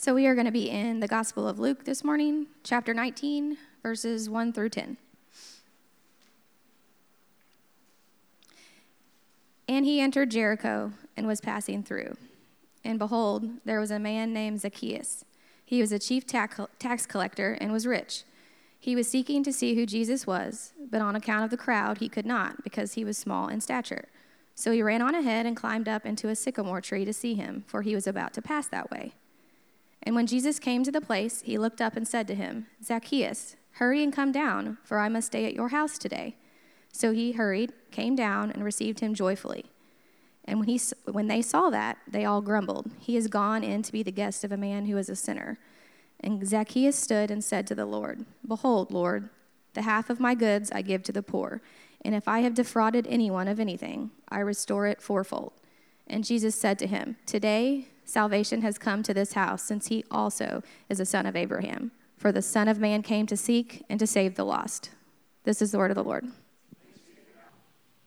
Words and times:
So 0.00 0.14
we 0.14 0.28
are 0.28 0.36
going 0.36 0.46
to 0.46 0.52
be 0.52 0.70
in 0.70 1.00
the 1.00 1.08
Gospel 1.08 1.48
of 1.48 1.58
Luke 1.58 1.84
this 1.84 2.04
morning, 2.04 2.46
chapter 2.62 2.94
19, 2.94 3.58
verses 3.82 4.30
1 4.30 4.52
through 4.52 4.68
10. 4.68 4.96
And 9.66 9.84
he 9.84 10.00
entered 10.00 10.30
Jericho 10.30 10.92
and 11.16 11.26
was 11.26 11.40
passing 11.40 11.82
through. 11.82 12.16
And 12.84 13.00
behold, 13.00 13.50
there 13.64 13.80
was 13.80 13.90
a 13.90 13.98
man 13.98 14.32
named 14.32 14.60
Zacchaeus. 14.60 15.24
He 15.64 15.80
was 15.80 15.90
a 15.90 15.98
chief 15.98 16.24
tax 16.24 17.06
collector 17.06 17.58
and 17.60 17.72
was 17.72 17.84
rich. 17.84 18.22
He 18.78 18.94
was 18.94 19.08
seeking 19.08 19.42
to 19.42 19.52
see 19.52 19.74
who 19.74 19.84
Jesus 19.84 20.28
was, 20.28 20.74
but 20.92 21.02
on 21.02 21.16
account 21.16 21.42
of 21.42 21.50
the 21.50 21.56
crowd, 21.56 21.98
he 21.98 22.08
could 22.08 22.24
not, 22.24 22.62
because 22.62 22.92
he 22.92 23.04
was 23.04 23.18
small 23.18 23.48
in 23.48 23.60
stature. 23.60 24.04
So 24.54 24.70
he 24.70 24.80
ran 24.80 25.02
on 25.02 25.16
ahead 25.16 25.44
and 25.44 25.56
climbed 25.56 25.88
up 25.88 26.06
into 26.06 26.28
a 26.28 26.36
sycamore 26.36 26.80
tree 26.80 27.04
to 27.04 27.12
see 27.12 27.34
him, 27.34 27.64
for 27.66 27.82
he 27.82 27.96
was 27.96 28.06
about 28.06 28.32
to 28.34 28.42
pass 28.42 28.68
that 28.68 28.92
way. 28.92 29.14
And 30.02 30.14
when 30.14 30.26
Jesus 30.26 30.58
came 30.58 30.84
to 30.84 30.92
the 30.92 31.00
place, 31.00 31.42
he 31.42 31.58
looked 31.58 31.80
up 31.80 31.96
and 31.96 32.06
said 32.06 32.26
to 32.28 32.34
him, 32.34 32.66
Zacchaeus, 32.82 33.56
hurry 33.72 34.02
and 34.02 34.12
come 34.12 34.32
down, 34.32 34.78
for 34.84 34.98
I 34.98 35.08
must 35.08 35.28
stay 35.28 35.44
at 35.44 35.54
your 35.54 35.68
house 35.68 35.98
today. 35.98 36.36
So 36.92 37.12
he 37.12 37.32
hurried, 37.32 37.72
came 37.90 38.16
down, 38.16 38.50
and 38.50 38.64
received 38.64 39.00
him 39.00 39.14
joyfully. 39.14 39.66
And 40.44 40.60
when, 40.60 40.68
he, 40.68 40.80
when 41.04 41.28
they 41.28 41.42
saw 41.42 41.68
that, 41.70 41.98
they 42.08 42.24
all 42.24 42.40
grumbled, 42.40 42.90
He 42.98 43.16
has 43.16 43.26
gone 43.26 43.62
in 43.62 43.82
to 43.82 43.92
be 43.92 44.02
the 44.02 44.10
guest 44.10 44.44
of 44.44 44.52
a 44.52 44.56
man 44.56 44.86
who 44.86 44.96
is 44.96 45.10
a 45.10 45.16
sinner. 45.16 45.58
And 46.20 46.46
Zacchaeus 46.46 46.96
stood 46.96 47.30
and 47.30 47.44
said 47.44 47.66
to 47.66 47.74
the 47.74 47.84
Lord, 47.84 48.24
Behold, 48.46 48.90
Lord, 48.90 49.28
the 49.74 49.82
half 49.82 50.08
of 50.08 50.18
my 50.18 50.34
goods 50.34 50.72
I 50.72 50.80
give 50.80 51.02
to 51.04 51.12
the 51.12 51.22
poor, 51.22 51.60
and 52.02 52.14
if 52.14 52.26
I 52.26 52.40
have 52.40 52.54
defrauded 52.54 53.06
anyone 53.08 53.46
of 53.46 53.60
anything, 53.60 54.10
I 54.28 54.38
restore 54.38 54.86
it 54.86 55.02
fourfold. 55.02 55.52
And 56.06 56.24
Jesus 56.24 56.54
said 56.54 56.78
to 56.78 56.86
him, 56.86 57.16
Today 57.26 57.88
salvation 58.08 58.62
has 58.62 58.78
come 58.78 59.02
to 59.02 59.12
this 59.12 59.34
house, 59.34 59.62
since 59.62 59.88
he 59.88 60.04
also 60.10 60.62
is 60.88 60.98
a 60.98 61.04
son 61.04 61.26
of 61.26 61.36
Abraham. 61.36 61.92
For 62.16 62.32
the 62.32 62.42
Son 62.42 62.66
of 62.66 62.80
Man 62.80 63.02
came 63.02 63.26
to 63.26 63.36
seek 63.36 63.84
and 63.88 64.00
to 64.00 64.06
save 64.06 64.34
the 64.34 64.44
lost. 64.44 64.90
This 65.44 65.62
is 65.62 65.70
the 65.70 65.78
word 65.78 65.90
of 65.90 65.94
the 65.94 66.02
Lord. 66.02 66.26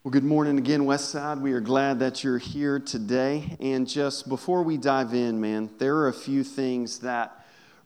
Well, 0.04 0.12
good 0.12 0.24
morning 0.24 0.58
again, 0.58 0.82
Westside. 0.82 1.40
We 1.40 1.54
are 1.54 1.62
glad 1.62 2.00
that 2.00 2.24
you're 2.24 2.40
here 2.40 2.80
today. 2.80 3.56
And 3.62 3.88
just 3.88 4.28
before 4.28 4.64
we 4.64 4.76
dive 4.76 5.14
in, 5.14 5.40
man, 5.40 5.70
there 5.78 5.96
are 5.98 6.08
a 6.08 6.14
few 6.14 6.44
things 6.44 7.00
that 7.00 7.41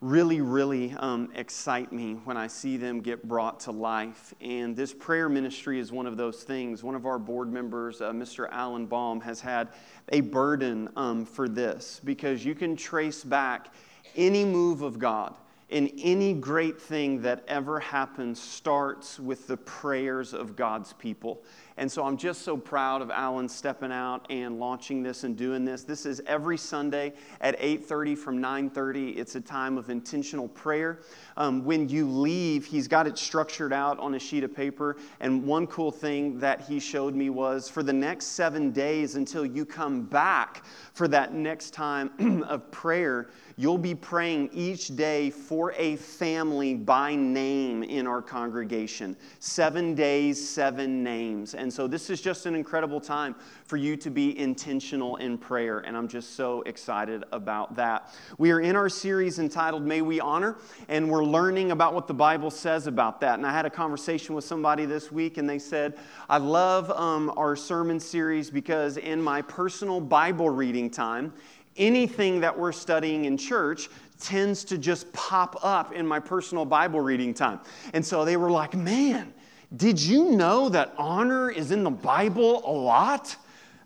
really, 0.05 0.39
really 0.39 0.93
um, 0.99 1.31
excite 1.33 1.91
me 1.91 2.13
when 2.25 2.37
I 2.37 2.45
see 2.45 2.77
them 2.77 3.01
get 3.01 3.27
brought 3.27 3.59
to 3.61 3.71
life. 3.71 4.35
And 4.39 4.75
this 4.75 4.93
prayer 4.93 5.27
ministry 5.29 5.79
is 5.79 5.91
one 5.91 6.05
of 6.05 6.15
those 6.15 6.43
things. 6.43 6.83
One 6.83 6.93
of 6.93 7.07
our 7.07 7.17
board 7.17 7.51
members, 7.51 8.01
uh, 8.01 8.11
Mr. 8.11 8.47
Alan 8.51 8.85
Baum, 8.85 9.19
has 9.21 9.41
had 9.41 9.69
a 10.09 10.21
burden 10.21 10.89
um, 10.95 11.25
for 11.25 11.49
this 11.49 11.99
because 12.03 12.45
you 12.45 12.53
can 12.53 12.75
trace 12.75 13.23
back 13.23 13.73
any 14.15 14.45
move 14.45 14.83
of 14.83 14.99
God. 14.99 15.33
And 15.71 15.91
any 15.97 16.33
great 16.33 16.79
thing 16.79 17.23
that 17.23 17.43
ever 17.47 17.79
happens 17.79 18.39
starts 18.39 19.19
with 19.19 19.47
the 19.47 19.57
prayers 19.57 20.35
of 20.35 20.55
God's 20.55 20.93
people. 20.93 21.41
And 21.77 21.91
so 21.91 22.05
I'm 22.05 22.15
just 22.15 22.43
so 22.43 22.55
proud 22.55 23.01
of 23.01 23.11
Alan 23.11 23.49
stepping 23.49 23.91
out 23.91 24.25
and 24.29 24.59
launching 24.59 25.03
this 25.03 25.25
and 25.25 25.35
doing 25.35 25.65
this. 25.65 25.83
This 25.83 26.05
is 26.05 26.21
every 26.25 26.57
Sunday 26.57 27.13
at 27.41 27.55
8:30 27.59 28.15
from 28.15 28.39
9:30. 28.39 29.17
It's 29.17 29.35
a 29.35 29.41
time 29.41 29.77
of 29.77 29.89
intentional 29.89 30.47
prayer. 30.47 30.99
Um, 31.35 31.65
when 31.65 31.89
you 31.89 32.09
leave, 32.09 32.65
he's 32.65 32.87
got 32.87 33.07
it 33.07 33.17
structured 33.17 33.73
out 33.73 33.99
on 33.99 34.15
a 34.15 34.19
sheet 34.19 34.45
of 34.45 34.55
paper. 34.55 34.95
And 35.19 35.45
one 35.45 35.67
cool 35.67 35.91
thing 35.91 36.39
that 36.39 36.61
he 36.61 36.79
showed 36.79 37.13
me 37.13 37.29
was 37.29 37.67
for 37.67 37.83
the 37.83 37.93
next 37.93 38.27
seven 38.27 38.71
days 38.71 39.15
until 39.15 39.45
you 39.45 39.65
come 39.65 40.03
back 40.03 40.63
for 40.93 41.09
that 41.09 41.33
next 41.33 41.71
time 41.71 42.43
of 42.47 42.71
prayer, 42.71 43.27
you'll 43.57 43.77
be 43.77 43.95
praying 43.95 44.49
each 44.53 44.95
day 44.95 45.29
for 45.29 45.73
a 45.73 45.97
family 45.97 46.75
by 46.75 47.15
name 47.15 47.83
in 47.83 48.07
our 48.07 48.21
congregation. 48.21 49.17
Seven 49.39 49.93
days, 49.93 50.49
seven 50.49 51.03
names. 51.03 51.53
And 51.53 51.64
so 51.73 51.87
this 51.87 52.09
is 52.09 52.21
just 52.21 52.45
an 52.45 52.55
incredible 52.55 52.99
time 52.99 53.35
for 53.65 53.77
you 53.77 53.95
to 53.97 54.09
be 54.09 54.37
intentional 54.37 55.15
in 55.17 55.37
prayer. 55.37 55.79
And 55.79 55.95
I'm 55.95 56.07
just 56.07 56.35
so 56.35 56.61
excited 56.63 57.23
about 57.31 57.75
that. 57.75 58.13
We 58.37 58.51
are 58.51 58.59
in 58.59 58.75
our 58.75 58.89
series 58.89 59.39
entitled 59.39 59.85
May 59.85 60.01
We 60.01 60.19
Honor, 60.19 60.57
and 60.87 61.09
we're 61.09 61.23
learning 61.25 61.71
about 61.71 61.93
what 61.93 62.07
the 62.07 62.13
Bible 62.13 62.51
says 62.51 62.87
about 62.87 63.19
that. 63.21 63.37
And 63.37 63.45
I 63.47 63.51
had 63.51 63.65
a 63.65 63.69
conversation 63.69 64.35
with 64.35 64.43
somebody 64.43 64.85
this 64.85 65.11
week, 65.11 65.37
and 65.37 65.49
they 65.49 65.59
said, 65.59 65.97
I 66.29 66.37
love 66.37 66.91
um, 66.91 67.33
our 67.37 67.55
sermon 67.55 67.99
series 67.99 68.49
because 68.49 68.97
in 68.97 69.21
my 69.21 69.41
personal 69.41 70.01
Bible 70.01 70.49
reading 70.49 70.89
time, 70.89 71.33
anything 71.77 72.39
that 72.39 72.57
we're 72.57 72.71
studying 72.71 73.25
in 73.25 73.37
church 73.37 73.89
tends 74.19 74.63
to 74.63 74.77
just 74.77 75.11
pop 75.13 75.57
up 75.61 75.93
in 75.93 76.07
my 76.07 76.19
personal 76.19 76.65
Bible 76.65 77.01
reading 77.01 77.33
time. 77.33 77.59
And 77.93 78.05
so 78.05 78.23
they 78.23 78.37
were 78.37 78.49
like, 78.49 78.73
man, 78.73 79.33
did 79.75 79.99
you 79.99 80.31
know 80.31 80.69
that 80.69 80.93
honor 80.97 81.49
is 81.49 81.71
in 81.71 81.83
the 81.83 81.91
Bible 81.91 82.61
a 82.65 82.71
lot? 82.71 83.35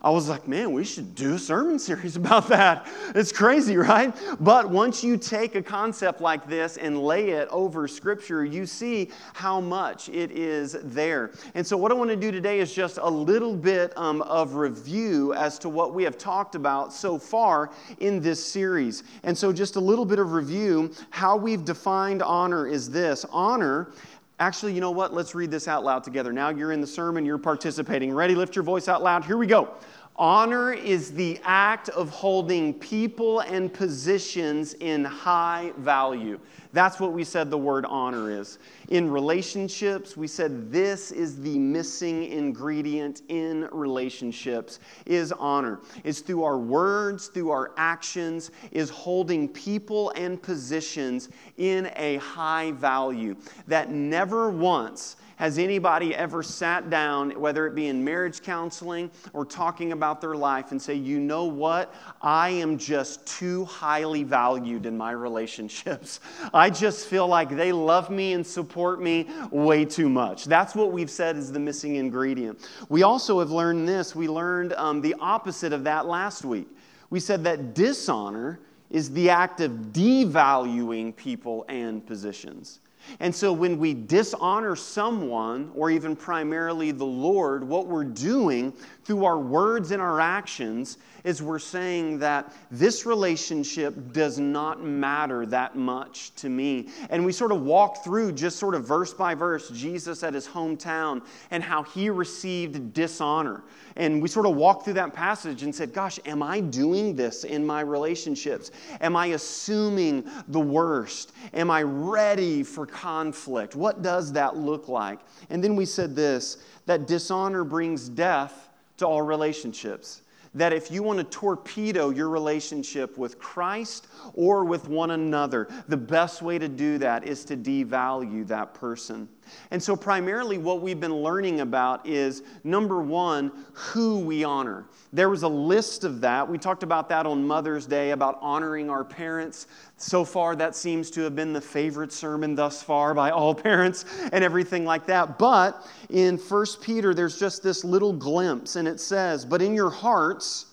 I 0.01 0.11
was 0.11 0.29
like, 0.29 0.47
man, 0.47 0.71
we 0.71 0.85
should 0.85 1.13
do 1.13 1.33
a 1.33 1.39
sermon 1.39 1.77
series 1.77 2.15
about 2.15 2.47
that. 2.47 2.87
It's 3.15 3.33
crazy, 3.33 3.75
right? 3.75 4.15
But 4.39 4.69
once 4.69 5.03
you 5.03 5.17
take 5.17 5.55
a 5.55 5.61
concept 5.61 6.21
like 6.21 6.47
this 6.47 6.77
and 6.77 7.03
lay 7.03 7.31
it 7.31 7.49
over 7.49 7.85
Scripture, 7.85 8.45
you 8.45 8.65
see 8.65 9.09
how 9.33 9.59
much 9.59 10.07
it 10.07 10.31
is 10.31 10.77
there. 10.83 11.31
And 11.53 11.67
so, 11.67 11.75
what 11.75 11.91
I 11.91 11.95
want 11.95 12.09
to 12.11 12.15
do 12.15 12.31
today 12.31 12.59
is 12.59 12.73
just 12.73 12.97
a 12.97 13.09
little 13.09 13.53
bit 13.53 13.91
um, 13.97 14.21
of 14.21 14.55
review 14.55 15.33
as 15.33 15.59
to 15.59 15.69
what 15.69 15.93
we 15.93 16.03
have 16.03 16.17
talked 16.17 16.55
about 16.55 16.93
so 16.93 17.19
far 17.19 17.71
in 17.99 18.21
this 18.21 18.43
series. 18.43 19.03
And 19.23 19.37
so, 19.37 19.51
just 19.51 19.75
a 19.75 19.81
little 19.81 20.05
bit 20.05 20.19
of 20.19 20.31
review. 20.31 20.93
How 21.09 21.35
we've 21.35 21.65
defined 21.65 22.23
honor 22.23 22.67
is 22.67 22.89
this 22.89 23.25
honor 23.31 23.91
Actually, 24.39 24.73
you 24.73 24.79
know 24.79 24.91
what? 24.91 25.13
Let's 25.13 25.35
read 25.35 25.51
this 25.51 25.67
out 25.67 25.83
loud 25.83 26.03
together. 26.03 26.31
Now 26.31 26.47
you're 26.47 26.71
in 26.71 26.79
the 26.79 26.87
sermon, 26.87 27.25
you're 27.25 27.37
participating. 27.37 28.13
Ready? 28.13 28.35
Lift 28.35 28.55
your 28.55 28.63
voice 28.63 28.87
out 28.87 29.03
loud. 29.03 29.25
Here 29.25 29.35
we 29.37 29.47
go. 29.47 29.73
Honor 30.15 30.71
is 30.73 31.11
the 31.11 31.39
act 31.43 31.89
of 31.89 32.09
holding 32.09 32.73
people 32.73 33.41
and 33.41 33.73
positions 33.73 34.73
in 34.75 35.03
high 35.03 35.73
value. 35.77 36.39
That's 36.71 36.99
what 36.99 37.13
we 37.13 37.23
said 37.23 37.49
the 37.49 37.57
word 37.57 37.85
honor 37.85 38.29
is. 38.29 38.59
In 38.89 39.09
relationships, 39.09 40.15
we 40.15 40.27
said 40.27 40.71
this 40.71 41.11
is 41.11 41.41
the 41.41 41.57
missing 41.57 42.25
ingredient 42.25 43.23
in 43.27 43.67
relationships 43.71 44.79
is 45.07 45.31
honor. 45.31 45.79
It's 46.03 46.19
through 46.19 46.43
our 46.43 46.59
words, 46.59 47.27
through 47.27 47.49
our 47.49 47.71
actions, 47.77 48.51
is 48.71 48.91
holding 48.91 49.47
people 49.49 50.11
and 50.15 50.39
positions 50.39 51.29
in 51.57 51.89
a 51.95 52.17
high 52.17 52.71
value 52.73 53.35
that 53.67 53.89
never 53.89 54.51
once 54.51 55.15
has 55.39 55.57
anybody 55.57 56.13
ever 56.13 56.43
sat 56.43 56.89
down, 56.89 57.31
whether 57.39 57.65
it 57.65 57.73
be 57.73 57.87
in 57.87 58.03
marriage 58.03 58.41
counseling 58.41 59.09
or 59.31 59.45
talking 59.45 59.93
about 59.93 60.19
their 60.19 60.35
life, 60.35 60.71
and 60.71 60.81
say, 60.81 60.93
you 60.93 61.17
know 61.17 61.45
what? 61.45 61.95
I 62.21 62.49
am 62.49 62.77
just 62.77 63.25
too 63.25 63.63
highly 63.63 64.23
valued 64.23 64.85
in 64.85 64.97
my 64.97 65.11
relationships. 65.11 66.19
I 66.53 66.69
just 66.69 67.07
feel 67.07 67.25
like 67.25 67.55
they 67.55 67.71
love 67.71 68.09
me 68.09 68.33
and 68.33 68.45
support 68.45 69.01
me 69.01 69.29
way 69.49 69.85
too 69.85 70.09
much. 70.09 70.43
That's 70.43 70.75
what 70.75 70.91
we've 70.91 71.09
said 71.09 71.37
is 71.37 71.53
the 71.53 71.59
missing 71.59 71.95
ingredient. 71.95 72.69
We 72.89 73.03
also 73.03 73.39
have 73.39 73.49
learned 73.49 73.87
this. 73.87 74.13
We 74.13 74.27
learned 74.27 74.73
um, 74.73 74.99
the 74.99 75.15
opposite 75.21 75.71
of 75.71 75.85
that 75.85 76.05
last 76.05 76.43
week. 76.43 76.67
We 77.11 77.21
said 77.21 77.45
that 77.45 77.73
dishonor 77.73 78.59
is 78.89 79.09
the 79.11 79.29
act 79.29 79.61
of 79.61 79.71
devaluing 79.93 81.15
people 81.15 81.63
and 81.69 82.05
positions. 82.05 82.81
And 83.19 83.33
so 83.33 83.51
when 83.51 83.77
we 83.79 83.93
dishonor 83.93 84.75
someone, 84.75 85.71
or 85.75 85.89
even 85.91 86.15
primarily 86.15 86.91
the 86.91 87.05
Lord, 87.05 87.63
what 87.63 87.87
we're 87.87 88.03
doing 88.03 88.73
through 89.03 89.25
our 89.25 89.39
words 89.39 89.91
and 89.91 90.01
our 90.01 90.19
actions 90.19 90.97
is 91.23 91.41
we're 91.41 91.59
saying 91.59 92.19
that 92.19 92.53
this 92.71 93.05
relationship 93.05 94.13
does 94.13 94.39
not 94.39 94.83
matter 94.83 95.45
that 95.45 95.75
much 95.75 96.33
to 96.35 96.49
me. 96.49 96.89
And 97.09 97.25
we 97.25 97.31
sort 97.31 97.51
of 97.51 97.61
walk 97.61 98.03
through 98.03 98.33
just 98.33 98.57
sort 98.57 98.75
of 98.75 98.85
verse 98.85 99.13
by 99.13 99.35
verse 99.35 99.69
Jesus 99.69 100.23
at 100.23 100.33
his 100.33 100.47
hometown 100.47 101.23
and 101.51 101.63
how 101.63 101.83
he 101.83 102.09
received 102.09 102.93
dishonor. 102.93 103.63
And 103.95 104.21
we 104.21 104.27
sort 104.27 104.45
of 104.45 104.55
walked 104.55 104.85
through 104.85 104.93
that 104.93 105.13
passage 105.13 105.63
and 105.63 105.75
said, 105.75 105.93
Gosh, 105.93 106.19
am 106.25 106.41
I 106.41 106.59
doing 106.59 107.15
this 107.15 107.43
in 107.43 107.65
my 107.65 107.81
relationships? 107.81 108.71
Am 109.01 109.15
I 109.15 109.27
assuming 109.27 110.29
the 110.47 110.59
worst? 110.59 111.33
Am 111.53 111.69
I 111.69 111.83
ready 111.83 112.63
for 112.63 112.85
conflict? 112.85 113.75
What 113.75 114.01
does 114.01 114.31
that 114.33 114.55
look 114.55 114.87
like? 114.87 115.19
And 115.49 115.63
then 115.63 115.75
we 115.75 115.85
said 115.85 116.15
this 116.15 116.57
that 116.85 117.07
dishonor 117.07 117.63
brings 117.63 118.09
death 118.09 118.69
to 118.97 119.05
all 119.05 119.21
relationships 119.21 120.21
that 120.53 120.73
if 120.73 120.91
you 120.91 121.03
want 121.03 121.19
to 121.19 121.23
torpedo 121.25 122.09
your 122.09 122.29
relationship 122.29 123.17
with 123.17 123.39
Christ 123.39 124.07
or 124.33 124.63
with 124.65 124.87
one 124.87 125.11
another, 125.11 125.67
the 125.87 125.97
best 125.97 126.41
way 126.41 126.57
to 126.57 126.67
do 126.67 126.97
that 126.97 127.23
is 127.23 127.45
to 127.45 127.57
devalue 127.57 128.47
that 128.47 128.73
person. 128.73 129.29
And 129.71 129.81
so, 129.81 129.95
primarily, 129.95 130.57
what 130.57 130.81
we've 130.81 130.99
been 130.99 131.15
learning 131.15 131.61
about 131.61 132.05
is 132.05 132.43
number 132.63 133.01
one, 133.01 133.51
who 133.73 134.19
we 134.19 134.43
honor. 134.43 134.85
There 135.11 135.29
was 135.29 135.43
a 135.43 135.47
list 135.47 136.03
of 136.03 136.21
that. 136.21 136.47
We 136.47 136.57
talked 136.57 136.83
about 136.83 137.09
that 137.09 137.25
on 137.25 137.45
Mother's 137.45 137.85
Day 137.85 138.11
about 138.11 138.37
honoring 138.41 138.89
our 138.89 139.03
parents. 139.03 139.67
So 139.97 140.23
far, 140.23 140.55
that 140.55 140.75
seems 140.75 141.09
to 141.11 141.21
have 141.21 141.35
been 141.35 141.53
the 141.53 141.61
favorite 141.61 142.13
sermon 142.13 142.55
thus 142.55 142.83
far 142.83 143.13
by 143.13 143.31
all 143.31 143.55
parents 143.69 144.05
and 144.31 144.43
everything 144.43 144.85
like 144.85 145.05
that. 145.07 145.39
But 145.39 145.87
in 146.09 146.37
1 146.37 146.65
Peter, 146.81 147.13
there's 147.13 147.39
just 147.39 147.63
this 147.63 147.83
little 147.83 148.13
glimpse, 148.13 148.75
and 148.75 148.87
it 148.87 148.99
says, 148.99 149.45
But 149.45 149.61
in 149.61 149.73
your 149.73 149.89
hearts, 149.89 150.67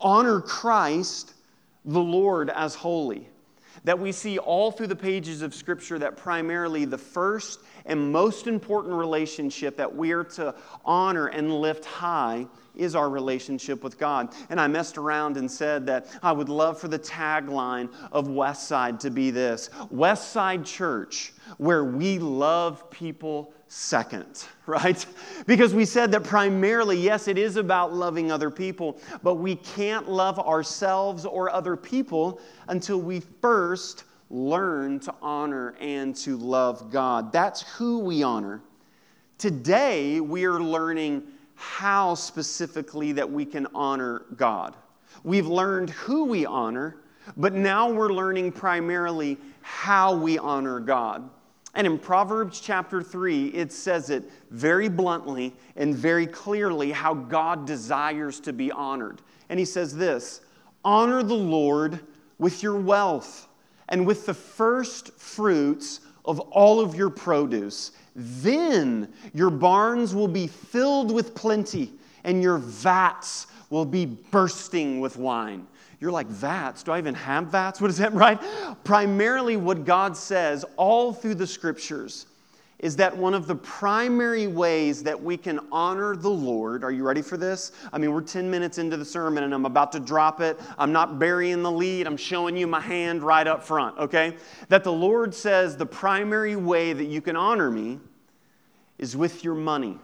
honor 0.00 0.40
Christ 0.40 1.34
the 1.84 2.00
Lord 2.00 2.50
as 2.50 2.74
holy. 2.74 3.28
That 3.84 3.98
we 3.98 4.12
see 4.12 4.38
all 4.38 4.70
through 4.70 4.86
the 4.86 4.96
pages 4.96 5.42
of 5.42 5.54
Scripture 5.54 5.98
that 5.98 6.16
primarily 6.16 6.84
the 6.84 6.98
first 6.98 7.60
and 7.84 8.12
most 8.12 8.46
important 8.46 8.94
relationship 8.94 9.76
that 9.76 9.94
we 9.94 10.12
are 10.12 10.24
to 10.24 10.54
honor 10.84 11.26
and 11.26 11.60
lift 11.60 11.84
high 11.84 12.46
is 12.76 12.94
our 12.94 13.10
relationship 13.10 13.82
with 13.82 13.98
God. 13.98 14.34
And 14.48 14.60
I 14.60 14.66
messed 14.66 14.98
around 14.98 15.36
and 15.36 15.50
said 15.50 15.86
that 15.86 16.06
I 16.22 16.32
would 16.32 16.48
love 16.48 16.78
for 16.78 16.88
the 16.88 16.98
tagline 16.98 17.92
of 18.12 18.28
Westside 18.28 18.98
to 19.00 19.10
be 19.10 19.30
this 19.30 19.68
Westside 19.92 20.64
Church, 20.64 21.32
where 21.58 21.84
we 21.84 22.18
love 22.18 22.90
people 22.90 23.52
second, 23.72 24.44
right? 24.66 25.04
Because 25.46 25.74
we 25.74 25.86
said 25.86 26.12
that 26.12 26.24
primarily, 26.24 26.98
yes, 26.98 27.26
it 27.26 27.38
is 27.38 27.56
about 27.56 27.94
loving 27.94 28.30
other 28.30 28.50
people, 28.50 29.00
but 29.22 29.36
we 29.36 29.56
can't 29.56 30.08
love 30.08 30.38
ourselves 30.38 31.24
or 31.24 31.50
other 31.50 31.74
people 31.74 32.38
until 32.68 33.00
we 33.00 33.20
first 33.40 34.04
learn 34.28 35.00
to 35.00 35.14
honor 35.22 35.74
and 35.80 36.14
to 36.16 36.36
love 36.36 36.90
God. 36.90 37.32
That's 37.32 37.62
who 37.62 38.00
we 38.00 38.22
honor. 38.22 38.60
Today, 39.38 40.20
we 40.20 40.44
are 40.44 40.60
learning 40.60 41.22
how 41.54 42.14
specifically 42.14 43.12
that 43.12 43.30
we 43.30 43.44
can 43.44 43.66
honor 43.74 44.26
God. 44.36 44.76
We've 45.24 45.46
learned 45.46 45.90
who 45.90 46.24
we 46.24 46.44
honor, 46.44 46.96
but 47.36 47.54
now 47.54 47.90
we're 47.90 48.12
learning 48.12 48.52
primarily 48.52 49.38
how 49.62 50.14
we 50.14 50.38
honor 50.38 50.78
God. 50.80 51.28
And 51.74 51.86
in 51.86 51.98
Proverbs 51.98 52.60
chapter 52.60 53.02
3, 53.02 53.48
it 53.48 53.72
says 53.72 54.10
it 54.10 54.30
very 54.50 54.88
bluntly 54.88 55.54
and 55.76 55.94
very 55.94 56.26
clearly 56.26 56.90
how 56.90 57.14
God 57.14 57.66
desires 57.66 58.40
to 58.40 58.52
be 58.52 58.70
honored. 58.70 59.22
And 59.48 59.58
he 59.58 59.64
says 59.64 59.96
this 59.96 60.42
Honor 60.84 61.22
the 61.22 61.34
Lord 61.34 62.00
with 62.38 62.62
your 62.62 62.76
wealth 62.76 63.48
and 63.88 64.06
with 64.06 64.26
the 64.26 64.34
first 64.34 65.12
fruits 65.14 66.00
of 66.24 66.40
all 66.40 66.80
of 66.80 66.94
your 66.94 67.10
produce. 67.10 67.92
Then 68.14 69.12
your 69.32 69.50
barns 69.50 70.14
will 70.14 70.28
be 70.28 70.46
filled 70.46 71.10
with 71.10 71.34
plenty, 71.34 71.92
and 72.24 72.42
your 72.42 72.58
vats 72.58 73.46
will 73.70 73.86
be 73.86 74.04
bursting 74.04 75.00
with 75.00 75.16
wine. 75.16 75.66
You're 76.02 76.10
like, 76.10 76.26
vats? 76.26 76.82
Do 76.82 76.90
I 76.90 76.98
even 76.98 77.14
have 77.14 77.46
vats? 77.46 77.80
What 77.80 77.88
is 77.88 77.98
that, 77.98 78.12
right? 78.12 78.40
Primarily, 78.82 79.56
what 79.56 79.84
God 79.84 80.16
says 80.16 80.64
all 80.76 81.12
through 81.12 81.36
the 81.36 81.46
scriptures 81.46 82.26
is 82.80 82.96
that 82.96 83.16
one 83.16 83.34
of 83.34 83.46
the 83.46 83.54
primary 83.54 84.48
ways 84.48 85.04
that 85.04 85.22
we 85.22 85.36
can 85.36 85.60
honor 85.70 86.16
the 86.16 86.28
Lord, 86.28 86.82
are 86.82 86.90
you 86.90 87.04
ready 87.04 87.22
for 87.22 87.36
this? 87.36 87.70
I 87.92 87.98
mean, 87.98 88.12
we're 88.12 88.20
10 88.20 88.50
minutes 88.50 88.78
into 88.78 88.96
the 88.96 89.04
sermon 89.04 89.44
and 89.44 89.54
I'm 89.54 89.64
about 89.64 89.92
to 89.92 90.00
drop 90.00 90.40
it. 90.40 90.58
I'm 90.76 90.90
not 90.90 91.20
burying 91.20 91.62
the 91.62 91.70
lead, 91.70 92.08
I'm 92.08 92.16
showing 92.16 92.56
you 92.56 92.66
my 92.66 92.80
hand 92.80 93.22
right 93.22 93.46
up 93.46 93.62
front, 93.62 93.96
okay? 93.96 94.36
That 94.70 94.82
the 94.82 94.92
Lord 94.92 95.32
says 95.32 95.76
the 95.76 95.86
primary 95.86 96.56
way 96.56 96.92
that 96.94 97.04
you 97.04 97.20
can 97.20 97.36
honor 97.36 97.70
me 97.70 98.00
is 98.98 99.16
with 99.16 99.44
your 99.44 99.54
money. 99.54 100.00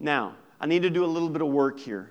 Now, 0.00 0.34
I 0.60 0.66
need 0.66 0.82
to 0.82 0.90
do 0.90 1.04
a 1.04 1.06
little 1.06 1.28
bit 1.28 1.42
of 1.42 1.48
work 1.48 1.78
here. 1.78 2.10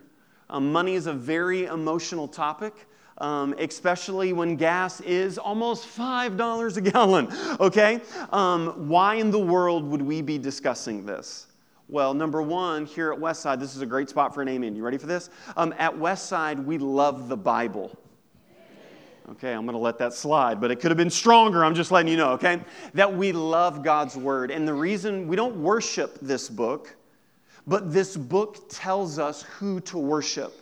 Um, 0.49 0.71
money 0.71 0.95
is 0.95 1.07
a 1.07 1.13
very 1.13 1.65
emotional 1.65 2.27
topic 2.27 2.73
um, 3.19 3.55
especially 3.57 4.33
when 4.33 4.55
gas 4.55 4.99
is 5.01 5.37
almost 5.37 5.87
$5 5.87 6.77
a 6.77 6.81
gallon, 6.81 7.29
okay? 7.59 8.01
Um, 8.31 8.89
why 8.89 9.15
in 9.15 9.31
the 9.31 9.39
world 9.39 9.85
would 9.85 10.01
we 10.01 10.21
be 10.21 10.37
discussing 10.37 11.05
this? 11.05 11.47
Well, 11.87 12.13
number 12.13 12.41
one, 12.41 12.85
here 12.85 13.13
at 13.13 13.19
Westside, 13.19 13.59
this 13.59 13.75
is 13.75 13.81
a 13.81 13.85
great 13.85 14.09
spot 14.09 14.33
for 14.33 14.41
an 14.41 14.49
amen. 14.49 14.75
You 14.75 14.83
ready 14.83 14.97
for 14.97 15.05
this? 15.05 15.29
Um, 15.55 15.73
at 15.77 15.93
Westside, 15.93 16.63
we 16.63 16.77
love 16.77 17.29
the 17.29 17.37
Bible. 17.37 17.97
Okay, 19.29 19.53
I'm 19.53 19.65
going 19.65 19.73
to 19.73 19.81
let 19.81 19.97
that 19.99 20.13
slide, 20.13 20.61
but 20.61 20.69
it 20.69 20.79
could 20.79 20.91
have 20.91 20.97
been 20.97 21.09
stronger. 21.09 21.65
I'm 21.65 21.73
just 21.73 21.91
letting 21.91 22.11
you 22.11 22.17
know, 22.17 22.31
okay? 22.31 22.61
That 22.93 23.15
we 23.15 23.31
love 23.31 23.81
God's 23.81 24.15
Word. 24.15 24.51
And 24.51 24.67
the 24.67 24.73
reason 24.73 25.27
we 25.27 25.35
don't 25.35 25.55
worship 25.55 26.19
this 26.21 26.47
book, 26.47 26.95
but 27.67 27.91
this 27.91 28.15
book 28.15 28.69
tells 28.69 29.19
us 29.19 29.43
who 29.43 29.79
to 29.81 29.97
worship. 29.97 30.53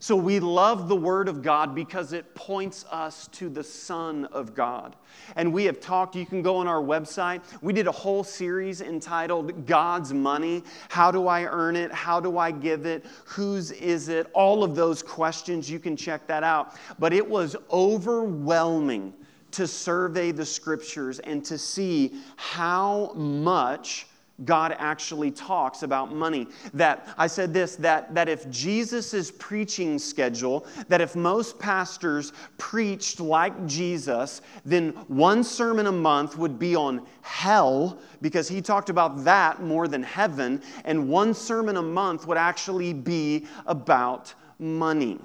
So 0.00 0.14
we 0.14 0.38
love 0.38 0.88
the 0.88 0.96
Word 0.96 1.28
of 1.28 1.42
God 1.42 1.74
because 1.74 2.12
it 2.12 2.34
points 2.36 2.84
us 2.90 3.26
to 3.32 3.48
the 3.48 3.64
Son 3.64 4.26
of 4.26 4.54
God. 4.54 4.94
And 5.34 5.52
we 5.52 5.64
have 5.64 5.80
talked, 5.80 6.14
you 6.14 6.24
can 6.24 6.40
go 6.40 6.56
on 6.56 6.68
our 6.68 6.80
website. 6.80 7.42
We 7.62 7.72
did 7.72 7.88
a 7.88 7.92
whole 7.92 8.22
series 8.22 8.80
entitled 8.80 9.66
God's 9.66 10.12
Money. 10.14 10.62
How 10.88 11.10
do 11.10 11.26
I 11.26 11.44
earn 11.44 11.74
it? 11.74 11.92
How 11.92 12.20
do 12.20 12.38
I 12.38 12.52
give 12.52 12.86
it? 12.86 13.06
Whose 13.24 13.72
is 13.72 14.08
it? 14.08 14.28
All 14.34 14.62
of 14.62 14.76
those 14.76 15.02
questions, 15.02 15.68
you 15.68 15.80
can 15.80 15.96
check 15.96 16.28
that 16.28 16.44
out. 16.44 16.76
But 17.00 17.12
it 17.12 17.28
was 17.28 17.56
overwhelming 17.72 19.12
to 19.50 19.66
survey 19.66 20.30
the 20.30 20.46
scriptures 20.46 21.18
and 21.20 21.44
to 21.46 21.58
see 21.58 22.12
how 22.36 23.12
much 23.14 24.06
God 24.44 24.76
actually 24.78 25.30
talks 25.30 25.82
about 25.82 26.14
money. 26.14 26.46
That 26.74 27.08
I 27.18 27.26
said 27.26 27.52
this 27.52 27.76
that, 27.76 28.14
that 28.14 28.28
if 28.28 28.48
Jesus' 28.50 29.30
preaching 29.30 29.98
schedule, 29.98 30.66
that 30.88 31.00
if 31.00 31.16
most 31.16 31.58
pastors 31.58 32.32
preached 32.56 33.18
like 33.18 33.66
Jesus, 33.66 34.40
then 34.64 34.90
one 35.08 35.42
sermon 35.42 35.86
a 35.86 35.92
month 35.92 36.38
would 36.38 36.58
be 36.58 36.76
on 36.76 37.04
hell 37.22 37.98
because 38.22 38.48
he 38.48 38.60
talked 38.60 38.90
about 38.90 39.24
that 39.24 39.62
more 39.62 39.88
than 39.88 40.02
heaven, 40.02 40.62
and 40.84 41.08
one 41.08 41.34
sermon 41.34 41.76
a 41.76 41.82
month 41.82 42.26
would 42.26 42.38
actually 42.38 42.92
be 42.92 43.46
about 43.66 44.34
money. 44.58 45.18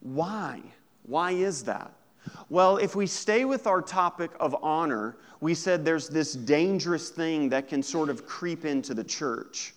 Why? 0.00 0.62
Why 1.02 1.32
is 1.32 1.64
that? 1.64 1.92
Well, 2.48 2.76
if 2.78 2.96
we 2.96 3.06
stay 3.06 3.44
with 3.44 3.66
our 3.66 3.82
topic 3.82 4.30
of 4.40 4.56
honor, 4.62 5.16
we 5.40 5.54
said 5.54 5.84
there's 5.84 6.08
this 6.08 6.32
dangerous 6.32 7.10
thing 7.10 7.48
that 7.50 7.68
can 7.68 7.82
sort 7.82 8.08
of 8.08 8.26
creep 8.26 8.64
into 8.64 8.94
the 8.94 9.04
church, 9.04 9.74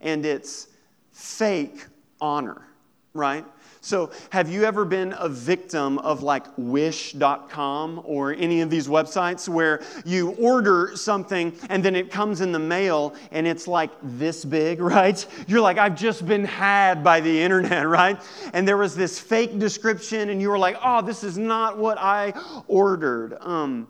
and 0.00 0.24
it's 0.24 0.68
fake 1.12 1.86
honor, 2.20 2.66
right? 3.14 3.44
So, 3.86 4.10
have 4.30 4.50
you 4.50 4.64
ever 4.64 4.84
been 4.84 5.14
a 5.16 5.28
victim 5.28 5.98
of 5.98 6.24
like 6.24 6.44
wish.com 6.56 8.02
or 8.04 8.32
any 8.32 8.60
of 8.60 8.68
these 8.68 8.88
websites 8.88 9.48
where 9.48 9.80
you 10.04 10.30
order 10.40 10.90
something 10.96 11.56
and 11.70 11.84
then 11.84 11.94
it 11.94 12.10
comes 12.10 12.40
in 12.40 12.50
the 12.50 12.58
mail 12.58 13.14
and 13.30 13.46
it's 13.46 13.68
like 13.68 13.92
this 14.02 14.44
big, 14.44 14.80
right? 14.80 15.24
You're 15.46 15.60
like, 15.60 15.78
I've 15.78 15.94
just 15.94 16.26
been 16.26 16.44
had 16.44 17.04
by 17.04 17.20
the 17.20 17.40
internet, 17.40 17.86
right? 17.88 18.20
And 18.52 18.66
there 18.66 18.76
was 18.76 18.96
this 18.96 19.20
fake 19.20 19.56
description 19.60 20.30
and 20.30 20.42
you 20.42 20.48
were 20.48 20.58
like, 20.58 20.76
oh, 20.82 21.00
this 21.00 21.22
is 21.22 21.38
not 21.38 21.78
what 21.78 21.96
I 21.96 22.32
ordered. 22.66 23.36
Um, 23.40 23.86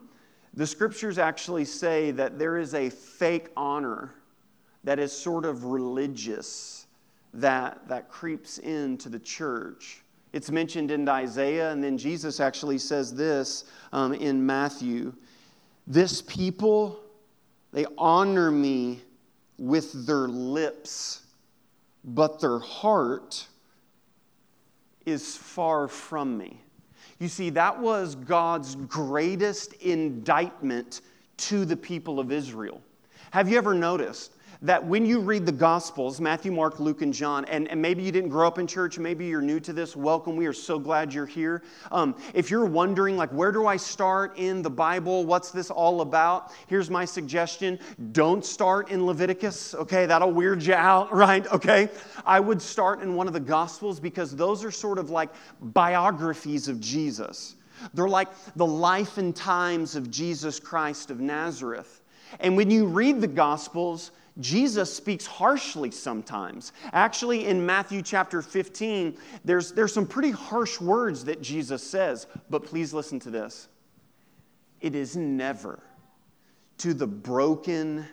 the 0.57 0.67
scriptures 0.67 1.19
actually 1.19 1.67
say 1.67 2.11
that 2.13 2.39
there 2.39 2.57
is 2.57 2.75
a 2.75 2.89
fake 2.89 3.51
honor 3.57 4.15
that 4.85 4.99
is 4.99 5.13
sort 5.13 5.45
of 5.45 5.65
religious 5.65 6.87
that, 7.35 7.87
that 7.89 8.09
creeps 8.09 8.59
into 8.59 9.11
the 9.11 9.19
church. 9.19 10.03
It's 10.33 10.51
mentioned 10.51 10.91
in 10.91 11.07
Isaiah, 11.09 11.71
and 11.71 11.85
then 11.85 11.99
Jesus 11.99 12.41
actually 12.41 12.79
says 12.79 13.15
this 13.15 13.65
um, 13.93 14.15
in 14.15 14.45
Matthew 14.45 15.13
This 15.87 16.23
people, 16.23 17.01
they 17.73 17.85
honor 17.99 18.51
me 18.51 19.03
with 19.59 20.07
their 20.07 20.29
lips, 20.29 21.23
but 22.05 22.41
their 22.41 22.59
heart 22.59 23.47
is 25.05 25.37
far 25.37 25.87
from 25.89 26.37
me. 26.39 26.61
You 27.19 27.29
see, 27.29 27.51
that 27.51 27.79
was 27.79 28.15
God's 28.15 28.75
greatest 28.75 29.73
indictment 29.75 31.01
to 31.39 31.65
the 31.65 31.77
people 31.77 32.21
of 32.21 32.31
Israel. 32.31 32.81
Have 33.31 33.49
you 33.49 33.59
ever 33.59 33.75
noticed 33.75 34.36
that 34.63 34.85
when 34.85 35.05
you 35.05 35.21
read 35.21 35.47
the 35.47 35.53
Gospels, 35.53 36.21
Matthew, 36.21 36.53
Mark, 36.53 36.81
Luke, 36.81 37.03
and 37.03 37.13
John, 37.13 37.45
and, 37.47 37.69
and 37.69 37.81
maybe 37.81 38.03
you 38.03 38.13
didn't 38.13 38.31
grow 38.31 38.47
up 38.47 38.59
in 38.59 38.67
church, 38.67 38.99
maybe 38.99 39.27
you're 39.27 39.43
new 39.43 39.61
to 39.61 39.73
this, 39.73 39.95
welcome. 39.95 40.37
We 40.37 40.47
are 40.47 40.53
so 40.53 40.79
glad 40.79 41.13
you're 41.13 41.27
here. 41.27 41.63
Um, 41.91 42.17
if 42.35 42.51
you're 42.51 42.65
wondering, 42.65 43.17
like, 43.17 43.31
where 43.31 43.53
do 43.53 43.67
I 43.67 43.77
start 43.77 44.37
in 44.37 44.63
the 44.63 44.71
Bible? 44.71 45.25
What's 45.25 45.51
this 45.51 45.71
all 45.71 46.01
about? 46.01 46.53
Here's 46.67 46.91
my 46.91 47.05
suggestion 47.05 47.79
don't 48.13 48.45
start 48.45 48.91
in 48.91 49.07
Leviticus, 49.07 49.75
okay? 49.75 50.07
That'll 50.07 50.33
weird 50.33 50.63
you 50.63 50.75
out, 50.75 51.13
right? 51.15 51.47
Okay? 51.53 51.89
I 52.25 52.41
would 52.41 52.61
start 52.63 53.03
in 53.03 53.15
one 53.15 53.27
of 53.27 53.33
the 53.33 53.41
Gospels 53.41 54.01
because 54.01 54.35
those 54.35 54.65
are 54.65 54.71
sort 54.71 54.99
of 54.99 55.11
like 55.11 55.31
biographies 55.61 56.69
of 56.69 56.81
Jesus. 56.81 57.57
They're 57.95 58.09
like 58.09 58.29
the 58.55 58.67
life 58.67 59.19
and 59.19 59.35
times 59.35 59.97
of 59.97 60.11
Jesus 60.11 60.59
Christ 60.59 61.11
of 61.11 61.21
Nazareth. 61.21 62.01
And 62.41 62.57
when 62.57 62.71
you 62.71 62.87
read 62.87 63.21
the 63.21 63.29
Gospels, 63.29 64.11
Jesus 64.39 64.95
speaks 64.95 65.27
harshly 65.27 65.91
sometimes. 65.91 66.73
Actually, 66.93 67.47
in 67.47 67.65
Matthew 67.65 68.03
chapter 68.03 68.43
15, 68.43 69.17
there's, 69.45 69.73
there's 69.73 69.95
some 69.95 70.07
pretty 70.07 70.31
harsh 70.31 70.81
words 70.81 71.25
that 71.25 71.41
Jesus 71.41 71.83
says, 71.83 72.27
but 72.51 72.65
please 72.65 72.93
listen 72.93 73.19
to 73.21 73.31
this. 73.31 73.69
It 74.81 74.95
is 74.95 75.17
never 75.17 75.81
to 76.79 76.93
the 76.93 77.07
broken, 77.07 78.07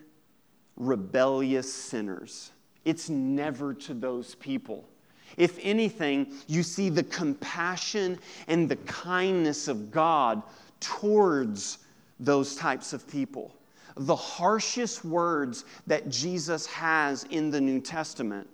rebellious 0.77 1.71
sinners, 1.71 2.51
it's 2.85 3.09
never 3.09 3.73
to 3.73 3.93
those 3.93 4.35
people. 4.35 4.87
If 5.35 5.57
anything, 5.61 6.31
you 6.47 6.61
see 6.61 6.89
the 6.89 7.03
compassion 7.03 8.19
and 8.47 8.69
the 8.69 8.75
kindness 8.75 9.67
of 9.67 9.89
God 9.89 10.43
towards 10.79 11.79
those 12.19 12.55
types 12.55 12.93
of 12.93 13.07
people 13.07 13.55
the 13.95 14.15
harshest 14.15 15.05
words 15.05 15.65
that 15.87 16.09
Jesus 16.09 16.65
has 16.67 17.25
in 17.25 17.49
the 17.51 17.61
New 17.61 17.79
Testament 17.79 18.47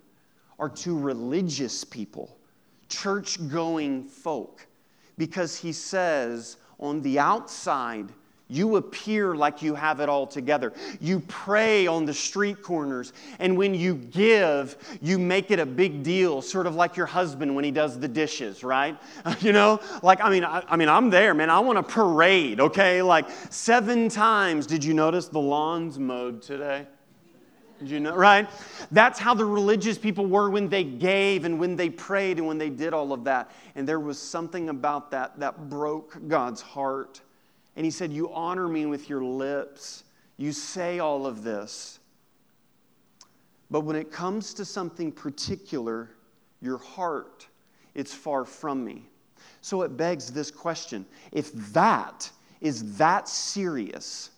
are 0.57 0.69
to 0.69 0.97
religious 0.97 1.83
people, 1.83 2.37
church 2.89 3.47
going 3.49 4.03
folk, 4.03 4.67
because 5.17 5.57
he 5.57 5.71
says, 5.71 6.57
on 6.79 7.01
the 7.01 7.19
outside, 7.19 8.09
you 8.49 8.77
appear 8.77 9.35
like 9.35 9.61
you 9.61 9.75
have 9.75 9.99
it 9.99 10.09
all 10.09 10.25
together. 10.25 10.73
You 10.99 11.19
pray 11.21 11.85
on 11.85 12.05
the 12.05 12.13
street 12.13 12.63
corners, 12.63 13.13
and 13.37 13.55
when 13.55 13.75
you 13.75 13.93
give, 13.93 14.75
you 15.01 15.19
make 15.19 15.51
it 15.51 15.59
a 15.59 15.65
big 15.65 16.01
deal, 16.01 16.41
sort 16.41 16.65
of 16.65 16.73
like 16.73 16.97
your 16.97 17.05
husband 17.05 17.55
when 17.55 17.63
he 17.63 17.69
does 17.69 17.99
the 17.99 18.07
dishes, 18.07 18.63
right? 18.63 18.97
You 19.39 19.53
know, 19.53 19.79
like 20.03 20.21
I 20.21 20.29
mean, 20.29 20.43
I, 20.43 20.63
I 20.67 20.75
mean, 20.75 20.89
I'm 20.89 21.09
there, 21.09 21.33
man. 21.33 21.49
I 21.49 21.59
want 21.59 21.77
a 21.77 21.83
parade, 21.83 22.59
okay? 22.59 23.01
Like 23.01 23.27
seven 23.49 24.09
times. 24.09 24.65
Did 24.65 24.83
you 24.83 24.93
notice 24.93 25.27
the 25.27 25.39
lawns 25.39 25.97
mowed 25.97 26.41
today? 26.41 26.87
Did 27.79 27.89
you 27.89 27.99
know, 28.01 28.15
right? 28.15 28.49
That's 28.91 29.17
how 29.17 29.33
the 29.33 29.45
religious 29.45 29.97
people 29.97 30.25
were 30.25 30.49
when 30.49 30.67
they 30.67 30.83
gave 30.83 31.45
and 31.45 31.59
when 31.59 31.75
they 31.75 31.89
prayed 31.89 32.37
and 32.37 32.47
when 32.47 32.57
they 32.57 32.69
did 32.69 32.93
all 32.93 33.13
of 33.13 33.23
that. 33.23 33.51
And 33.75 33.87
there 33.87 33.99
was 33.99 34.19
something 34.19 34.69
about 34.69 35.11
that 35.11 35.39
that 35.39 35.69
broke 35.69 36.27
God's 36.27 36.61
heart. 36.61 37.21
And 37.75 37.85
he 37.85 37.91
said, 37.91 38.11
You 38.11 38.33
honor 38.33 38.67
me 38.67 38.85
with 38.85 39.09
your 39.09 39.23
lips. 39.23 40.03
You 40.37 40.51
say 40.51 40.99
all 40.99 41.25
of 41.25 41.43
this. 41.43 41.99
But 43.71 43.81
when 43.81 43.95
it 43.95 44.11
comes 44.11 44.53
to 44.55 44.65
something 44.65 45.11
particular, 45.11 46.09
your 46.61 46.77
heart, 46.77 47.47
it's 47.93 48.13
far 48.13 48.45
from 48.45 48.83
me. 48.83 49.05
So 49.61 49.81
it 49.83 49.97
begs 49.97 50.31
this 50.31 50.51
question 50.51 51.05
if 51.31 51.51
that 51.73 52.29
is 52.61 52.97
that 52.97 53.29
serious, 53.29 54.31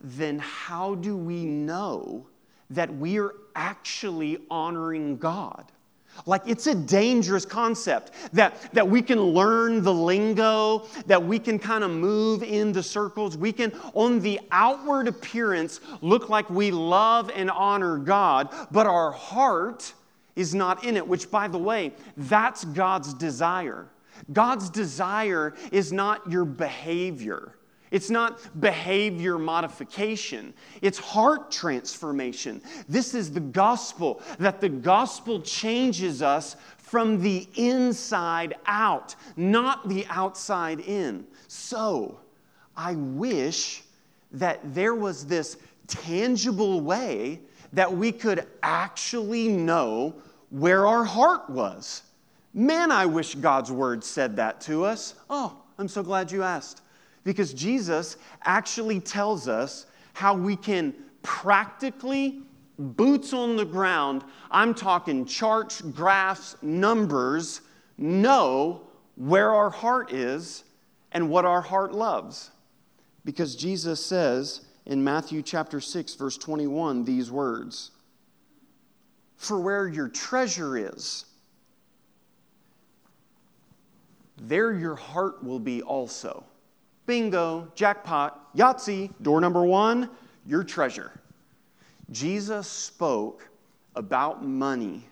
then 0.00 0.38
how 0.38 0.94
do 0.96 1.16
we 1.16 1.44
know 1.44 2.26
that 2.70 2.94
we 2.94 3.18
are 3.18 3.34
actually 3.56 4.38
honoring 4.50 5.16
God? 5.16 5.70
Like 6.26 6.42
it's 6.46 6.66
a 6.66 6.74
dangerous 6.74 7.44
concept 7.44 8.12
that, 8.32 8.72
that 8.72 8.88
we 8.88 9.02
can 9.02 9.20
learn 9.20 9.82
the 9.82 9.92
lingo, 9.92 10.86
that 11.06 11.22
we 11.22 11.38
can 11.38 11.58
kind 11.58 11.84
of 11.84 11.90
move 11.90 12.42
in 12.42 12.72
the 12.72 12.82
circles. 12.82 13.36
We 13.36 13.52
can, 13.52 13.72
on 13.94 14.20
the 14.20 14.40
outward 14.50 15.08
appearance, 15.08 15.80
look 16.00 16.28
like 16.28 16.48
we 16.50 16.70
love 16.70 17.30
and 17.34 17.50
honor 17.50 17.98
God, 17.98 18.48
but 18.70 18.86
our 18.86 19.10
heart 19.10 19.92
is 20.36 20.54
not 20.54 20.84
in 20.84 20.96
it, 20.96 21.06
which, 21.06 21.30
by 21.30 21.48
the 21.48 21.58
way, 21.58 21.92
that's 22.16 22.64
God's 22.64 23.14
desire. 23.14 23.86
God's 24.32 24.70
desire 24.70 25.54
is 25.72 25.92
not 25.92 26.30
your 26.30 26.44
behavior. 26.44 27.54
It's 27.94 28.10
not 28.10 28.60
behavior 28.60 29.38
modification, 29.38 30.52
it's 30.82 30.98
heart 30.98 31.52
transformation. 31.52 32.60
This 32.88 33.14
is 33.14 33.30
the 33.30 33.38
gospel, 33.38 34.20
that 34.40 34.60
the 34.60 34.68
gospel 34.68 35.40
changes 35.40 36.20
us 36.20 36.56
from 36.76 37.22
the 37.22 37.48
inside 37.54 38.56
out, 38.66 39.14
not 39.36 39.88
the 39.88 40.04
outside 40.10 40.80
in. 40.80 41.24
So, 41.46 42.18
I 42.76 42.96
wish 42.96 43.84
that 44.32 44.58
there 44.74 44.96
was 44.96 45.24
this 45.24 45.56
tangible 45.86 46.80
way 46.80 47.38
that 47.74 47.96
we 47.96 48.10
could 48.10 48.48
actually 48.64 49.46
know 49.46 50.16
where 50.50 50.88
our 50.88 51.04
heart 51.04 51.48
was. 51.48 52.02
Man, 52.54 52.90
I 52.90 53.06
wish 53.06 53.36
God's 53.36 53.70
word 53.70 54.02
said 54.02 54.34
that 54.34 54.60
to 54.62 54.84
us. 54.84 55.14
Oh, 55.30 55.62
I'm 55.78 55.86
so 55.86 56.02
glad 56.02 56.32
you 56.32 56.42
asked 56.42 56.80
because 57.24 57.54
Jesus 57.54 58.18
actually 58.44 59.00
tells 59.00 59.48
us 59.48 59.86
how 60.12 60.34
we 60.34 60.54
can 60.54 60.94
practically, 61.22 62.42
boots 62.78 63.32
on 63.32 63.56
the 63.56 63.64
ground, 63.64 64.22
I'm 64.50 64.74
talking 64.74 65.24
charts, 65.24 65.80
graphs, 65.80 66.56
numbers, 66.62 67.62
know 67.96 68.82
where 69.16 69.50
our 69.50 69.70
heart 69.70 70.12
is 70.12 70.64
and 71.12 71.30
what 71.30 71.44
our 71.44 71.62
heart 71.62 71.92
loves. 71.92 72.50
Because 73.24 73.56
Jesus 73.56 74.04
says 74.04 74.66
in 74.84 75.02
Matthew 75.02 75.40
chapter 75.40 75.80
6 75.80 76.14
verse 76.14 76.36
21 76.36 77.04
these 77.04 77.30
words, 77.30 77.90
"For 79.36 79.58
where 79.58 79.88
your 79.88 80.08
treasure 80.08 80.76
is, 80.76 81.24
there 84.36 84.72
your 84.72 84.96
heart 84.96 85.42
will 85.42 85.60
be 85.60 85.80
also." 85.80 86.44
Bingo, 87.06 87.70
jackpot, 87.74 88.54
Yahtzee, 88.56 89.10
door 89.22 89.40
number 89.40 89.62
one, 89.62 90.10
your 90.46 90.64
treasure. 90.64 91.12
Jesus 92.10 92.66
spoke 92.66 93.48
about 93.94 94.44
money 94.44 95.06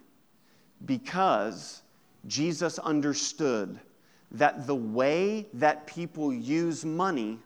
because 0.87 1.83
Jesus 2.27 2.79
understood 2.79 3.79
that 4.33 4.67
the 4.67 4.75
way 4.75 5.47
that 5.55 5.87
people 5.87 6.33
use 6.33 6.85
money, 6.85 7.39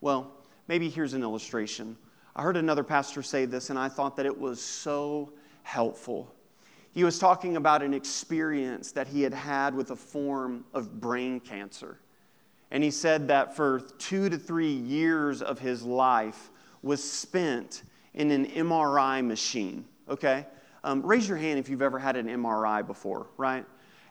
well, 0.00 0.32
maybe 0.68 0.88
here's 0.88 1.14
an 1.14 1.22
illustration. 1.22 1.96
I 2.36 2.42
heard 2.42 2.56
another 2.56 2.84
pastor 2.84 3.22
say 3.22 3.44
this, 3.44 3.70
and 3.70 3.78
I 3.78 3.88
thought 3.88 4.16
that 4.16 4.26
it 4.26 4.38
was 4.38 4.62
so 4.62 5.32
helpful. 5.62 6.32
He 6.92 7.04
was 7.04 7.18
talking 7.18 7.56
about 7.56 7.82
an 7.82 7.94
experience 7.94 8.92
that 8.92 9.08
he 9.08 9.22
had 9.22 9.34
had 9.34 9.74
with 9.74 9.90
a 9.90 9.96
form 9.96 10.64
of 10.72 11.00
brain 11.00 11.40
cancer. 11.40 11.98
And 12.70 12.84
he 12.84 12.90
said 12.90 13.28
that 13.28 13.56
for 13.56 13.80
two 13.98 14.28
to 14.28 14.38
three 14.38 14.72
years 14.72 15.42
of 15.42 15.58
his 15.58 15.82
life 15.82 16.50
was 16.82 17.02
spent 17.02 17.82
in 18.14 18.30
an 18.30 18.46
MRI 18.46 19.24
machine, 19.24 19.84
okay? 20.08 20.46
Um, 20.84 21.02
raise 21.02 21.28
your 21.28 21.36
hand 21.36 21.58
if 21.58 21.68
you've 21.68 21.82
ever 21.82 21.98
had 21.98 22.16
an 22.16 22.26
MRI 22.26 22.86
before, 22.86 23.26
right? 23.36 23.64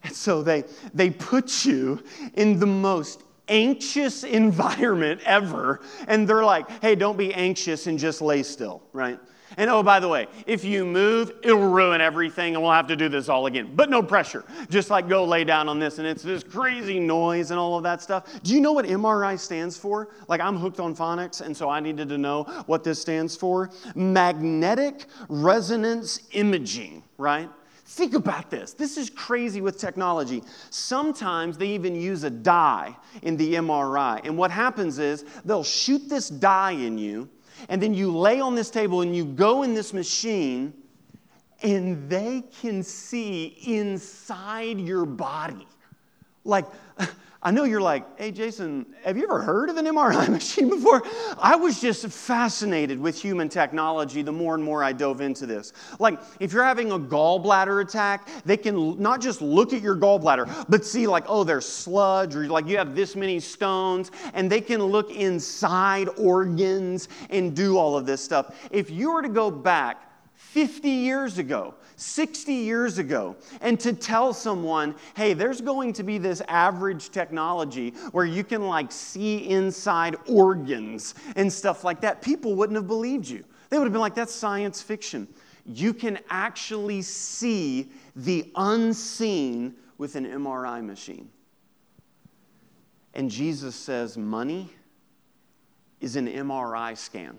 And 0.03 0.15
so 0.15 0.43
they, 0.43 0.63
they 0.93 1.09
put 1.09 1.65
you 1.65 2.03
in 2.35 2.59
the 2.59 2.65
most 2.65 3.23
anxious 3.47 4.23
environment 4.23 5.21
ever, 5.25 5.81
and 6.07 6.27
they're 6.27 6.45
like, 6.45 6.69
hey, 6.81 6.95
don't 6.95 7.17
be 7.17 7.33
anxious 7.33 7.87
and 7.87 7.97
just 7.97 8.21
lay 8.21 8.43
still, 8.43 8.83
right? 8.93 9.19
And 9.59 9.69
oh, 9.69 9.83
by 9.83 9.99
the 9.99 10.07
way, 10.07 10.27
if 10.47 10.63
you 10.63 10.85
move, 10.85 11.33
it'll 11.43 11.67
ruin 11.67 11.99
everything 11.99 12.55
and 12.55 12.63
we'll 12.63 12.71
have 12.71 12.87
to 12.87 12.95
do 12.95 13.09
this 13.09 13.27
all 13.27 13.45
again. 13.45 13.73
But 13.75 13.89
no 13.89 14.01
pressure. 14.01 14.45
Just 14.69 14.89
like 14.89 15.09
go 15.09 15.25
lay 15.25 15.43
down 15.43 15.67
on 15.67 15.79
this 15.79 15.99
and 15.99 16.07
it's 16.07 16.23
this 16.23 16.45
crazy 16.45 16.97
noise 16.97 17.51
and 17.51 17.59
all 17.59 17.75
of 17.75 17.83
that 17.83 18.01
stuff. 18.01 18.41
Do 18.41 18.53
you 18.53 18.61
know 18.61 18.71
what 18.71 18.85
MRI 18.85 19.37
stands 19.37 19.75
for? 19.77 20.11
Like 20.29 20.39
I'm 20.39 20.55
hooked 20.55 20.79
on 20.79 20.95
phonics 20.95 21.41
and 21.41 21.55
so 21.55 21.69
I 21.69 21.81
needed 21.81 22.07
to 22.07 22.17
know 22.17 22.43
what 22.67 22.85
this 22.85 23.01
stands 23.01 23.35
for. 23.35 23.69
Magnetic 23.95 25.07
resonance 25.27 26.21
imaging, 26.31 27.03
right? 27.17 27.49
Think 27.83 28.13
about 28.13 28.49
this. 28.49 28.71
This 28.71 28.95
is 28.95 29.09
crazy 29.09 29.59
with 29.59 29.77
technology. 29.77 30.41
Sometimes 30.69 31.57
they 31.57 31.67
even 31.67 31.95
use 31.95 32.23
a 32.23 32.29
dye 32.29 32.95
in 33.23 33.35
the 33.35 33.55
MRI. 33.55 34.21
And 34.23 34.37
what 34.37 34.51
happens 34.51 34.99
is 34.99 35.25
they'll 35.43 35.65
shoot 35.65 36.07
this 36.07 36.29
dye 36.29 36.71
in 36.71 36.97
you 36.97 37.27
and 37.67 37.81
then 37.81 37.93
you 37.93 38.15
lay 38.15 38.39
on 38.39 38.55
this 38.55 38.69
table 38.69 39.01
and 39.01 39.15
you 39.15 39.25
go 39.25 39.63
in 39.63 39.73
this 39.73 39.93
machine, 39.93 40.73
and 41.61 42.09
they 42.09 42.43
can 42.61 42.81
see 42.83 43.57
inside 43.65 44.79
your 44.79 45.05
body. 45.05 45.67
Like, 46.45 46.65
I 47.41 47.51
know 47.51 47.63
you're 47.63 47.79
like, 47.79 48.19
hey, 48.19 48.31
Jason, 48.31 48.85
have 49.05 49.15
you 49.15 49.23
ever 49.23 49.41
heard 49.41 49.69
of 49.69 49.77
an 49.77 49.85
MRI 49.85 50.27
machine 50.29 50.69
before? 50.69 51.01
I 51.37 51.55
was 51.55 51.79
just 51.79 52.05
fascinated 52.07 52.99
with 52.99 53.19
human 53.19 53.47
technology 53.47 54.21
the 54.21 54.31
more 54.31 54.55
and 54.55 54.63
more 54.63 54.83
I 54.83 54.91
dove 54.91 55.21
into 55.21 55.45
this. 55.45 55.71
Like, 55.99 56.19
if 56.41 56.51
you're 56.51 56.65
having 56.65 56.91
a 56.91 56.99
gallbladder 56.99 57.81
attack, 57.81 58.27
they 58.43 58.57
can 58.57 59.01
not 59.01 59.21
just 59.21 59.41
look 59.41 59.71
at 59.71 59.81
your 59.81 59.95
gallbladder, 59.95 60.65
but 60.67 60.85
see, 60.85 61.07
like, 61.07 61.23
oh, 61.27 61.45
there's 61.45 61.65
sludge, 61.65 62.35
or 62.35 62.45
like 62.47 62.67
you 62.67 62.77
have 62.77 62.93
this 62.93 63.15
many 63.15 63.39
stones, 63.39 64.11
and 64.33 64.51
they 64.51 64.59
can 64.59 64.83
look 64.83 65.09
inside 65.09 66.09
organs 66.17 67.07
and 67.29 67.55
do 67.55 67.77
all 67.77 67.95
of 67.95 68.05
this 68.05 68.21
stuff. 68.21 68.67
If 68.69 68.91
you 68.91 69.13
were 69.13 69.21
to 69.21 69.29
go 69.29 69.49
back 69.49 70.11
50 70.33 70.89
years 70.89 71.37
ago, 71.37 71.75
60 71.99 72.53
years 72.53 72.97
ago, 72.97 73.35
and 73.61 73.79
to 73.79 73.93
tell 73.93 74.33
someone, 74.33 74.95
hey, 75.15 75.33
there's 75.33 75.59
going 75.59 75.91
to 75.93 76.03
be 76.03 76.17
this 76.17 76.41
average 76.47 77.09
technology 77.09 77.91
where 78.11 78.25
you 78.25 78.43
can 78.43 78.67
like 78.67 78.91
see 78.91 79.49
inside 79.49 80.15
organs 80.27 81.15
and 81.35 81.51
stuff 81.51 81.83
like 81.83 81.99
that, 82.01 82.21
people 82.21 82.55
wouldn't 82.55 82.77
have 82.77 82.87
believed 82.87 83.27
you. 83.27 83.43
They 83.69 83.77
would 83.77 83.85
have 83.85 83.93
been 83.93 84.01
like, 84.01 84.15
that's 84.15 84.33
science 84.33 84.81
fiction. 84.81 85.27
You 85.65 85.93
can 85.93 86.19
actually 86.29 87.01
see 87.01 87.91
the 88.15 88.49
unseen 88.55 89.75
with 89.97 90.15
an 90.15 90.25
MRI 90.25 90.83
machine. 90.83 91.29
And 93.13 93.29
Jesus 93.29 93.75
says, 93.75 94.17
money 94.17 94.69
is 95.99 96.15
an 96.15 96.27
MRI 96.27 96.97
scan. 96.97 97.37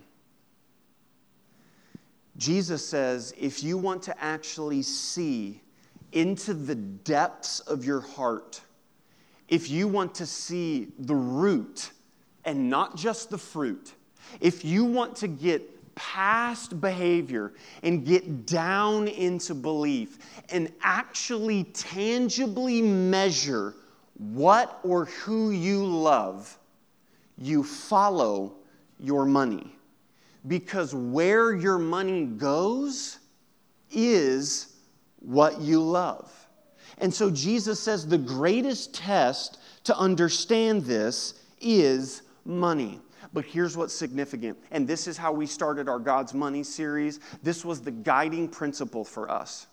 Jesus 2.41 2.83
says, 2.83 3.35
if 3.37 3.61
you 3.61 3.77
want 3.77 4.01
to 4.01 4.23
actually 4.23 4.81
see 4.81 5.61
into 6.11 6.55
the 6.55 6.73
depths 6.73 7.59
of 7.59 7.85
your 7.85 8.01
heart, 8.01 8.61
if 9.47 9.69
you 9.69 9.87
want 9.87 10.15
to 10.15 10.25
see 10.25 10.87
the 10.97 11.13
root 11.13 11.91
and 12.43 12.67
not 12.67 12.97
just 12.97 13.29
the 13.29 13.37
fruit, 13.37 13.93
if 14.39 14.65
you 14.65 14.83
want 14.85 15.15
to 15.17 15.27
get 15.27 15.93
past 15.93 16.81
behavior 16.81 17.53
and 17.83 18.07
get 18.07 18.47
down 18.47 19.07
into 19.07 19.53
belief 19.53 20.17
and 20.49 20.73
actually 20.81 21.65
tangibly 21.65 22.81
measure 22.81 23.75
what 24.17 24.79
or 24.81 25.05
who 25.05 25.51
you 25.51 25.85
love, 25.85 26.57
you 27.37 27.63
follow 27.63 28.55
your 28.99 29.27
money 29.27 29.75
because 30.47 30.93
where 30.93 31.53
your 31.53 31.77
money 31.77 32.25
goes 32.25 33.19
is 33.91 34.75
what 35.19 35.61
you 35.61 35.81
love. 35.81 36.31
And 36.97 37.13
so 37.13 37.29
Jesus 37.29 37.79
says 37.79 38.07
the 38.07 38.17
greatest 38.17 38.93
test 38.93 39.59
to 39.85 39.97
understand 39.97 40.83
this 40.83 41.35
is 41.59 42.23
money. 42.45 42.99
But 43.33 43.45
here's 43.45 43.77
what's 43.77 43.93
significant, 43.93 44.57
and 44.71 44.85
this 44.87 45.07
is 45.07 45.17
how 45.17 45.31
we 45.31 45.45
started 45.45 45.87
our 45.87 45.99
God's 45.99 46.33
Money 46.33 46.63
series. 46.63 47.21
This 47.41 47.63
was 47.63 47.79
the 47.79 47.91
guiding 47.91 48.49
principle 48.49 49.05
for 49.05 49.31
us. 49.31 49.67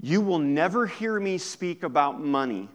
You 0.00 0.20
will 0.20 0.38
never 0.38 0.86
hear 0.86 1.18
me 1.18 1.36
speak 1.38 1.82
about 1.82 2.20
money 2.20 2.68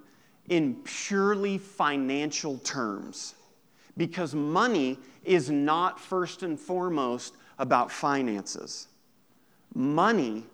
in 0.50 0.76
purely 0.84 1.58
financial 1.58 2.58
terms 2.60 3.36
because 3.98 4.34
money 4.34 4.98
is 5.24 5.50
not 5.50 6.00
first 6.00 6.44
and 6.44 6.60
foremost 6.60 7.36
about 7.60 7.92
finances. 7.92 8.88
Money 9.74 10.46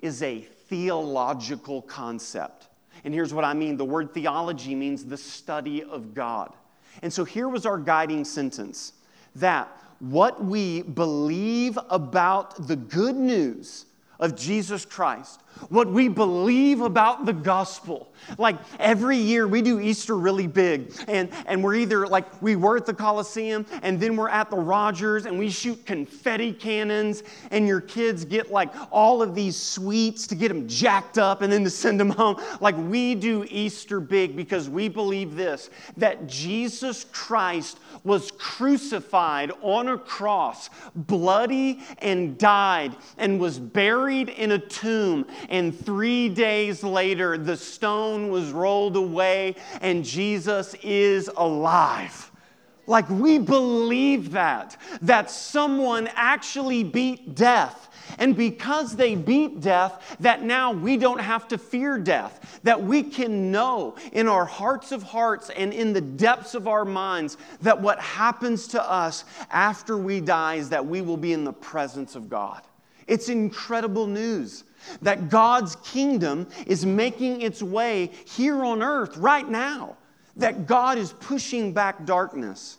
is 0.00 0.22
a 0.22 0.40
theological 0.40 1.82
concept. 1.82 2.68
And 3.04 3.14
here's 3.14 3.32
what 3.32 3.44
I 3.44 3.54
mean 3.54 3.76
the 3.76 3.84
word 3.84 4.12
theology 4.12 4.74
means 4.74 5.04
the 5.04 5.16
study 5.16 5.84
of 5.84 6.14
God. 6.14 6.52
And 7.02 7.12
so 7.12 7.24
here 7.24 7.48
was 7.48 7.66
our 7.66 7.78
guiding 7.78 8.24
sentence 8.24 8.94
that 9.36 9.68
what 9.98 10.44
we 10.44 10.82
believe 10.82 11.78
about 11.90 12.66
the 12.66 12.76
good 12.76 13.16
news 13.16 13.86
of 14.18 14.34
Jesus 14.34 14.84
Christ, 14.84 15.42
what 15.68 15.88
we 15.88 16.08
believe 16.08 16.80
about 16.80 17.26
the 17.26 17.32
gospel. 17.32 18.08
Like 18.38 18.56
every 18.78 19.16
year 19.16 19.46
we 19.46 19.62
do 19.62 19.78
Easter 19.80 20.16
really 20.16 20.46
big, 20.46 20.92
and, 21.08 21.28
and 21.46 21.62
we're 21.62 21.74
either 21.76 22.06
like 22.06 22.40
we 22.42 22.56
were 22.56 22.76
at 22.76 22.86
the 22.86 22.94
Coliseum, 22.94 23.66
and 23.82 24.00
then 24.00 24.16
we're 24.16 24.28
at 24.28 24.50
the 24.50 24.56
Rogers, 24.56 25.26
and 25.26 25.38
we 25.38 25.50
shoot 25.50 25.84
confetti 25.86 26.52
cannons, 26.52 27.22
and 27.50 27.66
your 27.66 27.80
kids 27.80 28.24
get 28.24 28.50
like 28.50 28.72
all 28.90 29.22
of 29.22 29.34
these 29.34 29.56
sweets 29.56 30.26
to 30.28 30.34
get 30.34 30.48
them 30.48 30.66
jacked 30.66 31.18
up 31.18 31.42
and 31.42 31.52
then 31.52 31.64
to 31.64 31.70
send 31.70 32.00
them 32.00 32.10
home. 32.10 32.40
Like 32.60 32.76
we 32.76 33.14
do 33.14 33.46
Easter 33.48 34.00
big 34.00 34.34
because 34.36 34.68
we 34.68 34.88
believe 34.88 35.36
this 35.36 35.70
that 35.96 36.26
Jesus 36.26 37.04
Christ 37.12 37.78
was 38.04 38.30
crucified 38.32 39.52
on 39.62 39.88
a 39.88 39.98
cross, 39.98 40.70
bloody, 40.94 41.80
and 41.98 42.38
died, 42.38 42.96
and 43.18 43.40
was 43.40 43.58
buried 43.58 44.28
in 44.28 44.52
a 44.52 44.58
tomb. 44.58 45.26
And 45.48 45.78
three 45.78 46.28
days 46.28 46.82
later, 46.82 47.38
the 47.38 47.56
stone 47.56 48.30
was 48.30 48.50
rolled 48.50 48.96
away, 48.96 49.56
and 49.80 50.04
Jesus 50.04 50.74
is 50.82 51.30
alive. 51.36 52.30
Like 52.86 53.08
we 53.10 53.38
believe 53.38 54.32
that, 54.32 54.76
that 55.02 55.30
someone 55.30 56.08
actually 56.14 56.84
beat 56.84 57.34
death 57.34 57.86
and 58.18 58.36
because 58.36 58.96
they 58.96 59.14
beat 59.14 59.60
death, 59.60 60.16
that 60.20 60.42
now 60.42 60.72
we 60.72 60.96
don't 60.96 61.20
have 61.20 61.48
to 61.48 61.58
fear 61.58 61.98
death, 61.98 62.60
that 62.62 62.82
we 62.82 63.02
can 63.02 63.50
know 63.50 63.96
in 64.12 64.28
our 64.28 64.44
hearts 64.44 64.92
of 64.92 65.02
hearts 65.02 65.50
and 65.50 65.72
in 65.72 65.92
the 65.92 66.00
depths 66.00 66.54
of 66.54 66.68
our 66.68 66.84
minds 66.84 67.36
that 67.62 67.80
what 67.80 67.98
happens 68.00 68.68
to 68.68 68.90
us 68.90 69.24
after 69.50 69.96
we 69.96 70.20
die 70.20 70.54
is 70.54 70.68
that 70.70 70.86
we 70.86 71.02
will 71.02 71.16
be 71.16 71.32
in 71.32 71.44
the 71.44 71.52
presence 71.52 72.14
of 72.16 72.28
God. 72.28 72.62
It's 73.06 73.28
incredible 73.28 74.06
news 74.06 74.64
that 75.02 75.28
God's 75.28 75.76
kingdom 75.76 76.46
is 76.66 76.86
making 76.86 77.42
its 77.42 77.62
way 77.62 78.10
here 78.24 78.64
on 78.64 78.82
earth 78.82 79.16
right 79.16 79.48
now, 79.48 79.96
that 80.36 80.66
God 80.66 80.98
is 80.98 81.12
pushing 81.12 81.72
back 81.72 82.04
darkness. 82.04 82.78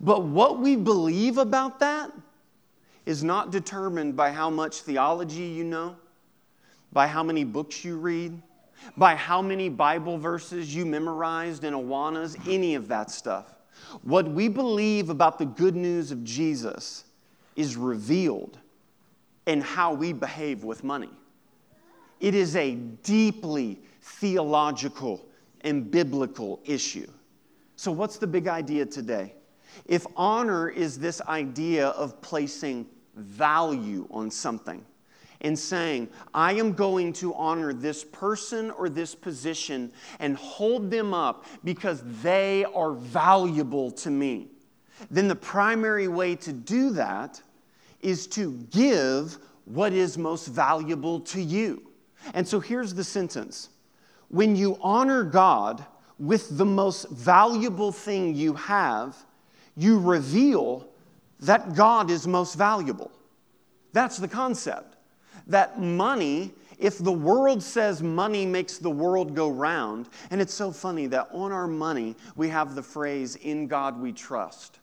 But 0.00 0.24
what 0.24 0.60
we 0.60 0.76
believe 0.76 1.38
about 1.38 1.80
that, 1.80 2.12
is 3.06 3.24
not 3.24 3.50
determined 3.50 4.16
by 4.16 4.30
how 4.30 4.50
much 4.50 4.80
theology 4.80 5.42
you 5.42 5.64
know, 5.64 5.96
by 6.92 7.06
how 7.06 7.22
many 7.22 7.44
books 7.44 7.84
you 7.84 7.96
read, 7.96 8.40
by 8.96 9.14
how 9.14 9.42
many 9.42 9.68
Bible 9.68 10.18
verses 10.18 10.74
you 10.74 10.84
memorized 10.84 11.64
in 11.64 11.74
Awanas, 11.74 12.36
any 12.48 12.74
of 12.74 12.88
that 12.88 13.10
stuff. 13.10 13.54
What 14.02 14.28
we 14.28 14.48
believe 14.48 15.10
about 15.10 15.38
the 15.38 15.46
good 15.46 15.74
news 15.74 16.10
of 16.10 16.22
Jesus 16.24 17.04
is 17.56 17.76
revealed 17.76 18.58
in 19.46 19.60
how 19.60 19.92
we 19.92 20.12
behave 20.12 20.62
with 20.64 20.84
money. 20.84 21.10
It 22.22 22.36
is 22.36 22.54
a 22.54 22.76
deeply 22.76 23.80
theological 24.00 25.26
and 25.62 25.90
biblical 25.90 26.60
issue. 26.64 27.10
So, 27.74 27.90
what's 27.90 28.16
the 28.16 28.28
big 28.28 28.46
idea 28.46 28.86
today? 28.86 29.34
If 29.86 30.06
honor 30.16 30.68
is 30.68 30.98
this 30.98 31.20
idea 31.22 31.88
of 31.88 32.20
placing 32.22 32.86
value 33.16 34.06
on 34.12 34.30
something 34.30 34.86
and 35.40 35.58
saying, 35.58 36.08
I 36.32 36.52
am 36.52 36.74
going 36.74 37.12
to 37.14 37.34
honor 37.34 37.72
this 37.72 38.04
person 38.04 38.70
or 38.70 38.88
this 38.88 39.16
position 39.16 39.90
and 40.20 40.36
hold 40.36 40.92
them 40.92 41.12
up 41.12 41.44
because 41.64 42.04
they 42.22 42.64
are 42.66 42.92
valuable 42.92 43.90
to 43.90 44.10
me, 44.10 44.46
then 45.10 45.26
the 45.26 45.34
primary 45.34 46.06
way 46.06 46.36
to 46.36 46.52
do 46.52 46.90
that 46.90 47.42
is 48.00 48.28
to 48.28 48.52
give 48.70 49.38
what 49.64 49.92
is 49.92 50.16
most 50.16 50.46
valuable 50.46 51.18
to 51.18 51.40
you. 51.42 51.88
And 52.34 52.46
so 52.46 52.60
here's 52.60 52.94
the 52.94 53.04
sentence 53.04 53.70
When 54.28 54.56
you 54.56 54.78
honor 54.80 55.22
God 55.22 55.84
with 56.18 56.56
the 56.56 56.64
most 56.64 57.10
valuable 57.10 57.92
thing 57.92 58.34
you 58.34 58.54
have, 58.54 59.16
you 59.76 59.98
reveal 59.98 60.86
that 61.40 61.74
God 61.74 62.10
is 62.10 62.26
most 62.26 62.54
valuable. 62.54 63.10
That's 63.92 64.16
the 64.18 64.28
concept. 64.28 64.96
That 65.48 65.80
money, 65.80 66.52
if 66.78 66.98
the 66.98 67.12
world 67.12 67.62
says 67.62 68.02
money 68.02 68.46
makes 68.46 68.78
the 68.78 68.90
world 68.90 69.34
go 69.34 69.48
round, 69.50 70.08
and 70.30 70.40
it's 70.40 70.54
so 70.54 70.70
funny 70.70 71.06
that 71.08 71.28
on 71.32 71.50
our 71.50 71.66
money 71.66 72.14
we 72.36 72.48
have 72.48 72.74
the 72.74 72.82
phrase, 72.82 73.36
in 73.36 73.66
God 73.66 74.00
we 74.00 74.12
trust. 74.12 74.78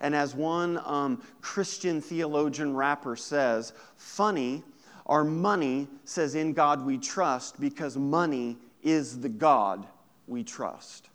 And 0.00 0.14
as 0.14 0.34
one 0.34 0.80
um, 0.84 1.22
Christian 1.40 2.00
theologian 2.00 2.76
rapper 2.76 3.16
says, 3.16 3.72
funny, 3.96 4.62
our 5.06 5.24
money 5.24 5.88
says, 6.04 6.34
in 6.34 6.52
God 6.52 6.84
we 6.84 6.98
trust 6.98 7.60
because 7.60 7.96
money 7.96 8.58
is 8.82 9.20
the 9.20 9.28
God 9.28 9.86
we 10.26 10.44
trust. 10.44 11.08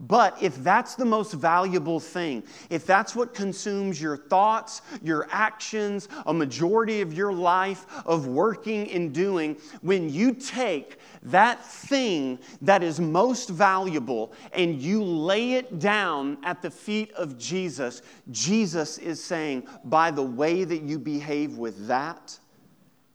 But 0.00 0.42
if 0.42 0.56
that's 0.64 0.94
the 0.94 1.04
most 1.04 1.34
valuable 1.34 2.00
thing, 2.00 2.42
if 2.70 2.86
that's 2.86 3.14
what 3.14 3.34
consumes 3.34 4.00
your 4.00 4.16
thoughts, 4.16 4.80
your 5.02 5.28
actions, 5.30 6.08
a 6.24 6.32
majority 6.32 7.02
of 7.02 7.12
your 7.12 7.34
life 7.34 7.84
of 8.06 8.26
working 8.26 8.90
and 8.92 9.12
doing, 9.12 9.58
when 9.82 10.08
you 10.08 10.32
take 10.32 10.96
that 11.24 11.62
thing 11.62 12.38
that 12.62 12.82
is 12.82 12.98
most 12.98 13.50
valuable 13.50 14.32
and 14.54 14.80
you 14.80 15.04
lay 15.04 15.52
it 15.52 15.78
down 15.78 16.38
at 16.44 16.62
the 16.62 16.70
feet 16.70 17.12
of 17.12 17.36
Jesus, 17.36 18.00
Jesus 18.30 18.96
is 18.96 19.22
saying, 19.22 19.68
by 19.84 20.10
the 20.10 20.22
way 20.22 20.64
that 20.64 20.80
you 20.80 20.98
behave 20.98 21.58
with 21.58 21.88
that, 21.88 22.38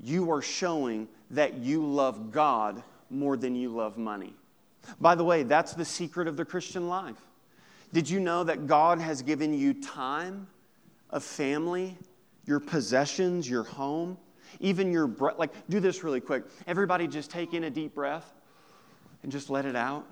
you 0.05 0.31
are 0.31 0.41
showing 0.41 1.07
that 1.31 1.55
you 1.55 1.85
love 1.85 2.31
God 2.31 2.83
more 3.09 3.35
than 3.37 3.55
you 3.55 3.69
love 3.69 3.97
money. 3.97 4.33
By 5.01 5.15
the 5.15 5.23
way, 5.23 5.43
that's 5.43 5.73
the 5.73 5.85
secret 5.85 6.27
of 6.27 6.37
the 6.37 6.45
Christian 6.45 6.87
life. 6.87 7.19
Did 7.91 8.09
you 8.09 8.19
know 8.19 8.43
that 8.43 8.67
God 8.67 8.99
has 8.99 9.21
given 9.21 9.53
you 9.53 9.73
time, 9.73 10.47
a 11.09 11.19
family, 11.19 11.97
your 12.45 12.59
possessions, 12.59 13.49
your 13.49 13.63
home? 13.63 14.17
even 14.59 14.91
your 14.91 15.07
breath. 15.07 15.37
Like, 15.37 15.51
do 15.69 15.79
this 15.79 16.03
really 16.03 16.21
quick. 16.21 16.43
Everybody 16.67 17.07
just 17.07 17.31
take 17.31 17.53
in 17.53 17.63
a 17.65 17.69
deep 17.69 17.95
breath 17.95 18.33
and 19.23 19.31
just 19.31 19.49
let 19.49 19.65
it 19.65 19.75
out. 19.75 20.05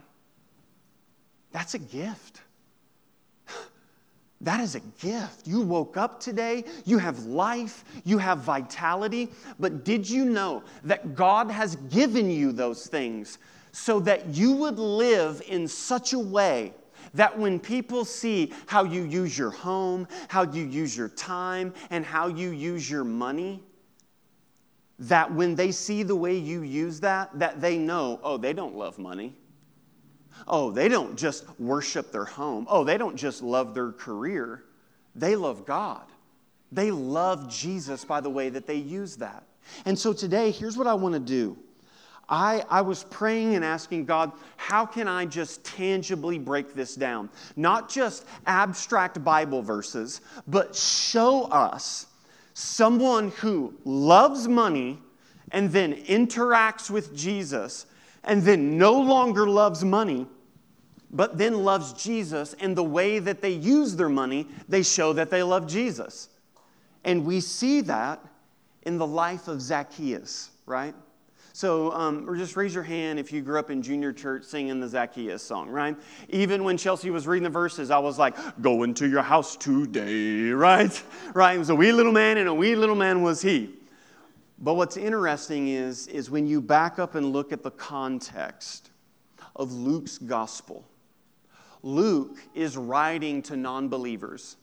That's 1.51 1.73
a 1.73 1.79
gift. 1.79 2.41
That 4.43 4.59
is 4.59 4.75
a 4.75 4.81
gift. 4.99 5.47
You 5.47 5.61
woke 5.61 5.95
up 5.95 6.19
today, 6.19 6.65
you 6.83 6.97
have 6.97 7.25
life, 7.25 7.85
you 8.03 8.17
have 8.17 8.39
vitality, 8.39 9.29
but 9.57 9.85
did 9.85 10.07
you 10.07 10.25
know 10.25 10.63
that 10.83 11.15
God 11.15 11.49
has 11.49 11.77
given 11.77 12.29
you 12.29 12.51
those 12.51 12.87
things 12.87 13.37
so 13.71 14.01
that 14.01 14.27
you 14.27 14.51
would 14.51 14.77
live 14.77 15.41
in 15.47 15.67
such 15.67 16.11
a 16.11 16.19
way 16.19 16.73
that 17.13 17.37
when 17.37 17.57
people 17.57 18.03
see 18.03 18.51
how 18.65 18.83
you 18.83 19.03
use 19.03 19.37
your 19.37 19.49
home, 19.49 20.07
how 20.27 20.43
you 20.43 20.65
use 20.65 20.95
your 20.95 21.09
time, 21.09 21.73
and 21.89 22.05
how 22.05 22.27
you 22.27 22.49
use 22.49 22.89
your 22.89 23.03
money, 23.03 23.63
that 24.99 25.33
when 25.33 25.55
they 25.55 25.71
see 25.71 26.03
the 26.03 26.15
way 26.15 26.35
you 26.35 26.63
use 26.63 26.99
that, 26.99 27.37
that 27.39 27.61
they 27.61 27.77
know, 27.77 28.19
oh, 28.23 28.37
they 28.37 28.53
don't 28.53 28.75
love 28.75 28.97
money. 28.97 29.35
Oh, 30.47 30.71
they 30.71 30.87
don't 30.87 31.17
just 31.17 31.45
worship 31.59 32.11
their 32.11 32.25
home. 32.25 32.67
Oh, 32.69 32.83
they 32.83 32.97
don't 32.97 33.15
just 33.15 33.41
love 33.41 33.73
their 33.73 33.91
career. 33.91 34.63
They 35.15 35.35
love 35.35 35.65
God. 35.65 36.05
They 36.71 36.91
love 36.91 37.49
Jesus 37.49 38.03
by 38.03 38.19
the 38.19 38.29
way 38.29 38.49
that 38.49 38.65
they 38.65 38.75
use 38.75 39.15
that. 39.17 39.43
And 39.85 39.97
so 39.97 40.11
today, 40.11 40.51
here's 40.51 40.77
what 40.77 40.87
I 40.87 40.93
want 40.93 41.13
to 41.13 41.19
do. 41.19 41.57
I, 42.27 42.63
I 42.69 42.81
was 42.81 43.03
praying 43.03 43.55
and 43.55 43.65
asking 43.65 44.05
God, 44.05 44.31
how 44.57 44.85
can 44.85 45.07
I 45.07 45.25
just 45.25 45.63
tangibly 45.63 46.39
break 46.39 46.73
this 46.73 46.95
down? 46.95 47.29
Not 47.55 47.89
just 47.89 48.25
abstract 48.47 49.23
Bible 49.23 49.61
verses, 49.61 50.21
but 50.47 50.75
show 50.75 51.43
us 51.45 52.07
someone 52.53 53.29
who 53.31 53.73
loves 53.83 54.47
money 54.47 54.99
and 55.51 55.71
then 55.71 55.93
interacts 56.05 56.89
with 56.89 57.15
Jesus 57.15 57.85
and 58.23 58.41
then 58.43 58.77
no 58.77 58.99
longer 58.99 59.47
loves 59.47 59.83
money, 59.83 60.27
but 61.11 61.37
then 61.37 61.63
loves 61.63 61.93
Jesus, 61.93 62.55
and 62.59 62.75
the 62.75 62.83
way 62.83 63.19
that 63.19 63.41
they 63.41 63.51
use 63.51 63.95
their 63.95 64.09
money, 64.09 64.47
they 64.67 64.83
show 64.83 65.13
that 65.13 65.29
they 65.29 65.43
love 65.43 65.67
Jesus. 65.67 66.29
And 67.03 67.25
we 67.25 67.39
see 67.39 67.81
that 67.81 68.19
in 68.83 68.97
the 68.97 69.05
life 69.05 69.47
of 69.47 69.61
Zacchaeus, 69.61 70.49
right? 70.65 70.95
So, 71.55 71.91
um, 71.91 72.27
or 72.27 72.35
just 72.35 72.57
raise 72.57 72.73
your 72.73 72.83
hand 72.83 73.19
if 73.19 73.31
you 73.31 73.41
grew 73.41 73.59
up 73.59 73.69
in 73.69 73.83
junior 73.83 74.11
church 74.11 74.43
singing 74.43 74.79
the 74.79 74.87
Zacchaeus 74.87 75.43
song, 75.43 75.69
right? 75.69 75.95
Even 76.29 76.63
when 76.63 76.77
Chelsea 76.77 77.11
was 77.11 77.27
reading 77.27 77.43
the 77.43 77.51
verses, 77.51 77.91
I 77.91 77.99
was 77.99 78.17
like, 78.17 78.35
"Go 78.59 78.81
into 78.81 79.07
your 79.07 79.21
house 79.21 79.55
today," 79.55 80.49
right? 80.49 81.03
Right? 81.35 81.55
It 81.55 81.59
was 81.59 81.69
a 81.69 81.75
wee 81.75 81.91
little 81.91 82.11
man, 82.11 82.39
and 82.39 82.49
a 82.49 82.53
wee 82.53 82.75
little 82.75 82.95
man 82.95 83.21
was 83.21 83.43
he. 83.43 83.69
But 84.63 84.75
what's 84.75 84.95
interesting 84.95 85.67
is, 85.67 86.07
is 86.07 86.31
when 86.31 86.47
you 86.47 86.61
back 86.61 86.97
up 86.97 87.15
and 87.15 87.33
look 87.33 87.51
at 87.51 87.63
the 87.63 87.71
context 87.71 88.91
of 89.57 89.73
Luke's 89.73 90.17
gospel, 90.17 90.85
Luke 91.81 92.37
is 92.55 92.77
writing 92.77 93.41
to 93.41 93.57
non 93.57 93.89
believers. 93.89 94.55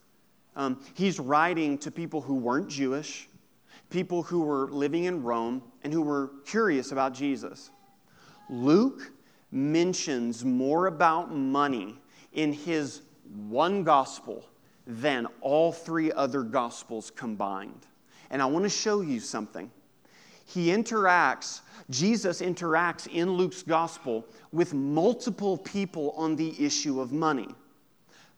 Um, 0.56 0.82
he's 0.94 1.20
writing 1.20 1.76
to 1.78 1.90
people 1.90 2.22
who 2.22 2.34
weren't 2.34 2.70
Jewish, 2.70 3.28
people 3.90 4.22
who 4.22 4.40
were 4.40 4.70
living 4.70 5.04
in 5.04 5.22
Rome 5.22 5.62
and 5.84 5.92
who 5.92 6.00
were 6.00 6.30
curious 6.46 6.92
about 6.92 7.12
Jesus. 7.12 7.70
Luke 8.48 9.12
mentions 9.52 10.46
more 10.46 10.86
about 10.86 11.30
money 11.30 11.94
in 12.32 12.54
his 12.54 13.02
one 13.48 13.84
gospel 13.84 14.46
than 14.86 15.26
all 15.42 15.72
three 15.72 16.10
other 16.10 16.42
gospels 16.42 17.12
combined. 17.14 17.86
And 18.30 18.40
I 18.40 18.46
want 18.46 18.64
to 18.64 18.70
show 18.70 19.02
you 19.02 19.20
something. 19.20 19.70
He 20.52 20.68
interacts, 20.68 21.60
Jesus 21.90 22.42
interacts 22.42 23.06
in 23.06 23.30
Luke's 23.30 23.62
gospel 23.62 24.26
with 24.50 24.74
multiple 24.74 25.56
people 25.58 26.10
on 26.16 26.34
the 26.34 26.54
issue 26.58 27.00
of 27.00 27.12
money. 27.12 27.46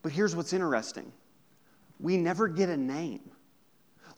But 0.02 0.12
here's 0.12 0.36
what's 0.36 0.52
interesting 0.52 1.10
we 1.98 2.18
never 2.18 2.48
get 2.48 2.68
a 2.68 2.76
name. 2.76 3.20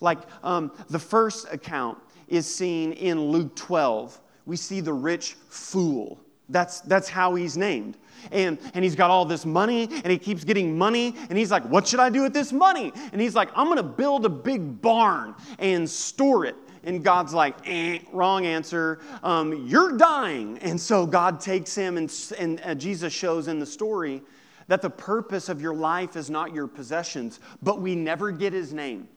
Like 0.01 0.19
um, 0.43 0.73
the 0.91 0.99
first 0.99 1.47
account 1.53 1.99
is 2.27 2.53
seen 2.53 2.95
in 2.95 3.21
Luke 3.21 3.55
12. 3.55 4.19
We 4.45 4.57
see 4.57 4.81
the 4.81 4.93
rich 4.93 5.37
fool. 5.49 6.19
That's, 6.49 6.81
that's 6.81 7.09
how 7.09 7.37
he's 7.37 7.57
named. 7.57 7.97
And, 8.33 8.59
and 8.75 8.83
he's 8.83 8.97
got 8.97 9.11
all 9.11 9.25
this 9.25 9.47
money 9.47 9.89
and 9.91 10.07
he 10.07 10.19
keeps 10.19 10.43
getting 10.43 10.77
money. 10.77 11.15
And 11.29 11.39
he's 11.39 11.51
like, 11.53 11.63
What 11.65 11.87
should 11.87 12.01
I 12.01 12.11
do 12.11 12.23
with 12.23 12.33
this 12.33 12.53
money? 12.53 12.93
And 13.13 13.21
he's 13.21 13.37
like, 13.37 13.51
I'm 13.55 13.67
going 13.67 13.77
to 13.77 13.83
build 13.85 14.27
a 14.27 14.31
big 14.31 14.83
barn 14.83 15.35
and 15.61 15.89
store 15.89 16.45
it. 16.45 16.57
And 16.85 17.03
God's 17.03 17.35
like, 17.35 17.57
eh, 17.66 18.01
wrong 18.12 18.47
answer. 18.47 19.01
Um, 19.23 19.66
you're 19.66 19.97
dying. 19.97 20.59
And 20.59 20.81
so 20.81 21.07
God 21.07 21.40
takes 21.40 21.75
him, 21.75 21.97
and, 21.97 22.12
and 22.38 22.61
uh, 22.64 22.75
Jesus 22.75 23.12
shows 23.12 23.49
in 23.49 23.59
the 23.59 23.66
story 23.66 24.23
that 24.66 24.83
the 24.83 24.90
purpose 24.90 25.49
of 25.49 25.61
your 25.61 25.75
life 25.75 26.16
is 26.16 26.31
not 26.31 26.55
your 26.55 26.66
possessions, 26.66 27.40
but 27.62 27.81
we 27.81 27.94
never 27.94 28.31
get 28.31 28.53
his 28.53 28.73
name. 28.73 29.09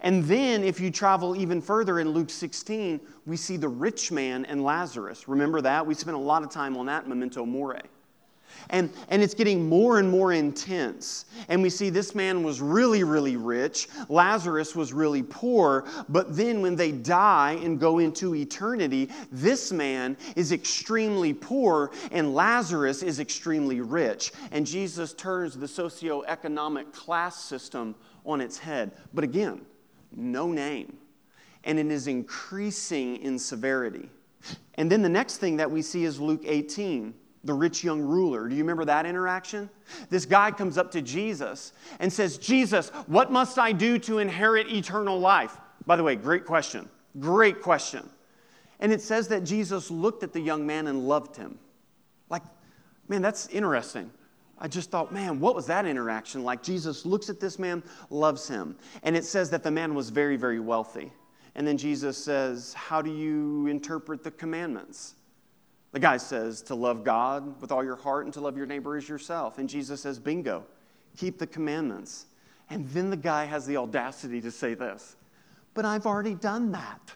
And 0.00 0.24
then, 0.24 0.62
if 0.62 0.80
you 0.80 0.90
travel 0.90 1.34
even 1.34 1.62
further 1.62 1.98
in 1.98 2.10
Luke 2.10 2.30
16, 2.30 3.00
we 3.26 3.36
see 3.36 3.56
the 3.56 3.68
rich 3.68 4.12
man 4.12 4.44
and 4.44 4.62
Lazarus. 4.62 5.28
Remember 5.28 5.60
that? 5.62 5.86
We 5.86 5.94
spent 5.94 6.16
a 6.16 6.20
lot 6.20 6.42
of 6.42 6.50
time 6.50 6.76
on 6.76 6.86
that 6.86 7.08
memento 7.08 7.46
mori. 7.46 7.80
And, 8.70 8.90
and 9.08 9.22
it's 9.22 9.34
getting 9.34 9.68
more 9.68 9.98
and 9.98 10.08
more 10.08 10.32
intense. 10.32 11.26
And 11.48 11.62
we 11.62 11.70
see 11.70 11.90
this 11.90 12.14
man 12.14 12.42
was 12.42 12.60
really, 12.60 13.04
really 13.04 13.36
rich. 13.36 13.88
Lazarus 14.08 14.74
was 14.74 14.92
really 14.92 15.22
poor. 15.22 15.84
But 16.08 16.36
then 16.36 16.62
when 16.62 16.76
they 16.76 16.92
die 16.92 17.58
and 17.62 17.78
go 17.78 17.98
into 17.98 18.34
eternity, 18.34 19.10
this 19.30 19.72
man 19.72 20.16
is 20.36 20.52
extremely 20.52 21.34
poor 21.34 21.90
and 22.10 22.34
Lazarus 22.34 23.02
is 23.02 23.20
extremely 23.20 23.80
rich. 23.80 24.32
And 24.50 24.66
Jesus 24.66 25.12
turns 25.12 25.56
the 25.56 25.66
socioeconomic 25.66 26.92
class 26.92 27.36
system 27.36 27.94
on 28.24 28.40
its 28.40 28.58
head. 28.58 28.92
But 29.12 29.24
again, 29.24 29.62
no 30.14 30.50
name. 30.50 30.96
And 31.64 31.78
it 31.78 31.86
is 31.86 32.06
increasing 32.06 33.16
in 33.16 33.38
severity. 33.38 34.08
And 34.74 34.90
then 34.90 35.02
the 35.02 35.08
next 35.08 35.36
thing 35.36 35.56
that 35.58 35.70
we 35.70 35.82
see 35.82 36.04
is 36.04 36.20
Luke 36.20 36.42
18, 36.44 37.14
the 37.44 37.52
rich 37.54 37.82
young 37.82 38.00
ruler. 38.00 38.48
Do 38.48 38.54
you 38.54 38.62
remember 38.62 38.84
that 38.84 39.06
interaction? 39.06 39.68
This 40.10 40.24
guy 40.24 40.50
comes 40.50 40.78
up 40.78 40.90
to 40.92 41.02
Jesus 41.02 41.72
and 41.98 42.12
says, 42.12 42.38
Jesus, 42.38 42.90
what 43.06 43.32
must 43.32 43.58
I 43.58 43.72
do 43.72 43.98
to 44.00 44.18
inherit 44.18 44.70
eternal 44.70 45.18
life? 45.18 45.56
By 45.86 45.96
the 45.96 46.02
way, 46.02 46.14
great 46.16 46.44
question. 46.44 46.88
Great 47.18 47.60
question. 47.60 48.08
And 48.80 48.92
it 48.92 49.00
says 49.00 49.28
that 49.28 49.44
Jesus 49.44 49.90
looked 49.90 50.22
at 50.22 50.32
the 50.32 50.40
young 50.40 50.66
man 50.66 50.86
and 50.86 51.06
loved 51.08 51.36
him. 51.36 51.58
Like, 52.28 52.42
man, 53.08 53.22
that's 53.22 53.48
interesting. 53.48 54.10
I 54.58 54.68
just 54.68 54.90
thought, 54.90 55.12
man, 55.12 55.40
what 55.40 55.56
was 55.56 55.66
that 55.66 55.86
interaction 55.86 56.44
like? 56.44 56.62
Jesus 56.62 57.04
looks 57.04 57.28
at 57.28 57.40
this 57.40 57.58
man, 57.58 57.82
loves 58.10 58.46
him. 58.46 58.76
And 59.02 59.16
it 59.16 59.24
says 59.24 59.50
that 59.50 59.64
the 59.64 59.70
man 59.70 59.94
was 59.94 60.10
very, 60.10 60.36
very 60.36 60.60
wealthy. 60.60 61.12
And 61.54 61.66
then 61.66 61.76
Jesus 61.76 62.16
says, 62.16 62.72
How 62.72 63.02
do 63.02 63.12
you 63.12 63.66
interpret 63.66 64.22
the 64.22 64.30
commandments? 64.30 65.14
The 65.92 66.00
guy 66.00 66.16
says, 66.16 66.62
To 66.62 66.74
love 66.74 67.04
God 67.04 67.60
with 67.60 67.70
all 67.70 67.84
your 67.84 67.96
heart 67.96 68.24
and 68.24 68.34
to 68.34 68.40
love 68.40 68.56
your 68.56 68.66
neighbor 68.66 68.96
as 68.96 69.08
yourself. 69.08 69.58
And 69.58 69.68
Jesus 69.68 70.00
says, 70.00 70.18
Bingo, 70.18 70.64
keep 71.16 71.38
the 71.38 71.46
commandments. 71.46 72.26
And 72.70 72.88
then 72.88 73.10
the 73.10 73.16
guy 73.16 73.44
has 73.44 73.66
the 73.66 73.76
audacity 73.76 74.40
to 74.40 74.50
say 74.50 74.74
this, 74.74 75.16
But 75.74 75.84
I've 75.84 76.06
already 76.06 76.34
done 76.34 76.72
that. 76.72 77.14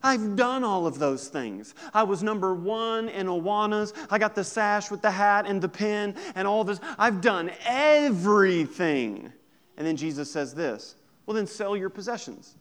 I've 0.00 0.36
done 0.36 0.62
all 0.62 0.86
of 0.86 1.00
those 1.00 1.26
things. 1.26 1.74
I 1.92 2.04
was 2.04 2.22
number 2.22 2.54
one 2.54 3.08
in 3.08 3.26
Awanas. 3.26 3.92
I 4.10 4.18
got 4.18 4.36
the 4.36 4.44
sash 4.44 4.92
with 4.92 5.02
the 5.02 5.10
hat 5.10 5.44
and 5.46 5.60
the 5.60 5.68
pin 5.68 6.14
and 6.36 6.46
all 6.46 6.62
this. 6.62 6.78
I've 6.98 7.20
done 7.20 7.50
everything. 7.66 9.32
And 9.76 9.86
then 9.86 9.96
Jesus 9.96 10.30
says 10.30 10.54
this 10.54 10.94
Well, 11.26 11.34
then 11.34 11.48
sell 11.48 11.76
your 11.76 11.90
possessions, 11.90 12.54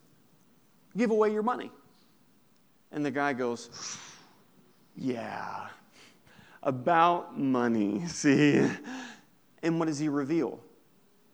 give 0.96 1.12
away 1.12 1.32
your 1.32 1.44
money. 1.44 1.70
And 2.92 3.06
the 3.06 3.12
guy 3.12 3.34
goes, 3.34 3.70
Yeah, 4.98 5.68
about 6.64 7.40
money, 7.40 8.06
see? 8.08 8.68
And 9.64 9.80
what 9.80 9.88
does 9.88 10.00
he 10.00 10.10
reveal? 10.10 10.60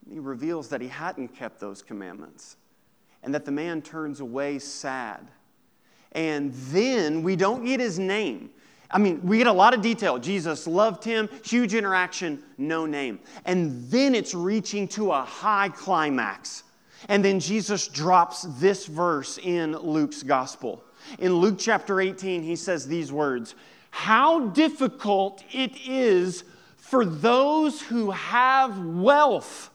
He 0.10 0.19
reveals 0.19 0.67
that 0.69 0.82
he 0.82 0.88
hadn't 0.88 1.30
kept 1.30 1.60
those 1.60 1.82
commandments 1.82 2.58
and 3.23 3.34
that 3.34 3.45
the 3.45 3.52
man 3.52 3.82
turns 3.82 4.19
away 4.19 4.60
sad 4.60 5.30
and 6.13 6.54
then 6.54 7.23
we 7.23 7.36
don't 7.36 7.65
get 7.65 7.80
his 7.80 7.99
name. 7.99 8.52
I 8.89 8.99
mean, 8.99 9.21
we 9.23 9.39
get 9.39 9.47
a 9.47 9.54
lot 9.54 9.73
of 9.73 9.82
detail. 9.82 10.19
Jesus 10.19 10.67
loved 10.67 11.04
him, 11.04 11.28
huge 11.43 11.73
interaction, 11.73 12.43
no 12.60 12.86
name. 12.86 13.19
And 13.45 13.89
then 13.89 14.13
it's 14.13 14.36
reaching 14.36 14.88
to 14.89 15.12
a 15.12 15.23
high 15.23 15.69
climax. 15.69 16.63
And 17.10 17.26
then 17.26 17.39
Jesus 17.39 17.88
drops 17.88 18.43
this 18.60 18.86
verse 18.86 19.39
in 19.39 19.76
Luke's 19.76 20.21
gospel. 20.21 20.84
In 21.20 21.36
Luke 21.36 21.56
chapter 21.60 22.02
18, 22.02 22.44
he 22.44 22.56
says 22.56 22.88
these 22.88 23.12
words 23.12 23.56
How 23.92 24.48
difficult 24.48 25.44
it 25.52 25.72
is 25.88 26.44
for 26.78 27.06
those 27.06 27.82
who 27.82 28.12
have 28.12 28.78
wealth 28.78 29.70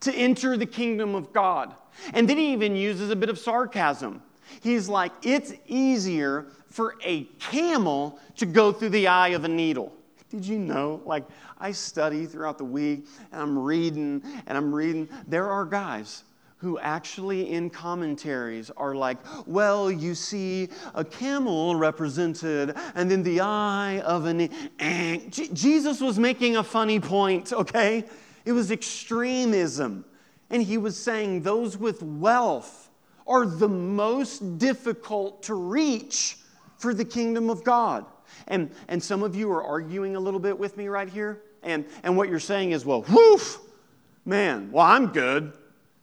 to 0.00 0.12
enter 0.12 0.56
the 0.56 0.66
kingdom 0.66 1.14
of 1.14 1.32
God. 1.32 1.74
And 2.12 2.28
then 2.28 2.36
he 2.36 2.52
even 2.52 2.76
uses 2.76 3.10
a 3.10 3.16
bit 3.16 3.28
of 3.28 3.38
sarcasm. 3.38 4.22
He's 4.60 4.88
like, 4.88 5.12
it's 5.22 5.52
easier 5.66 6.46
for 6.70 6.96
a 7.04 7.24
camel 7.40 8.18
to 8.36 8.46
go 8.46 8.72
through 8.72 8.90
the 8.90 9.08
eye 9.08 9.28
of 9.28 9.44
a 9.44 9.48
needle. 9.48 9.92
Did 10.30 10.44
you 10.44 10.58
know? 10.58 11.00
Like, 11.04 11.24
I 11.58 11.72
study 11.72 12.26
throughout 12.26 12.58
the 12.58 12.64
week 12.64 13.06
and 13.32 13.40
I'm 13.40 13.58
reading 13.58 14.22
and 14.46 14.58
I'm 14.58 14.74
reading. 14.74 15.08
There 15.26 15.48
are 15.48 15.64
guys 15.64 16.24
who 16.58 16.78
actually 16.78 17.52
in 17.52 17.68
commentaries 17.68 18.70
are 18.76 18.94
like, 18.94 19.18
well, 19.46 19.90
you 19.90 20.14
see 20.14 20.68
a 20.94 21.04
camel 21.04 21.76
represented 21.76 22.74
and 22.94 23.10
then 23.10 23.22
the 23.22 23.40
eye 23.40 24.00
of 24.00 24.24
an. 24.24 24.48
Eh. 24.78 25.18
Jesus 25.28 26.00
was 26.00 26.18
making 26.18 26.56
a 26.56 26.64
funny 26.64 26.98
point, 26.98 27.52
okay? 27.52 28.04
It 28.46 28.52
was 28.52 28.70
extremism. 28.70 30.04
And 30.48 30.62
he 30.62 30.78
was 30.78 30.96
saying 30.96 31.42
those 31.42 31.76
with 31.76 32.02
wealth 32.02 32.90
are 33.26 33.44
the 33.44 33.68
most 33.68 34.58
difficult 34.58 35.42
to 35.42 35.54
reach 35.54 36.38
for 36.78 36.94
the 36.94 37.04
kingdom 37.04 37.50
of 37.50 37.64
God. 37.64 38.06
And, 38.48 38.70
and 38.88 39.02
some 39.02 39.22
of 39.22 39.34
you 39.34 39.50
are 39.52 39.62
arguing 39.62 40.16
a 40.16 40.20
little 40.20 40.40
bit 40.40 40.58
with 40.58 40.76
me 40.76 40.88
right 40.88 41.08
here. 41.08 41.42
And, 41.62 41.84
and 42.02 42.16
what 42.16 42.28
you're 42.28 42.38
saying 42.38 42.70
is, 42.70 42.86
well, 42.86 43.02
whoof, 43.02 43.58
man, 44.24 44.70
well, 44.70 44.86
I'm 44.86 45.08
good 45.08 45.52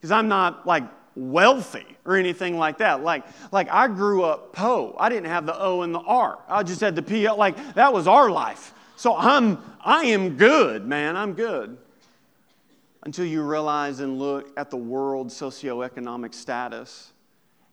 because 0.04 0.12
I'm 0.12 0.28
not 0.28 0.68
like 0.68 0.84
wealthy 1.16 1.86
or 2.04 2.18
anything 2.18 2.58
like 2.58 2.80
that. 2.80 3.04
Like, 3.04 3.24
like 3.54 3.70
I 3.72 3.88
grew 3.88 4.24
up 4.24 4.52
Poe. 4.52 4.94
I 5.00 5.08
didn't 5.08 5.28
have 5.28 5.46
the 5.46 5.58
O 5.58 5.84
and 5.84 5.96
the 5.96 6.02
R. 6.02 6.40
I 6.50 6.62
just 6.62 6.82
had 6.82 6.94
the 6.94 7.02
P. 7.02 7.30
Like 7.32 7.76
that 7.76 7.94
was 7.94 8.06
our 8.06 8.30
life. 8.30 8.74
So 8.98 9.16
I'm 9.16 9.60
I 9.80 10.04
am 10.08 10.36
good, 10.36 10.86
man. 10.86 11.16
I'm 11.16 11.32
good. 11.32 11.78
Until 13.04 13.24
you 13.24 13.44
realize 13.44 14.02
and 14.02 14.20
look 14.20 14.52
at 14.58 14.70
the 14.70 14.76
world 14.76 15.30
socioeconomic 15.30 16.34
status 16.34 17.14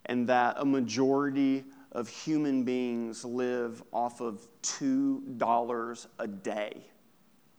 and 0.07 0.29
that 0.29 0.55
a 0.59 0.65
majority 0.65 1.65
of 1.91 2.09
human 2.09 2.63
beings 2.63 3.25
live 3.25 3.83
off 3.93 4.21
of 4.21 4.47
$2 4.63 6.07
a 6.21 6.29
day 6.29 6.81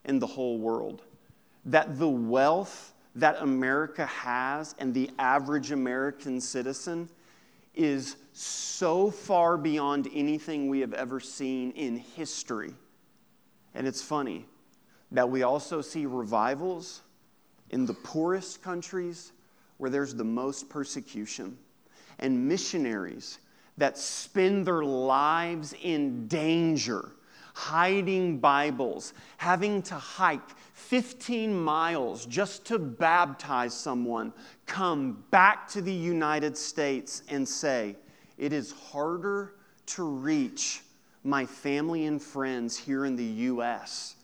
in 0.06 0.20
the 0.20 0.28
whole 0.28 0.60
world. 0.60 1.02
That 1.66 2.00
the 2.00 2.08
wealth 2.08 2.94
that 3.16 3.42
America 3.42 4.06
has 4.06 4.76
and 4.80 4.94
the 4.94 5.10
average 5.20 5.72
American 5.72 6.40
citizen 6.40 7.10
is 7.76 8.18
so 8.34 9.10
far 9.12 9.58
beyond 9.58 10.08
anything 10.14 10.70
we 10.70 10.80
have 10.80 10.94
ever 10.94 11.20
seen 11.20 11.72
in 11.72 11.98
history. 11.98 12.74
And 13.74 13.88
it's 13.88 14.02
funny 14.02 14.46
that 15.12 15.30
we 15.30 15.44
also 15.44 15.82
see 15.82 16.06
revivals 16.06 17.02
in 17.70 17.86
the 17.86 17.94
poorest 17.94 18.62
countries 18.62 19.32
where 19.78 19.90
there's 19.90 20.14
the 20.14 20.24
most 20.24 20.70
persecution, 20.70 21.58
and 22.20 22.48
missionaries 22.48 23.40
that 23.78 23.98
spend 23.98 24.66
their 24.68 24.84
lives 24.84 25.74
in 25.82 26.28
danger, 26.28 27.12
hiding 27.54 28.40
Bibles, 28.40 29.14
having 29.38 29.82
to 29.84 29.96
hike 29.96 30.50
15 30.74 31.54
miles 31.54 32.26
just 32.26 32.66
to 32.66 32.80
baptize 32.80 33.74
someone, 33.74 34.34
come 34.66 35.24
back 35.32 35.68
to 35.70 35.82
the 35.82 35.94
United 35.94 36.58
States 36.58 37.24
and 37.30 37.48
say, 37.48 37.96
It 38.38 38.54
is 38.54 38.72
harder 38.72 39.56
to 39.88 40.04
reach 40.04 40.82
my 41.24 41.46
family 41.46 42.06
and 42.06 42.22
friends 42.22 42.78
here 42.78 43.06
in 43.06 43.16
the 43.16 43.24
U.S. 43.24 44.16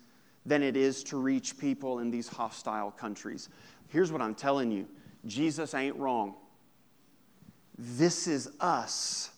than 0.45 0.63
it 0.63 0.75
is 0.75 1.03
to 1.05 1.17
reach 1.17 1.57
people 1.57 1.99
in 1.99 2.09
these 2.09 2.27
hostile 2.27 2.91
countries. 2.91 3.49
Here's 3.89 4.11
what 4.11 4.21
I'm 4.21 4.35
telling 4.35 4.71
you 4.71 4.87
Jesus 5.25 5.73
ain't 5.73 5.95
wrong. 5.97 6.35
This 7.77 8.27
is 8.27 8.49
us. 8.59 9.31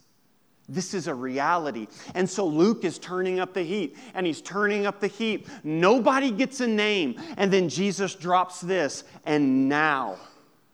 This 0.70 0.94
is 0.94 1.08
a 1.08 1.14
reality. 1.14 1.88
And 2.14 2.30
so 2.30 2.46
Luke 2.46 2.86
is 2.86 3.00
turning 3.00 3.40
up 3.40 3.54
the 3.54 3.64
heat, 3.64 3.98
and 4.14 4.26
he's 4.26 4.42
turning 4.42 4.86
up 4.86 5.00
the 5.00 5.08
heat. 5.08 5.48
Nobody 5.64 6.32
gets 6.32 6.62
a 6.62 6.68
name. 6.68 7.20
And 7.38 7.52
then 7.52 7.68
Jesus 7.68 8.16
drops 8.16 8.62
this, 8.62 9.04
and 9.26 9.68
now 9.68 10.18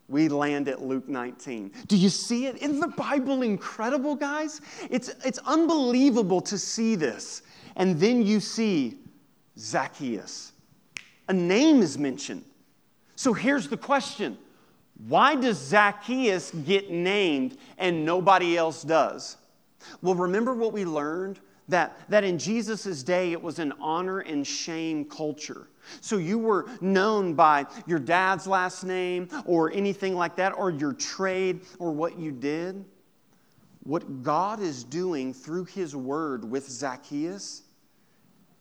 we 0.08 0.28
land 0.28 0.68
at 0.68 0.82
Luke 0.82 1.08
19. 1.08 1.72
Do 1.88 1.98
you 1.98 2.10
see 2.10 2.46
it? 2.46 2.58
Isn't 2.62 2.80
the 2.80 2.90
Bible 2.90 3.42
incredible, 3.42 4.16
guys? 4.16 4.62
It's, 4.90 5.10
it's 5.24 5.40
unbelievable 5.40 6.42
to 6.42 6.58
see 6.58 6.96
this. 6.96 7.42
And 7.76 8.00
then 8.00 8.22
you 8.22 8.40
see 8.40 9.00
Zacchaeus. 9.58 10.52
A 11.28 11.34
name 11.34 11.82
is 11.82 11.98
mentioned. 11.98 12.44
So 13.16 13.34
here's 13.34 13.68
the 13.68 13.78
question 13.78 14.38
Why 15.08 15.36
does 15.36 15.58
Zacchaeus 15.58 16.52
get 16.52 16.92
named 16.92 17.58
and 17.78 18.06
nobody 18.06 18.58
else 18.58 18.84
does? 18.84 19.38
Well, 20.02 20.16
remember 20.16 20.54
what 20.54 20.74
we 20.74 20.86
learned? 20.86 21.40
That, 21.68 21.98
that 22.10 22.24
in 22.24 22.38
Jesus' 22.38 23.02
day 23.02 23.32
it 23.32 23.42
was 23.42 23.58
an 23.58 23.74
honor 23.80 24.20
and 24.20 24.46
shame 24.46 25.06
culture. 25.06 25.68
So 26.00 26.18
you 26.18 26.38
were 26.38 26.68
known 26.80 27.34
by 27.34 27.66
your 27.88 28.00
dad's 28.00 28.46
last 28.46 28.84
name 28.84 29.30
or 29.46 29.72
anything 29.72 30.16
like 30.16 30.36
that, 30.36 30.52
or 30.52 30.70
your 30.70 30.94
trade 30.94 31.62
or 31.80 31.92
what 31.92 32.20
you 32.20 32.32
did. 32.32 32.86
What 33.84 34.24
God 34.24 34.60
is 34.60 34.84
doing 34.84 35.34
through 35.34 35.66
His 35.66 35.96
word 35.96 36.44
with 36.44 36.70
Zacchaeus 36.70 37.64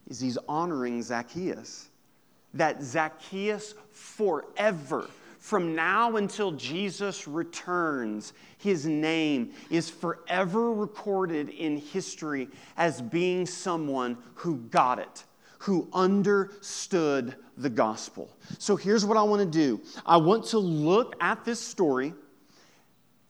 is 0.07 0.21
He's 0.21 0.39
honoring 0.49 1.03
Zacchaeus. 1.03 1.89
That 2.55 2.83
Zacchaeus 2.83 3.75
forever 3.91 5.09
from 5.45 5.75
now 5.75 6.17
until 6.17 6.53
Jesus 6.53 7.29
returns, 7.29 8.33
his 8.57 8.87
name 8.87 9.53
is 9.69 9.91
forever 9.91 10.73
recorded 10.73 11.51
in 11.51 11.77
history 11.77 12.49
as 12.79 13.03
being 13.03 13.45
someone 13.45 14.17
who 14.37 14.57
got 14.57 14.99
it, 14.99 15.25
who 15.59 15.87
understood 15.93 17.37
the 17.59 17.69
gospel. 17.69 18.35
So 18.57 18.75
here's 18.75 19.05
what 19.05 19.19
I 19.19 19.23
want 19.23 19.41
to 19.43 19.59
do 19.59 19.83
I 20.07 20.17
want 20.17 20.47
to 20.47 20.59
look 20.59 21.15
at 21.21 21.45
this 21.45 21.61
story. 21.61 22.15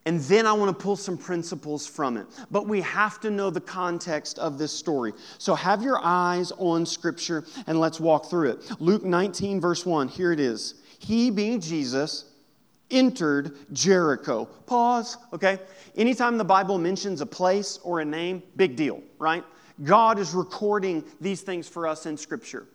And 0.07 0.21
then 0.21 0.47
I 0.47 0.53
want 0.53 0.69
to 0.69 0.83
pull 0.85 0.97
some 0.97 1.17
principles 1.17 1.87
from 1.87 2.19
it. 2.19 2.27
But 2.51 2.69
we 2.69 2.83
have 2.83 3.21
to 3.21 3.31
know 3.31 3.49
the 3.49 3.63
context 3.63 4.39
of 4.39 4.59
this 4.59 4.71
story. 4.71 5.15
So 5.39 5.55
have 5.55 5.83
your 5.83 5.99
eyes 6.05 6.53
on 6.59 6.85
Scripture 6.85 7.47
and 7.67 7.81
let's 7.81 7.99
walk 7.99 8.29
through 8.29 8.51
it. 8.51 8.81
Luke 8.83 9.03
19, 9.03 9.63
verse 9.63 9.87
1, 9.87 10.09
here 10.09 10.31
it 10.31 10.41
is 10.41 10.75
he, 11.05 11.31
being 11.31 11.61
Jesus, 11.61 12.25
entered 12.91 13.57
Jericho. 13.73 14.47
Pause, 14.67 15.19
okay? 15.33 15.59
Anytime 15.97 16.39
the 16.39 16.45
Bible 16.45 16.79
mentions 16.79 17.21
a 17.21 17.27
place 17.27 17.79
or 17.83 18.01
a 18.01 18.05
name, 18.05 18.43
big 18.57 18.77
deal, 18.77 19.03
right? 19.19 19.45
God 19.83 20.19
is 20.19 20.35
recording 20.35 21.05
these 21.21 21.43
things 21.43 21.69
for 21.69 21.87
us 21.87 22.07
in 22.07 22.17
Scripture. 22.17 22.67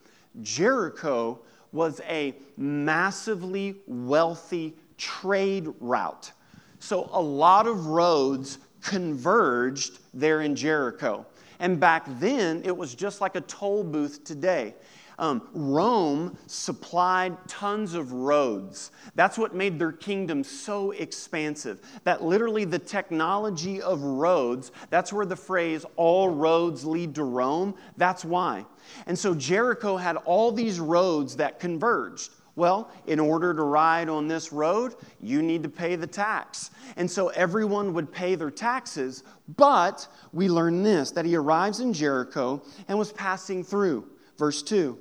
Jericho 0.42 1.40
was 1.72 2.02
a 2.08 2.36
massively 2.58 3.76
wealthy 3.88 4.76
trade 4.98 5.68
route. 5.80 6.32
So 6.80 7.10
a 7.12 7.22
lot 7.22 7.68
of 7.68 7.88
roads 7.88 8.60
converged 8.82 10.00
there 10.14 10.42
in 10.42 10.56
Jericho. 10.56 11.26
And 11.60 11.80
back 11.80 12.06
then, 12.20 12.62
it 12.64 12.76
was 12.76 12.96
just 12.96 13.22
like 13.22 13.36
a 13.36 13.42
toll 13.42 13.84
booth 13.84 14.24
today. 14.24 14.74
Um, 15.20 15.50
Rome 15.54 16.38
supplied 16.48 17.38
tons 17.46 17.94
of 17.94 18.14
roads. 18.14 18.92
That's 19.16 19.38
what 19.38 19.54
made 19.54 19.78
their 19.78 19.92
kingdom 19.92 20.46
so 20.46 20.92
expansive. 20.92 21.82
That 22.06 22.24
literally 22.24 22.64
the 22.64 22.80
technology 22.80 23.82
of 23.82 24.02
roads, 24.02 24.72
that's 24.90 25.12
where 25.12 25.26
the 25.26 25.36
phrase, 25.36 25.86
all 25.98 26.30
roads 26.30 26.86
lead 26.86 27.16
to 27.16 27.26
Rome, 27.26 27.76
that's 27.98 28.24
why. 28.24 28.66
And 29.08 29.20
so 29.20 29.36
Jericho 29.36 29.98
had 29.98 30.16
all 30.16 30.54
these 30.54 30.80
roads 30.80 31.36
that 31.36 31.60
converged. 31.60 32.32
Well, 32.56 32.90
in 33.06 33.20
order 33.20 33.54
to 33.54 33.64
ride 33.64 34.08
on 34.08 34.30
this 34.30 34.54
road, 34.54 34.96
you 35.22 35.42
need 35.42 35.64
to 35.64 35.70
pay 35.70 35.98
the 35.98 36.08
tax. 36.08 36.72
And 36.96 37.12
so 37.12 37.28
everyone 37.30 37.94
would 37.94 38.10
pay 38.10 38.36
their 38.36 38.52
taxes, 38.52 39.24
but 39.58 40.08
we 40.32 40.48
learn 40.48 40.82
this 40.82 41.12
that 41.12 41.26
he 41.26 41.36
arrives 41.36 41.82
in 41.82 41.92
Jericho 41.92 42.62
and 42.88 42.98
was 42.98 43.12
passing 43.12 43.66
through. 43.66 44.08
Verse 44.38 44.62
2. 44.62 44.98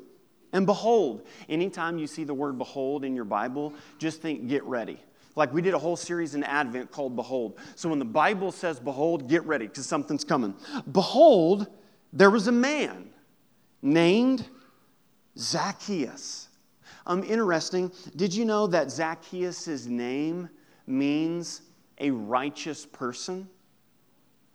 And 0.53 0.67
behold, 0.67 1.27
anytime 1.49 1.99
you 1.99 2.07
see 2.07 2.25
the 2.25 2.35
word 2.35 2.59
behold 2.59 3.05
in 3.05 3.15
your 3.15 3.25
Bible, 3.25 3.75
just 3.99 4.23
think 4.23 4.49
get 4.49 4.65
ready. 4.65 4.99
Like 5.37 5.53
we 5.53 5.63
did 5.63 5.75
a 5.75 5.79
whole 5.79 5.97
series 5.97 6.35
in 6.35 6.43
Advent 6.43 6.91
called 6.91 7.15
Behold. 7.15 7.59
So 7.77 7.89
when 7.89 7.99
the 7.99 8.05
Bible 8.05 8.51
says 8.51 8.81
behold, 8.81 9.29
get 9.29 9.45
ready 9.45 9.67
because 9.67 9.87
something's 9.87 10.25
coming. 10.25 10.55
Behold, 10.91 11.67
there 12.13 12.31
was 12.31 12.49
a 12.49 12.53
man 12.53 13.11
named 13.83 14.47
Zacchaeus. 15.39 16.49
Um, 17.07 17.23
interesting. 17.25 17.93
Did 18.17 18.35
you 18.35 18.45
know 18.45 18.67
that 18.67 18.91
Zacchaeus' 18.91 19.87
name 19.87 20.49
means 20.87 21.63
a 21.99 22.11
righteous 22.11 22.85
person? 22.85 23.49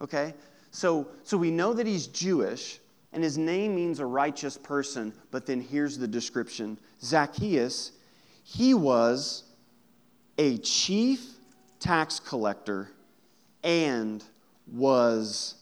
Okay, 0.01 0.34
so, 0.71 1.08
so 1.23 1.38
we 1.38 1.51
know 1.51 1.73
that 1.73 1.88
he's 1.88 2.08
Jewish, 2.08 2.79
and 3.13 3.23
his 3.23 3.38
name 3.38 3.76
means 3.76 3.99
a 3.99 4.06
righteous 4.06 4.58
person, 4.58 5.13
but 5.32 5.45
then 5.45 5.62
here's 5.62 5.97
the 5.97 6.08
description 6.08 6.78
Zacchaeus, 7.02 7.91
he 8.43 8.73
was 8.73 9.43
a 10.38 10.58
chief 10.58 11.26
tax 11.80 12.19
collector 12.19 12.89
and 13.63 14.23
was 14.71 15.56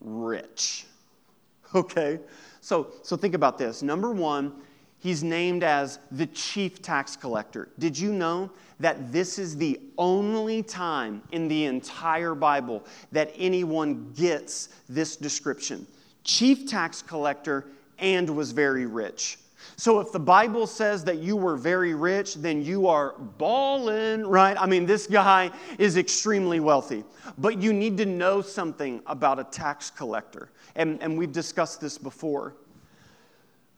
rich. 0.00 0.86
Okay? 1.74 2.18
So, 2.62 2.88
so 3.02 3.14
think 3.14 3.34
about 3.34 3.58
this. 3.58 3.82
Number 3.82 4.10
one, 4.10 4.54
he's 4.98 5.22
named 5.22 5.62
as 5.62 5.98
the 6.10 6.26
chief 6.28 6.80
tax 6.80 7.14
collector. 7.14 7.68
Did 7.78 7.98
you 7.98 8.10
know 8.10 8.50
that 8.80 9.12
this 9.12 9.38
is 9.38 9.56
the 9.56 9.78
only 9.98 10.62
time 10.62 11.22
in 11.32 11.46
the 11.46 11.66
entire 11.66 12.34
Bible 12.34 12.86
that 13.12 13.32
anyone 13.36 14.12
gets 14.16 14.70
this 14.88 15.14
description? 15.16 15.86
Chief 16.28 16.66
tax 16.66 17.00
collector 17.00 17.64
and 17.98 18.28
was 18.28 18.52
very 18.52 18.84
rich. 18.84 19.38
So 19.76 19.98
if 19.98 20.12
the 20.12 20.20
Bible 20.20 20.66
says 20.66 21.02
that 21.04 21.18
you 21.18 21.36
were 21.36 21.56
very 21.56 21.94
rich, 21.94 22.34
then 22.34 22.62
you 22.62 22.86
are 22.86 23.14
balling, 23.38 24.26
right? 24.26 24.54
I 24.60 24.66
mean, 24.66 24.84
this 24.84 25.06
guy 25.06 25.50
is 25.78 25.96
extremely 25.96 26.60
wealthy. 26.60 27.02
But 27.38 27.56
you 27.62 27.72
need 27.72 27.96
to 27.96 28.04
know 28.04 28.42
something 28.42 29.00
about 29.06 29.38
a 29.38 29.44
tax 29.44 29.88
collector. 29.88 30.50
And, 30.76 31.02
and 31.02 31.16
we've 31.16 31.32
discussed 31.32 31.80
this 31.80 31.96
before. 31.96 32.54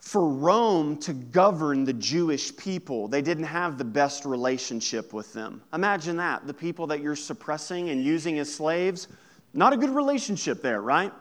For 0.00 0.28
Rome 0.28 0.96
to 0.98 1.12
govern 1.12 1.84
the 1.84 1.92
Jewish 1.92 2.56
people, 2.56 3.06
they 3.06 3.22
didn't 3.22 3.44
have 3.44 3.78
the 3.78 3.84
best 3.84 4.24
relationship 4.24 5.12
with 5.12 5.32
them. 5.32 5.62
Imagine 5.72 6.16
that. 6.16 6.48
The 6.48 6.54
people 6.54 6.88
that 6.88 7.00
you're 7.00 7.14
suppressing 7.14 7.90
and 7.90 8.02
using 8.02 8.40
as 8.40 8.52
slaves, 8.52 9.06
not 9.54 9.72
a 9.72 9.76
good 9.76 9.90
relationship 9.90 10.62
there, 10.62 10.80
right? 10.80 11.12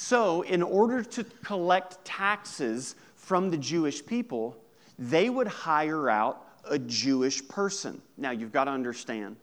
So, 0.00 0.42
in 0.42 0.62
order 0.62 1.02
to 1.02 1.24
collect 1.42 2.04
taxes 2.04 2.94
from 3.16 3.50
the 3.50 3.56
Jewish 3.56 4.06
people, 4.06 4.56
they 4.96 5.28
would 5.28 5.48
hire 5.48 6.08
out 6.08 6.46
a 6.70 6.78
Jewish 6.78 7.46
person. 7.48 8.00
Now, 8.16 8.30
you've 8.30 8.52
got 8.52 8.66
to 8.66 8.70
understand, 8.70 9.34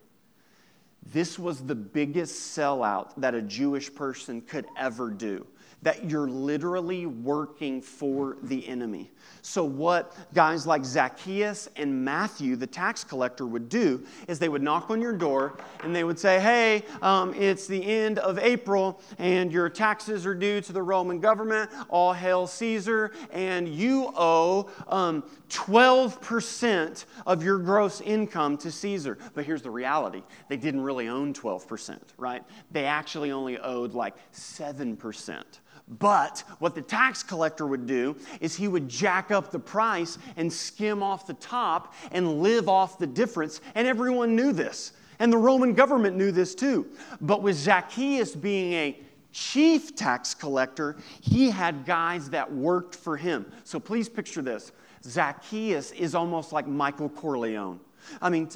this 1.12 1.38
was 1.38 1.60
the 1.60 1.74
biggest 1.74 2.56
sellout 2.56 3.10
that 3.18 3.34
a 3.34 3.42
Jewish 3.42 3.94
person 3.94 4.40
could 4.40 4.64
ever 4.78 5.10
do 5.10 5.46
that 5.82 6.10
you're 6.10 6.28
literally 6.28 7.06
working 7.06 7.80
for 7.80 8.36
the 8.42 8.66
enemy. 8.66 9.10
So, 9.42 9.64
what 9.64 10.12
guys 10.34 10.66
like 10.66 10.84
Zacchaeus 10.84 11.68
and 11.76 12.04
Matthew, 12.04 12.56
the 12.56 12.66
tax 12.66 13.04
collector, 13.04 13.46
would 13.46 13.68
do 13.68 14.04
is 14.26 14.38
they 14.38 14.48
would 14.48 14.62
knock 14.62 14.90
on 14.90 15.00
your 15.00 15.12
door 15.12 15.56
and 15.84 15.94
they 15.94 16.02
would 16.02 16.18
say, 16.18 16.40
Hey, 16.40 16.82
um, 17.02 17.32
it's 17.34 17.66
the 17.66 17.84
end 17.84 18.18
of 18.18 18.38
April 18.38 19.00
and 19.18 19.52
your 19.52 19.68
taxes 19.68 20.26
are 20.26 20.34
due 20.34 20.60
to 20.62 20.72
the 20.72 20.82
Roman 20.82 21.20
government. 21.20 21.70
All 21.88 22.12
hail 22.12 22.46
Caesar. 22.46 23.12
And 23.32 23.68
you 23.68 24.12
owe 24.16 24.68
um, 24.88 25.22
12% 25.48 27.04
of 27.26 27.42
your 27.42 27.58
gross 27.58 28.00
income 28.00 28.56
to 28.58 28.72
Caesar. 28.72 29.18
But 29.34 29.44
here's 29.44 29.62
the 29.62 29.70
reality 29.70 30.22
they 30.48 30.56
didn't 30.56 30.80
really 30.80 31.08
own 31.08 31.32
12%, 31.32 31.98
right? 32.18 32.42
They 32.70 32.84
actually 32.84 33.30
only 33.30 33.58
owed 33.58 33.94
like 33.94 34.14
7%. 34.32 35.44
But 35.88 36.42
what 36.58 36.74
the 36.74 36.82
tax 36.82 37.22
collector 37.22 37.66
would 37.66 37.86
do 37.86 38.16
is 38.40 38.56
he 38.56 38.66
would 38.66 38.88
jack 38.88 39.30
up 39.30 39.52
the 39.52 39.58
price 39.58 40.18
and 40.36 40.52
skim 40.52 41.02
off 41.02 41.26
the 41.26 41.34
top 41.34 41.94
and 42.10 42.42
live 42.42 42.68
off 42.68 42.98
the 42.98 43.06
difference. 43.06 43.60
And 43.74 43.86
everyone 43.86 44.34
knew 44.34 44.52
this. 44.52 44.92
And 45.18 45.32
the 45.32 45.38
Roman 45.38 45.74
government 45.74 46.16
knew 46.16 46.32
this 46.32 46.54
too. 46.54 46.86
But 47.20 47.42
with 47.42 47.56
Zacchaeus 47.56 48.34
being 48.34 48.72
a 48.72 49.00
chief 49.32 49.94
tax 49.94 50.34
collector, 50.34 50.96
he 51.20 51.50
had 51.50 51.86
guys 51.86 52.30
that 52.30 52.52
worked 52.52 52.96
for 52.96 53.16
him. 53.16 53.46
So 53.64 53.78
please 53.78 54.08
picture 54.08 54.42
this 54.42 54.72
Zacchaeus 55.04 55.92
is 55.92 56.14
almost 56.14 56.52
like 56.52 56.66
Michael 56.66 57.08
Corleone. 57.08 57.78
I 58.20 58.30
mean, 58.30 58.46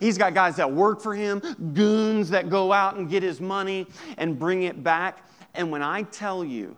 he's 0.00 0.18
got 0.18 0.34
guys 0.34 0.56
that 0.56 0.70
work 0.70 1.00
for 1.00 1.14
him, 1.14 1.40
goons 1.72 2.30
that 2.30 2.50
go 2.50 2.72
out 2.72 2.96
and 2.96 3.08
get 3.08 3.22
his 3.22 3.40
money 3.40 3.86
and 4.16 4.38
bring 4.38 4.64
it 4.64 4.82
back. 4.82 5.24
And 5.54 5.70
when 5.70 5.82
I 5.82 6.02
tell 6.02 6.44
you 6.44 6.76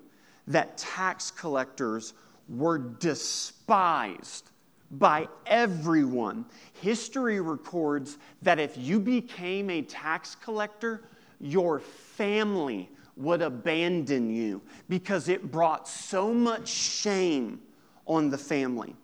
that 0.49 0.77
tax 0.77 1.31
collectors 1.31 2.15
were 2.49 2.79
despised 2.79 4.51
by 4.93 5.29
everyone, 5.47 6.45
history 6.81 7.41
records 7.41 8.19
that 8.43 8.59
if 8.59 8.77
you 8.77 9.01
became 9.01 9.71
a 9.71 9.83
tax 9.83 10.35
collector, 10.35 11.03
your 11.41 11.81
family 11.81 12.91
would 13.17 13.43
abandon 13.43 14.31
you 14.31 14.61
because 14.89 15.29
it 15.29 15.51
brought 15.51 15.87
so 15.89 16.33
much 16.33 16.69
shame 16.69 17.61
on 18.07 18.31
the 18.31 18.39
family. 18.39 18.95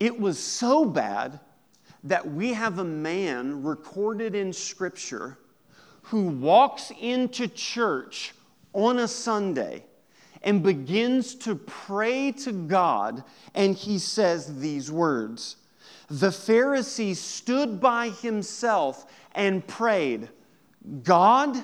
It 0.00 0.18
was 0.18 0.38
so 0.38 0.84
bad 0.84 1.40
that 2.04 2.28
we 2.28 2.52
have 2.52 2.78
a 2.78 2.84
man 2.84 3.62
recorded 3.62 4.34
in 4.34 4.52
Scripture 4.52 5.38
who 6.02 6.24
walks 6.28 6.90
into 7.00 7.46
church 7.48 8.34
on 8.72 8.98
a 8.98 9.08
Sunday 9.08 9.84
and 10.42 10.62
begins 10.62 11.34
to 11.36 11.54
pray 11.54 12.32
to 12.32 12.52
God, 12.52 13.22
and 13.54 13.76
he 13.76 13.98
says 13.98 14.60
these 14.60 14.90
words 14.90 15.56
The 16.08 16.28
Pharisee 16.28 17.16
stood 17.16 17.80
by 17.80 18.10
himself 18.10 19.06
and 19.34 19.66
prayed, 19.66 20.28
God, 21.04 21.56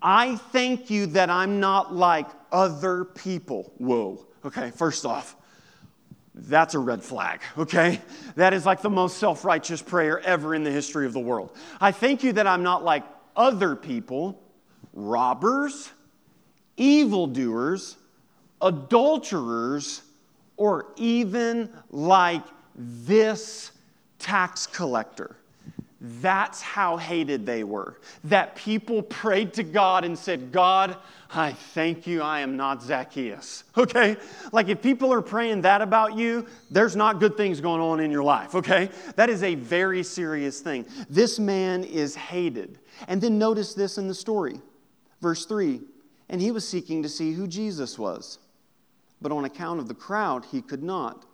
I 0.00 0.36
thank 0.36 0.90
you 0.90 1.06
that 1.06 1.30
I'm 1.30 1.58
not 1.58 1.94
like 1.94 2.26
other 2.52 3.04
people. 3.04 3.72
Whoa, 3.78 4.24
okay, 4.44 4.70
first 4.70 5.04
off, 5.04 5.36
that's 6.34 6.74
a 6.74 6.78
red 6.78 7.02
flag, 7.02 7.40
okay? 7.58 8.00
That 8.36 8.52
is 8.52 8.66
like 8.66 8.82
the 8.82 8.90
most 8.90 9.18
self 9.18 9.44
righteous 9.44 9.82
prayer 9.82 10.20
ever 10.20 10.54
in 10.54 10.62
the 10.62 10.70
history 10.70 11.06
of 11.06 11.12
the 11.12 11.20
world. 11.20 11.56
I 11.80 11.92
thank 11.92 12.22
you 12.22 12.34
that 12.34 12.46
I'm 12.46 12.62
not 12.62 12.84
like 12.84 13.04
other 13.34 13.74
people, 13.74 14.42
robbers, 14.92 15.90
evildoers, 16.76 17.96
adulterers, 18.60 20.02
or 20.56 20.86
even 20.96 21.70
like 21.90 22.42
this 22.74 23.72
tax 24.18 24.66
collector. 24.66 25.36
That's 26.00 26.60
how 26.60 26.98
hated 26.98 27.46
they 27.46 27.64
were. 27.64 27.98
That 28.24 28.54
people 28.54 29.02
prayed 29.02 29.54
to 29.54 29.62
God 29.62 30.04
and 30.04 30.16
said, 30.18 30.52
God, 30.52 30.96
I 31.34 31.52
thank 31.52 32.06
you, 32.06 32.22
I 32.22 32.40
am 32.40 32.56
not 32.56 32.82
Zacchaeus. 32.82 33.64
Okay? 33.76 34.16
Like 34.52 34.68
if 34.68 34.80
people 34.82 35.12
are 35.12 35.22
praying 35.22 35.62
that 35.62 35.82
about 35.82 36.16
you, 36.16 36.46
there's 36.70 36.96
not 36.96 37.20
good 37.20 37.36
things 37.36 37.60
going 37.60 37.80
on 37.80 38.00
in 38.00 38.10
your 38.10 38.22
life, 38.22 38.54
okay? 38.54 38.90
That 39.16 39.28
is 39.28 39.42
a 39.42 39.54
very 39.54 40.02
serious 40.02 40.60
thing. 40.60 40.86
This 41.10 41.38
man 41.38 41.84
is 41.84 42.14
hated. 42.14 42.78
And 43.06 43.20
then 43.20 43.38
notice 43.38 43.74
this 43.74 43.98
in 43.98 44.08
the 44.08 44.14
story. 44.14 44.60
Verse 45.20 45.44
3 45.46 45.80
and 46.28 46.40
he 46.40 46.50
was 46.50 46.68
seeking 46.68 47.02
to 47.02 47.08
see 47.08 47.32
who 47.32 47.46
Jesus 47.46 47.98
was. 47.98 48.38
But 49.20 49.32
on 49.32 49.44
account 49.44 49.80
of 49.80 49.88
the 49.88 49.94
crowd, 49.94 50.44
he 50.44 50.60
could 50.60 50.82
not 50.82 51.24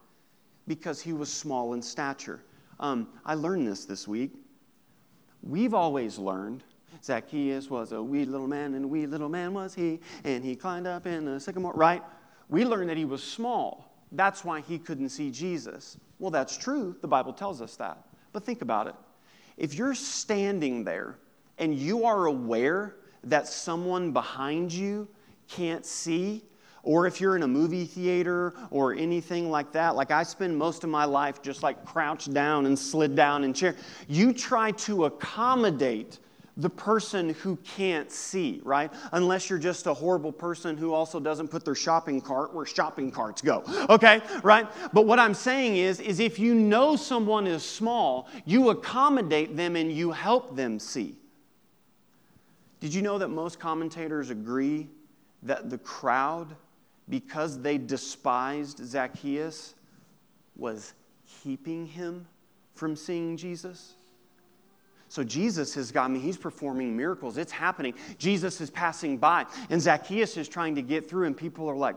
because 0.68 1.00
he 1.00 1.12
was 1.12 1.32
small 1.32 1.74
in 1.74 1.82
stature. 1.82 2.40
Um, 2.78 3.08
I 3.24 3.34
learned 3.34 3.66
this 3.66 3.84
this 3.84 4.06
week. 4.06 4.32
We've 5.42 5.74
always 5.74 6.18
learned 6.18 6.62
Zacchaeus 7.02 7.68
was 7.68 7.92
a 7.92 8.02
wee 8.02 8.24
little 8.24 8.46
man, 8.46 8.74
and 8.74 8.88
wee 8.88 9.06
little 9.06 9.28
man 9.28 9.54
was 9.54 9.74
he, 9.74 10.00
and 10.24 10.44
he 10.44 10.54
climbed 10.54 10.86
up 10.86 11.06
in 11.06 11.26
a 11.28 11.40
sycamore, 11.40 11.72
right? 11.74 12.02
We 12.48 12.64
learned 12.64 12.90
that 12.90 12.96
he 12.96 13.04
was 13.04 13.22
small. 13.22 13.92
That's 14.12 14.44
why 14.44 14.60
he 14.60 14.78
couldn't 14.78 15.08
see 15.08 15.30
Jesus. 15.30 15.96
Well, 16.18 16.30
that's 16.30 16.56
true. 16.56 16.96
The 17.00 17.08
Bible 17.08 17.32
tells 17.32 17.60
us 17.60 17.76
that. 17.76 17.98
But 18.32 18.44
think 18.44 18.62
about 18.62 18.86
it. 18.86 18.94
If 19.56 19.74
you're 19.74 19.94
standing 19.94 20.84
there 20.84 21.18
and 21.58 21.74
you 21.74 22.04
are 22.04 22.26
aware 22.26 22.96
that 23.24 23.46
someone 23.48 24.12
behind 24.12 24.72
you 24.72 25.08
can't 25.48 25.84
see, 25.84 26.42
or 26.82 27.06
if 27.06 27.20
you're 27.20 27.36
in 27.36 27.42
a 27.42 27.48
movie 27.48 27.84
theater 27.84 28.54
or 28.70 28.94
anything 28.94 29.50
like 29.50 29.72
that, 29.72 29.94
like 29.94 30.10
I 30.10 30.22
spend 30.22 30.56
most 30.56 30.82
of 30.84 30.90
my 30.90 31.04
life 31.04 31.42
just 31.42 31.62
like 31.62 31.84
crouched 31.84 32.32
down 32.34 32.66
and 32.66 32.78
slid 32.78 33.14
down 33.14 33.44
in 33.44 33.52
chair, 33.52 33.76
you 34.08 34.32
try 34.32 34.72
to 34.72 35.04
accommodate 35.04 36.18
the 36.58 36.68
person 36.68 37.30
who 37.34 37.56
can't 37.56 38.10
see, 38.10 38.60
right? 38.62 38.92
Unless 39.12 39.48
you're 39.48 39.58
just 39.58 39.86
a 39.86 39.94
horrible 39.94 40.32
person 40.32 40.76
who 40.76 40.92
also 40.92 41.18
doesn't 41.18 41.48
put 41.48 41.64
their 41.64 41.74
shopping 41.74 42.20
cart 42.20 42.52
where 42.52 42.66
shopping 42.66 43.10
carts 43.10 43.40
go. 43.40 43.64
Okay? 43.88 44.20
Right? 44.42 44.66
But 44.92 45.06
what 45.06 45.18
I'm 45.18 45.34
saying 45.34 45.76
is 45.76 46.00
is 46.00 46.20
if 46.20 46.38
you 46.38 46.54
know 46.54 46.96
someone 46.96 47.46
is 47.46 47.62
small, 47.62 48.28
you 48.44 48.68
accommodate 48.70 49.56
them 49.56 49.76
and 49.76 49.90
you 49.90 50.10
help 50.10 50.54
them 50.54 50.78
see. 50.78 51.16
Did 52.82 52.92
you 52.92 53.00
know 53.00 53.16
that 53.16 53.28
most 53.28 53.60
commentators 53.60 54.30
agree 54.30 54.88
that 55.44 55.70
the 55.70 55.78
crowd, 55.78 56.48
because 57.08 57.60
they 57.60 57.78
despised 57.78 58.84
Zacchaeus, 58.84 59.76
was 60.56 60.94
keeping 61.44 61.86
him 61.86 62.26
from 62.74 62.96
seeing 62.96 63.36
Jesus? 63.36 63.94
So 65.08 65.22
Jesus 65.22 65.76
has 65.76 65.92
got 65.92 66.10
me, 66.10 66.18
he's 66.18 66.36
performing 66.36 66.96
miracles. 66.96 67.38
It's 67.38 67.52
happening. 67.52 67.94
Jesus 68.18 68.60
is 68.60 68.68
passing 68.68 69.16
by, 69.16 69.46
and 69.70 69.80
Zacchaeus 69.80 70.36
is 70.36 70.48
trying 70.48 70.74
to 70.74 70.82
get 70.82 71.08
through, 71.08 71.28
and 71.28 71.36
people 71.36 71.68
are 71.68 71.76
like, 71.76 71.94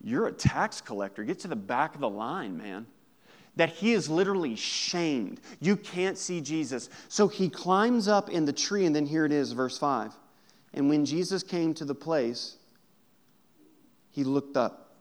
You're 0.00 0.28
a 0.28 0.32
tax 0.32 0.80
collector. 0.80 1.24
Get 1.24 1.40
to 1.40 1.48
the 1.48 1.56
back 1.56 1.96
of 1.96 2.00
the 2.00 2.08
line, 2.08 2.56
man. 2.56 2.86
That 3.56 3.70
he 3.70 3.92
is 3.92 4.08
literally 4.08 4.54
shamed. 4.54 5.40
You 5.60 5.76
can't 5.76 6.18
see 6.18 6.40
Jesus. 6.40 6.90
So 7.08 7.26
he 7.26 7.48
climbs 7.48 8.06
up 8.06 8.28
in 8.28 8.44
the 8.44 8.52
tree, 8.52 8.84
and 8.84 8.94
then 8.94 9.06
here 9.06 9.24
it 9.24 9.32
is, 9.32 9.52
verse 9.52 9.78
5. 9.78 10.12
And 10.74 10.90
when 10.90 11.04
Jesus 11.06 11.42
came 11.42 11.72
to 11.74 11.84
the 11.84 11.94
place, 11.94 12.56
he 14.10 14.24
looked 14.24 14.56
up. 14.56 14.96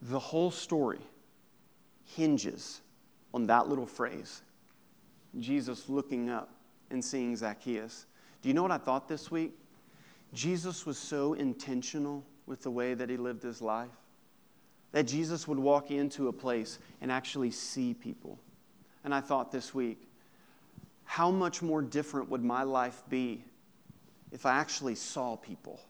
The 0.00 0.18
whole 0.18 0.50
story 0.50 1.00
hinges 2.16 2.80
on 3.34 3.46
that 3.46 3.68
little 3.68 3.86
phrase 3.86 4.42
Jesus 5.38 5.88
looking 5.88 6.28
up 6.28 6.50
and 6.90 7.02
seeing 7.02 7.34
Zacchaeus. 7.36 8.06
Do 8.42 8.48
you 8.48 8.54
know 8.54 8.62
what 8.62 8.72
I 8.72 8.78
thought 8.78 9.08
this 9.08 9.30
week? 9.30 9.52
Jesus 10.34 10.84
was 10.84 10.98
so 10.98 11.34
intentional 11.34 12.24
with 12.46 12.62
the 12.62 12.70
way 12.70 12.94
that 12.94 13.08
he 13.08 13.16
lived 13.16 13.42
his 13.42 13.62
life 13.62 13.88
that 14.92 15.04
Jesus 15.04 15.48
would 15.48 15.58
walk 15.58 15.90
into 15.90 16.28
a 16.28 16.32
place 16.32 16.78
and 17.00 17.10
actually 17.10 17.50
see 17.50 17.94
people. 17.94 18.38
And 19.04 19.14
I 19.14 19.20
thought 19.20 19.50
this 19.50 19.74
week, 19.74 20.08
how 21.04 21.30
much 21.30 21.60
more 21.60 21.82
different 21.82 22.30
would 22.30 22.44
my 22.44 22.62
life 22.62 23.02
be 23.08 23.42
if 24.30 24.46
I 24.46 24.52
actually 24.52 24.94
saw 24.94 25.36
people? 25.36 25.80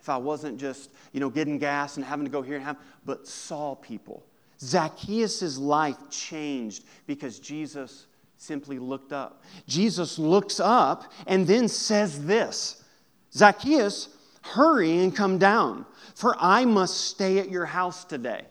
If 0.00 0.08
I 0.08 0.16
wasn't 0.16 0.58
just, 0.58 0.90
you 1.12 1.20
know, 1.20 1.30
getting 1.30 1.58
gas 1.58 1.96
and 1.96 2.04
having 2.04 2.24
to 2.26 2.30
go 2.30 2.42
here 2.42 2.56
and 2.56 2.64
have, 2.64 2.78
but 3.04 3.26
saw 3.26 3.74
people. 3.74 4.24
Zacchaeus' 4.60 5.58
life 5.58 5.96
changed 6.10 6.84
because 7.06 7.38
Jesus 7.38 8.06
simply 8.36 8.78
looked 8.78 9.12
up. 9.12 9.42
Jesus 9.66 10.18
looks 10.18 10.60
up 10.60 11.12
and 11.26 11.46
then 11.46 11.68
says 11.68 12.24
this 12.24 12.84
Zacchaeus, 13.32 14.08
hurry 14.44 14.98
and 14.98 15.14
come 15.14 15.38
down, 15.38 15.86
for 16.14 16.36
I 16.38 16.64
must 16.64 17.08
stay 17.08 17.38
at 17.38 17.50
your 17.50 17.66
house 17.66 18.04
today. 18.04 18.46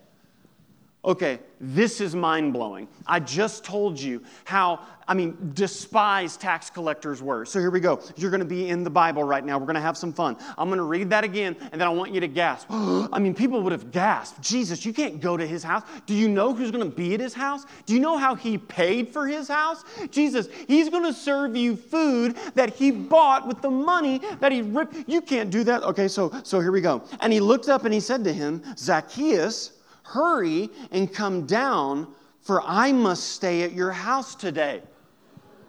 Okay, 1.06 1.40
this 1.60 2.00
is 2.00 2.16
mind 2.16 2.54
blowing. 2.54 2.88
I 3.06 3.20
just 3.20 3.66
told 3.66 4.00
you 4.00 4.24
how, 4.46 4.80
I 5.06 5.14
mean, 5.14 5.52
despised 5.54 6.40
tax 6.40 6.70
collectors 6.70 7.22
were. 7.22 7.44
So 7.44 7.60
here 7.60 7.72
we 7.72 7.82
go. 7.82 8.00
You're 8.16 8.32
going 8.32 8.40
to 8.40 8.46
be 8.46 8.70
in 8.70 8.86
the 8.86 8.90
Bible 8.90 9.22
right 9.22 9.44
now. 9.44 9.58
We're 9.58 9.66
going 9.66 9.76
to 9.76 9.82
have 9.82 9.98
some 9.98 10.14
fun. 10.14 10.38
I'm 10.58 10.70
going 10.70 10.78
to 10.78 10.86
read 10.86 11.10
that 11.10 11.26
again, 11.26 11.58
and 11.60 11.82
then 11.82 11.90
I 11.90 11.92
want 11.92 12.14
you 12.14 12.22
to 12.22 12.28
gasp. 12.30 12.68
I 12.70 13.20
mean, 13.20 13.34
people 13.34 13.62
would 13.64 13.74
have 13.74 13.92
gasped. 13.92 14.42
Jesus, 14.42 14.86
you 14.86 14.94
can't 14.94 15.20
go 15.20 15.36
to 15.36 15.46
his 15.46 15.62
house. 15.62 15.84
Do 16.06 16.14
you 16.14 16.30
know 16.30 16.54
who's 16.54 16.72
going 16.72 16.90
to 16.90 16.96
be 16.96 17.14
at 17.14 17.20
his 17.20 17.34
house? 17.34 17.66
Do 17.86 17.94
you 17.94 18.00
know 18.00 18.18
how 18.18 18.34
he 18.34 18.58
paid 18.58 19.10
for 19.10 19.28
his 19.28 19.50
house? 19.50 19.84
Jesus, 20.10 20.48
he's 20.70 20.88
going 20.88 21.04
to 21.04 21.14
serve 21.14 21.58
you 21.58 21.76
food 21.76 22.38
that 22.56 22.74
he 22.74 22.92
bought 22.92 23.46
with 23.46 23.62
the 23.62 23.70
money 23.70 24.22
that 24.40 24.54
he 24.54 24.62
ripped. 24.62 24.96
You 25.08 25.20
can't 25.20 25.50
do 25.50 25.66
that. 25.66 25.84
Okay, 25.84 26.08
so, 26.08 26.32
so 26.44 26.62
here 26.62 26.72
we 26.72 26.80
go. 26.80 27.04
And 27.20 27.34
he 27.34 27.42
looked 27.42 27.68
up 27.68 27.84
and 27.84 27.94
he 27.94 28.00
said 28.00 28.24
to 28.24 28.32
him, 28.32 28.64
Zacchaeus, 28.78 29.80
Hurry 30.04 30.70
and 30.92 31.12
come 31.12 31.46
down, 31.46 32.14
for 32.42 32.62
I 32.62 32.92
must 32.92 33.30
stay 33.30 33.64
at 33.64 33.74
your 33.74 33.92
house 33.92 34.36
today. 34.36 34.82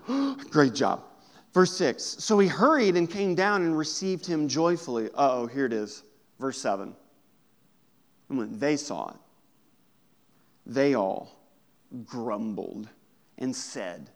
Great 0.51 0.75
job. 0.75 1.03
Verse 1.53 1.77
6 1.77 2.03
So 2.03 2.39
he 2.39 2.49
hurried 2.49 2.97
and 2.97 3.09
came 3.09 3.35
down 3.35 3.63
and 3.63 3.79
received 3.79 4.27
him 4.27 4.49
joyfully. 4.49 5.09
Oh, 5.15 5.47
here 5.47 5.67
it 5.67 5.73
is. 5.73 6.03
Verse 6.39 6.59
7. 6.59 6.95
And 8.29 8.39
when 8.39 8.59
they 8.59 8.77
saw 8.77 9.11
it, 9.11 9.17
they 10.67 10.95
all 10.95 11.31
grumbled 12.05 12.89
and 13.39 13.55
said, 13.55 14.11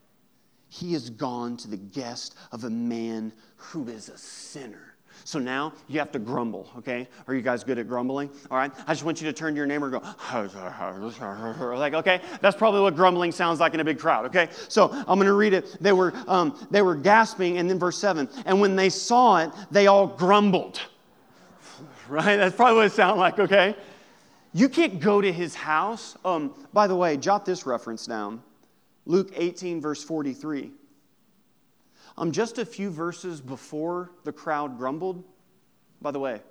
He 0.69 0.93
has 0.95 1.11
gone 1.11 1.57
to 1.59 1.69
the 1.69 1.77
guest 1.77 2.35
of 2.51 2.65
a 2.65 2.71
man 2.71 3.33
who 3.57 3.89
is 3.89 4.09
a 4.09 4.19
sinner. 4.19 4.88
So 5.29 5.39
now 5.39 5.75
you 5.89 5.99
have 5.99 6.11
to 6.13 6.19
grumble, 6.19 6.71
okay? 6.79 7.07
Are 7.27 7.35
you 7.35 7.43
guys 7.43 7.63
good 7.63 7.79
at 7.79 7.87
grumbling? 7.87 8.31
All 8.51 8.57
right? 8.57 8.73
I 8.87 8.95
just 8.95 9.05
want 9.05 9.21
you 9.21 9.27
to 9.27 9.33
turn 9.35 9.53
to 9.53 9.59
your 9.59 9.67
neighbor 9.67 9.95
and 9.95 10.03
go, 10.03 10.15
like, 11.77 11.93
okay? 11.93 12.23
That's 12.41 12.57
probably 12.57 12.81
what 12.81 12.97
grumbling 12.97 13.31
sounds 13.33 13.61
like 13.61 13.75
in 13.75 13.81
a 13.81 13.85
big 13.85 13.99
crowd, 13.99 14.25
okay? 14.25 14.49
So 14.69 14.89
I'm 14.91 15.19
going 15.19 15.27
to 15.27 15.35
read 15.35 15.53
it. 15.53 15.77
They 15.83 15.93
were, 15.93 16.15
um, 16.29 16.67
they 16.71 16.81
were 16.81 16.95
gasping, 16.95 17.59
and 17.59 17.69
then 17.69 17.79
verse 17.79 17.99
7 17.99 18.27
and 18.47 18.59
when 18.59 18.75
they 18.75 18.89
saw 18.89 19.37
it, 19.41 19.51
they 19.71 19.87
all 19.87 20.07
grumbled. 20.07 20.81
Right? 22.09 22.37
That's 22.37 22.57
probably 22.57 22.77
what 22.77 22.87
it 22.87 22.93
sounded 22.93 23.21
like, 23.21 23.39
okay? 23.39 23.77
You 24.55 24.71
can't 24.71 24.99
go 24.99 25.21
to 25.21 25.31
his 25.31 25.55
house. 25.55 26.17
Um, 26.25 26.55
by 26.73 26.87
the 26.87 26.97
way, 26.97 27.19
jot 27.19 27.45
this 27.45 27.67
reference 27.67 28.07
down 28.07 28.43
Luke 29.05 29.31
18, 29.37 29.83
verse 29.83 30.03
43. 30.03 30.73
Um, 32.19 32.33
just 32.33 32.59
a 32.59 32.67
few 32.67 32.91
verses 32.91 33.41
before 33.41 34.11
the 34.25 34.33
crowd 34.33 34.77
grumbled, 34.77 35.23
by 36.03 36.11
the 36.11 36.19
way, 36.19 36.43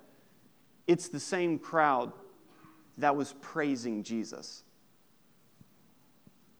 it's 0.86 1.08
the 1.08 1.20
same 1.20 1.58
crowd 1.58 2.10
that 2.96 3.14
was 3.14 3.34
praising 3.42 4.02
Jesus. 4.02 4.64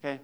Okay? 0.05 0.21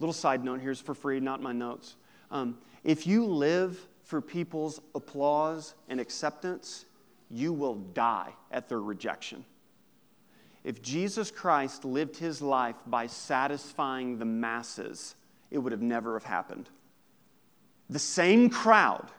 Little 0.00 0.12
side 0.12 0.44
note 0.44 0.60
here's 0.60 0.80
for 0.80 0.94
free, 0.94 1.18
not 1.18 1.40
my 1.40 1.52
notes. 1.52 1.96
Um, 2.30 2.58
if 2.84 3.06
you 3.06 3.24
live 3.24 3.88
for 4.02 4.20
people's 4.20 4.82
applause 4.94 5.74
and 5.88 5.98
acceptance, 5.98 6.84
you 7.30 7.54
will 7.54 7.76
die 7.76 8.34
at 8.50 8.68
their 8.68 8.82
rejection. 8.82 9.46
If 10.62 10.82
Jesus 10.82 11.30
Christ 11.30 11.86
lived 11.86 12.18
his 12.18 12.42
life 12.42 12.76
by 12.86 13.06
satisfying 13.06 14.18
the 14.18 14.26
masses, 14.26 15.14
it 15.50 15.56
would 15.56 15.72
have 15.72 15.80
never 15.80 16.18
have 16.18 16.24
happened. 16.24 16.68
The 17.90 17.98
same 17.98 18.48
crowd 18.50 19.10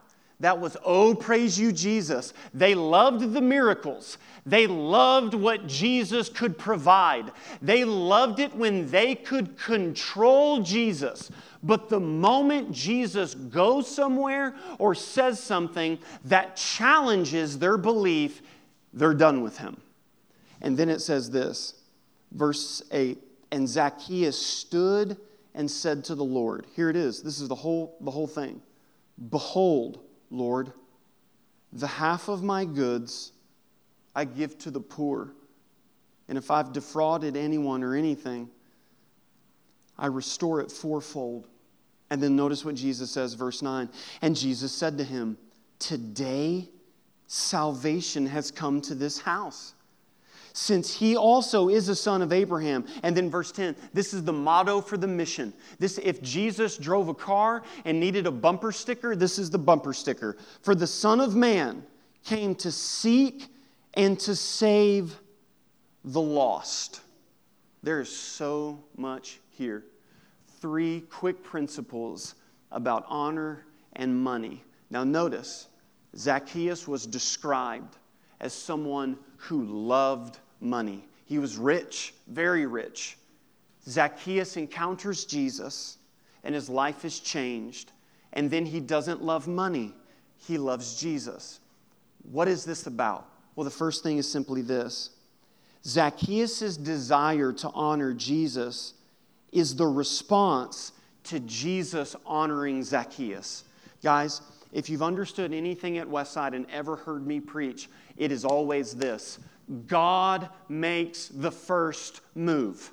that 0.41 0.59
was, 0.59 0.75
oh, 0.83 1.15
praise 1.15 1.57
you, 1.57 1.71
Jesus. 1.71 2.33
They 2.53 2.75
loved 2.75 3.33
the 3.33 3.41
miracles. 3.41 4.17
They 4.45 4.67
loved 4.67 5.33
what 5.33 5.65
Jesus 5.65 6.27
could 6.27 6.57
provide. 6.57 7.31
They 7.61 7.85
loved 7.85 8.39
it 8.39 8.53
when 8.53 8.89
they 8.91 9.15
could 9.15 9.57
control 9.57 10.61
Jesus. 10.61 11.31
But 11.63 11.89
the 11.89 12.01
moment 12.01 12.73
Jesus 12.73 13.33
goes 13.33 13.87
somewhere 13.89 14.55
or 14.77 14.93
says 14.93 15.39
something 15.39 15.97
that 16.25 16.57
challenges 16.57 17.57
their 17.57 17.77
belief, 17.77 18.41
they're 18.93 19.13
done 19.13 19.41
with 19.41 19.57
him. 19.57 19.77
And 20.61 20.77
then 20.77 20.89
it 20.89 20.99
says 20.99 21.31
this, 21.31 21.75
verse 22.31 22.83
8 22.91 23.17
And 23.51 23.69
Zacchaeus 23.69 24.39
stood 24.39 25.17
and 25.55 25.71
said 25.71 26.03
to 26.05 26.15
the 26.15 26.23
Lord, 26.23 26.67
Here 26.75 26.89
it 26.89 26.95
is. 26.95 27.23
This 27.23 27.39
is 27.39 27.47
the 27.47 27.55
whole, 27.55 27.97
the 28.01 28.11
whole 28.11 28.27
thing. 28.27 28.61
Behold, 29.29 29.99
Lord, 30.29 30.73
the 31.71 31.87
half 31.87 32.27
of 32.27 32.43
my 32.43 32.65
goods 32.65 33.31
I 34.13 34.25
give 34.25 34.57
to 34.59 34.71
the 34.71 34.79
poor. 34.79 35.33
And 36.27 36.37
if 36.37 36.49
I've 36.51 36.73
defrauded 36.73 37.35
anyone 37.37 37.83
or 37.83 37.95
anything, 37.95 38.49
I 39.97 40.07
restore 40.07 40.61
it 40.61 40.71
fourfold. 40.71 41.47
And 42.09 42.21
then 42.21 42.35
notice 42.35 42.65
what 42.65 42.75
Jesus 42.75 43.11
says, 43.11 43.33
verse 43.33 43.61
9. 43.61 43.89
And 44.21 44.35
Jesus 44.35 44.71
said 44.71 44.97
to 44.97 45.03
him, 45.03 45.37
Today 45.79 46.69
salvation 47.27 48.25
has 48.27 48.51
come 48.51 48.81
to 48.81 48.95
this 48.95 49.19
house 49.19 49.74
since 50.55 50.95
he 50.95 51.17
also 51.17 51.67
is 51.67 51.89
a 51.89 51.95
son 51.95 52.21
of 52.21 52.31
Abraham. 52.31 52.85
And 53.03 53.15
then 53.15 53.29
verse 53.29 53.51
10, 53.51 53.75
this 53.93 54.13
is 54.13 54.23
the 54.23 54.31
motto 54.31 54.79
for 54.79 54.95
the 54.95 55.07
mission. 55.07 55.53
This 55.79 55.97
if 56.01 56.21
Jesus 56.21 56.77
drove 56.77 57.09
a 57.09 57.13
car 57.13 57.63
and 57.83 57.99
needed 57.99 58.25
a 58.25 58.31
bumper 58.31 58.71
sticker, 58.71 59.17
this 59.17 59.37
is 59.37 59.49
the 59.49 59.57
bumper 59.57 59.91
sticker. 59.93 60.37
For 60.61 60.73
the 60.73 60.87
Son 60.87 61.19
of 61.19 61.35
Man 61.35 61.83
came 62.23 62.55
to 62.55 62.71
seek 62.71 63.49
and 63.95 64.17
to 64.21 64.33
save 64.33 65.19
the 66.05 66.21
lost. 66.21 67.01
There 67.83 67.99
is 67.99 68.09
so 68.09 68.81
much 68.95 69.39
here. 69.49 69.83
Three 70.61 71.01
quick 71.09 71.43
principles 71.43 72.35
about 72.71 73.03
honor 73.09 73.65
and 73.93 74.17
money. 74.17 74.63
Now, 74.89 75.03
notice 75.03 75.67
Zacchaeus 76.15 76.87
was 76.87 77.05
described 77.05 77.97
as 78.39 78.53
someone 78.53 79.17
who 79.37 79.65
loved 79.65 80.39
money. 80.65 81.05
He 81.25 81.39
was 81.39 81.57
rich, 81.57 82.13
very 82.27 82.65
rich. 82.65 83.17
Zacchaeus 83.87 84.57
encounters 84.57 85.25
Jesus, 85.25 85.97
and 86.43 86.53
his 86.53 86.69
life 86.69 87.05
is 87.05 87.19
changed. 87.19 87.91
And 88.33 88.51
then 88.51 88.65
he 88.65 88.79
doesn't 88.79 89.23
love 89.23 89.47
money, 89.47 89.93
he 90.37 90.57
loves 90.57 90.99
Jesus. 90.99 91.59
What 92.31 92.47
is 92.47 92.65
this 92.65 92.87
about? 92.87 93.27
Well, 93.55 93.63
the 93.63 93.71
first 93.71 94.03
thing 94.03 94.17
is 94.17 94.29
simply 94.29 94.61
this 94.61 95.11
Zacchaeus' 95.85 96.77
desire 96.77 97.53
to 97.53 97.69
honor 97.69 98.13
Jesus 98.13 98.95
is 99.51 99.75
the 99.75 99.85
response 99.85 100.91
to 101.25 101.39
Jesus 101.41 102.15
honoring 102.25 102.83
Zacchaeus. 102.83 103.63
Guys, 104.03 104.41
if 104.73 104.89
you've 104.89 105.03
understood 105.03 105.53
anything 105.53 105.97
at 105.97 106.07
Westside 106.07 106.53
and 106.53 106.69
ever 106.69 106.97
heard 106.97 107.25
me 107.25 107.39
preach, 107.39 107.89
it 108.17 108.31
is 108.31 108.43
always 108.43 108.93
this 108.93 109.39
God 109.87 110.49
makes 110.69 111.27
the 111.27 111.51
first 111.51 112.21
move. 112.35 112.91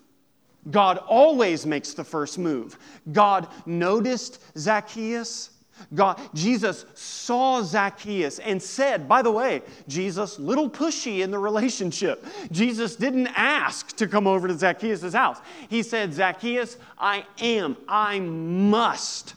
God 0.71 0.99
always 0.99 1.67
makes 1.67 1.93
the 1.93 2.05
first 2.05 2.39
move. 2.39 2.79
God 3.11 3.49
noticed 3.67 4.41
Zacchaeus 4.57 5.51
God, 5.95 6.21
Jesus 6.35 6.85
saw 6.95 7.63
Zacchaeus 7.63 8.39
and 8.39 8.63
said, 8.63 9.09
by 9.09 9.23
the 9.23 9.31
way, 9.31 9.63
Jesus, 9.89 10.39
little 10.39 10.71
pushy 10.71 11.21
in 11.21 11.31
the 11.31 11.39
relationship. 11.39 12.25
Jesus 12.51 12.97
didn't 12.97 13.29
ask 13.29 13.97
to 13.97 14.07
come 14.07 14.27
over 14.27 14.49
to 14.49 14.57
Zacchaeus' 14.57 15.13
house. 15.13 15.39
He 15.69 15.83
said, 15.83 16.13
Zacchaeus, 16.15 16.77
I 16.99 17.27
am, 17.41 17.77
I 17.89 18.21
must 18.21 19.35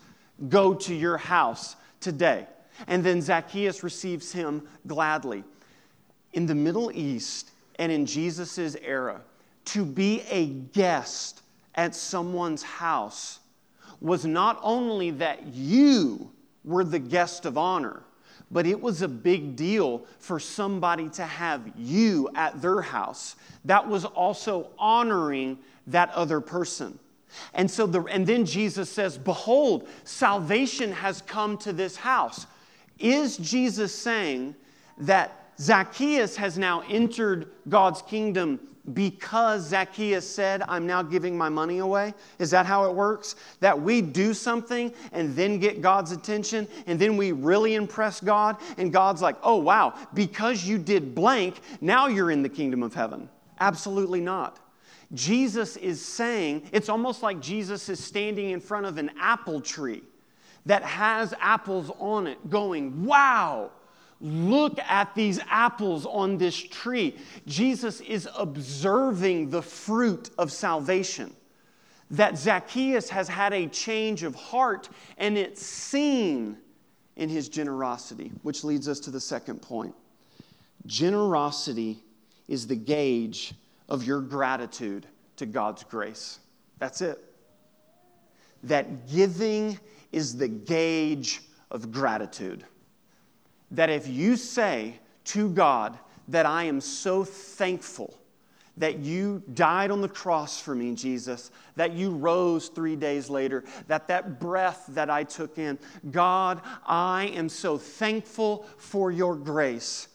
go 0.49 0.73
to 0.73 0.93
your 0.93 1.17
house 1.17 1.75
today. 1.99 2.47
And 2.87 3.03
then 3.03 3.21
Zacchaeus 3.21 3.83
receives 3.83 4.31
him 4.31 4.67
gladly. 4.85 5.43
In 6.35 6.45
the 6.45 6.53
Middle 6.53 6.91
East 6.93 7.51
and 7.79 7.91
in 7.91 8.05
Jesus' 8.05 8.75
era, 8.75 9.21
to 9.65 9.85
be 9.85 10.21
a 10.29 10.47
guest 10.47 11.41
at 11.73 11.95
someone's 11.95 12.61
house 12.61 13.39
was 14.01 14.25
not 14.25 14.59
only 14.61 15.11
that 15.11 15.47
you 15.47 16.29
were 16.63 16.83
the 16.83 16.99
guest 16.99 17.45
of 17.45 17.57
honor, 17.57 18.03
but 18.51 18.65
it 18.65 18.79
was 18.79 19.01
a 19.01 19.07
big 19.07 19.55
deal 19.55 20.05
for 20.19 20.39
somebody 20.39 21.09
to 21.09 21.23
have 21.23 21.71
you 21.77 22.29
at 22.35 22.61
their 22.61 22.81
house. 22.81 23.35
That 23.63 23.87
was 23.87 24.03
also 24.05 24.67
honoring 24.77 25.57
that 25.87 26.09
other 26.11 26.41
person. 26.41 26.99
And 27.53 27.69
so 27.69 27.87
the, 27.87 28.03
and 28.03 28.27
then 28.27 28.45
Jesus 28.45 28.89
says, 28.89 29.17
Behold, 29.17 29.87
salvation 30.03 30.91
has 30.91 31.21
come 31.21 31.57
to 31.59 31.73
this 31.73 31.95
house. 31.95 32.45
Is 32.99 33.37
Jesus 33.37 33.93
saying 33.93 34.55
that 34.99 35.44
Zacchaeus 35.59 36.35
has 36.35 36.57
now 36.57 36.83
entered 36.89 37.49
God's 37.69 38.01
kingdom 38.01 38.59
because 38.93 39.63
Zacchaeus 39.67 40.29
said, 40.29 40.61
I'm 40.67 40.85
now 40.85 41.01
giving 41.01 41.37
my 41.37 41.49
money 41.49 41.79
away? 41.79 42.13
Is 42.37 42.51
that 42.51 42.65
how 42.65 42.85
it 42.85 42.93
works? 42.93 43.35
That 43.59 43.79
we 43.79 44.01
do 44.01 44.33
something 44.33 44.93
and 45.11 45.35
then 45.35 45.59
get 45.59 45.81
God's 45.81 46.11
attention 46.11 46.67
and 46.85 46.99
then 46.99 47.17
we 47.17 47.31
really 47.31 47.75
impress 47.75 48.19
God 48.21 48.57
and 48.77 48.93
God's 48.93 49.21
like, 49.21 49.37
oh, 49.41 49.55
wow, 49.55 49.95
because 50.13 50.63
you 50.65 50.77
did 50.77 51.15
blank, 51.15 51.61
now 51.81 52.07
you're 52.07 52.31
in 52.31 52.43
the 52.43 52.49
kingdom 52.49 52.83
of 52.83 52.93
heaven. 52.93 53.29
Absolutely 53.59 54.21
not. 54.21 54.59
Jesus 55.13 55.77
is 55.77 56.03
saying, 56.03 56.67
it's 56.71 56.89
almost 56.89 57.23
like 57.23 57.39
Jesus 57.39 57.89
is 57.89 58.03
standing 58.03 58.51
in 58.51 58.59
front 58.59 58.85
of 58.85 58.97
an 58.97 59.11
apple 59.19 59.61
tree 59.61 60.03
that 60.65 60.83
has 60.83 61.33
apples 61.39 61.91
on 61.99 62.27
it, 62.27 62.49
going, 62.49 63.05
wow 63.05 63.71
Look 64.21 64.79
at 64.79 65.13
these 65.13 65.39
apples 65.49 66.05
on 66.05 66.37
this 66.37 66.55
tree. 66.55 67.17
Jesus 67.45 67.99
is 68.01 68.29
observing 68.37 69.49
the 69.49 69.61
fruit 69.61 70.29
of 70.37 70.51
salvation. 70.51 71.35
That 72.11 72.37
Zacchaeus 72.37 73.09
has 73.09 73.27
had 73.27 73.51
a 73.53 73.67
change 73.67 74.23
of 74.23 74.35
heart, 74.35 74.89
and 75.17 75.37
it's 75.37 75.65
seen 75.65 76.57
in 77.15 77.29
his 77.29 77.49
generosity, 77.49 78.31
which 78.43 78.63
leads 78.63 78.87
us 78.87 78.99
to 79.01 79.11
the 79.11 79.19
second 79.19 79.61
point. 79.61 79.93
Generosity 80.85 82.03
is 82.47 82.67
the 82.67 82.75
gauge 82.75 83.53
of 83.89 84.05
your 84.05 84.21
gratitude 84.21 85.07
to 85.37 85.45
God's 85.45 85.83
grace. 85.83 86.39
That's 86.77 87.01
it. 87.01 87.21
That 88.63 89.07
giving 89.09 89.79
is 90.11 90.37
the 90.37 90.47
gauge 90.47 91.41
of 91.71 91.91
gratitude 91.91 92.65
that 93.71 93.89
if 93.89 94.07
you 94.07 94.35
say 94.35 94.99
to 95.25 95.49
God 95.49 95.97
that 96.27 96.45
I 96.45 96.63
am 96.63 96.81
so 96.81 97.23
thankful 97.23 98.17
that 98.77 98.99
you 98.99 99.41
died 99.53 99.89
on 99.89 100.01
the 100.01 100.09
cross 100.09 100.59
for 100.59 100.75
me, 100.75 100.93
Jesus, 100.93 101.51
that 101.75 101.93
you 101.93 102.11
rose 102.11 102.67
three 102.67 102.95
days 102.95 103.29
later, 103.29 103.63
that 103.87 104.07
that 104.09 104.39
breath 104.39 104.85
that 104.89 105.09
I 105.09 105.23
took 105.23 105.57
in, 105.57 105.79
God, 106.11 106.61
I 106.85 107.31
am 107.35 107.47
so 107.47 107.77
thankful 107.77 108.65
for 108.77 109.11
your 109.11 109.35
grace. 109.35 110.09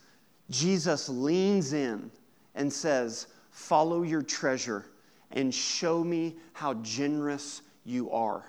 Jesus 0.50 1.08
leans 1.08 1.72
in 1.72 2.10
and 2.54 2.72
says, 2.72 3.28
Follow 3.50 4.02
your 4.02 4.22
treasure 4.22 4.86
and 5.32 5.54
show 5.54 6.02
me 6.04 6.36
how 6.52 6.74
generous 6.74 7.62
you 7.84 8.10
are. 8.10 8.44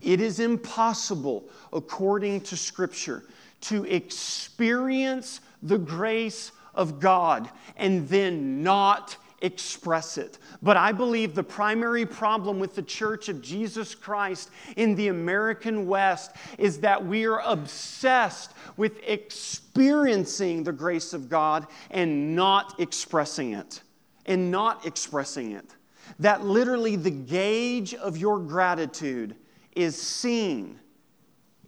It 0.00 0.20
is 0.20 0.40
impossible, 0.40 1.44
according 1.72 2.40
to 2.42 2.56
Scripture, 2.56 3.24
to 3.62 3.84
experience 3.84 5.40
the 5.62 5.78
grace 5.78 6.52
of 6.74 7.00
God 7.00 7.50
and 7.76 8.08
then 8.08 8.62
not 8.62 9.16
express 9.42 10.18
it. 10.18 10.38
But 10.62 10.76
I 10.76 10.92
believe 10.92 11.34
the 11.34 11.42
primary 11.42 12.04
problem 12.04 12.58
with 12.58 12.74
the 12.74 12.82
Church 12.82 13.28
of 13.28 13.40
Jesus 13.40 13.94
Christ 13.94 14.50
in 14.76 14.94
the 14.94 15.08
American 15.08 15.86
West 15.86 16.32
is 16.58 16.80
that 16.80 17.04
we 17.04 17.26
are 17.26 17.40
obsessed 17.40 18.52
with 18.76 19.00
experiencing 19.06 20.62
the 20.62 20.72
grace 20.72 21.12
of 21.12 21.28
God 21.28 21.66
and 21.90 22.36
not 22.36 22.78
expressing 22.78 23.54
it. 23.54 23.82
And 24.26 24.50
not 24.50 24.86
expressing 24.86 25.52
it. 25.52 25.74
That 26.18 26.44
literally 26.44 26.96
the 26.96 27.10
gauge 27.10 27.94
of 27.94 28.16
your 28.16 28.38
gratitude 28.38 29.34
is 29.74 30.00
seen 30.00 30.78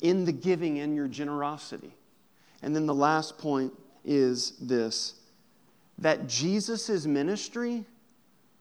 in 0.02 0.24
the 0.24 0.32
giving 0.32 0.80
and 0.80 0.94
your 0.94 1.08
generosity. 1.08 1.94
And 2.60 2.76
then 2.76 2.86
the 2.86 2.94
last 2.94 3.38
point 3.38 3.72
is 4.04 4.52
this 4.60 5.14
that 5.98 6.26
Jesus' 6.26 7.06
ministry 7.06 7.84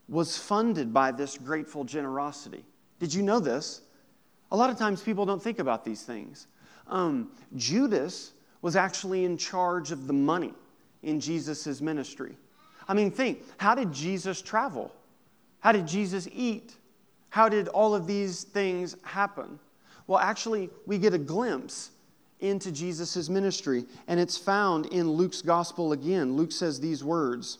was 0.08 0.38
funded 0.38 0.94
by 0.94 1.12
this 1.12 1.38
grateful 1.38 1.84
generosity. 1.84 2.64
Did 3.00 3.14
you 3.14 3.24
know 3.24 3.40
this? 3.40 3.82
A 4.52 4.56
lot 4.56 4.70
of 4.70 4.78
times 4.78 5.02
people 5.02 5.26
don't 5.26 5.42
think 5.42 5.60
about 5.60 5.84
these 5.84 6.04
things. 6.04 6.48
Um, 6.88 7.32
Judas 7.56 8.34
was 8.62 8.76
actually 8.76 9.24
in 9.26 9.38
charge 9.38 9.92
of 9.92 10.08
the 10.08 10.14
money 10.14 10.54
in 11.02 11.20
Jesus' 11.20 11.82
ministry. 11.82 12.36
I 12.88 12.94
mean, 12.94 13.10
think 13.10 13.44
how 13.58 13.74
did 13.74 13.92
Jesus 13.92 14.42
travel? 14.42 14.94
How 15.62 15.72
did 15.72 15.88
Jesus 15.88 16.28
eat? 16.32 16.76
How 17.30 17.48
did 17.48 17.70
all 17.70 17.96
of 17.96 18.06
these 18.06 18.44
things 18.44 18.98
happen? 19.04 19.58
Well, 20.08 20.20
actually, 20.20 20.70
we 20.86 20.98
get 20.98 21.14
a 21.14 21.18
glimpse 21.18 21.92
into 22.42 22.72
Jesus' 22.72 23.30
ministry, 23.30 23.86
and 24.08 24.20
it's 24.20 24.38
found 24.38 24.88
in 24.88 25.10
Luke's 25.10 25.42
gospel 25.42 25.94
again. 25.94 26.36
Luke 26.36 26.52
says 26.52 26.80
these 26.80 27.04
words 27.04 27.60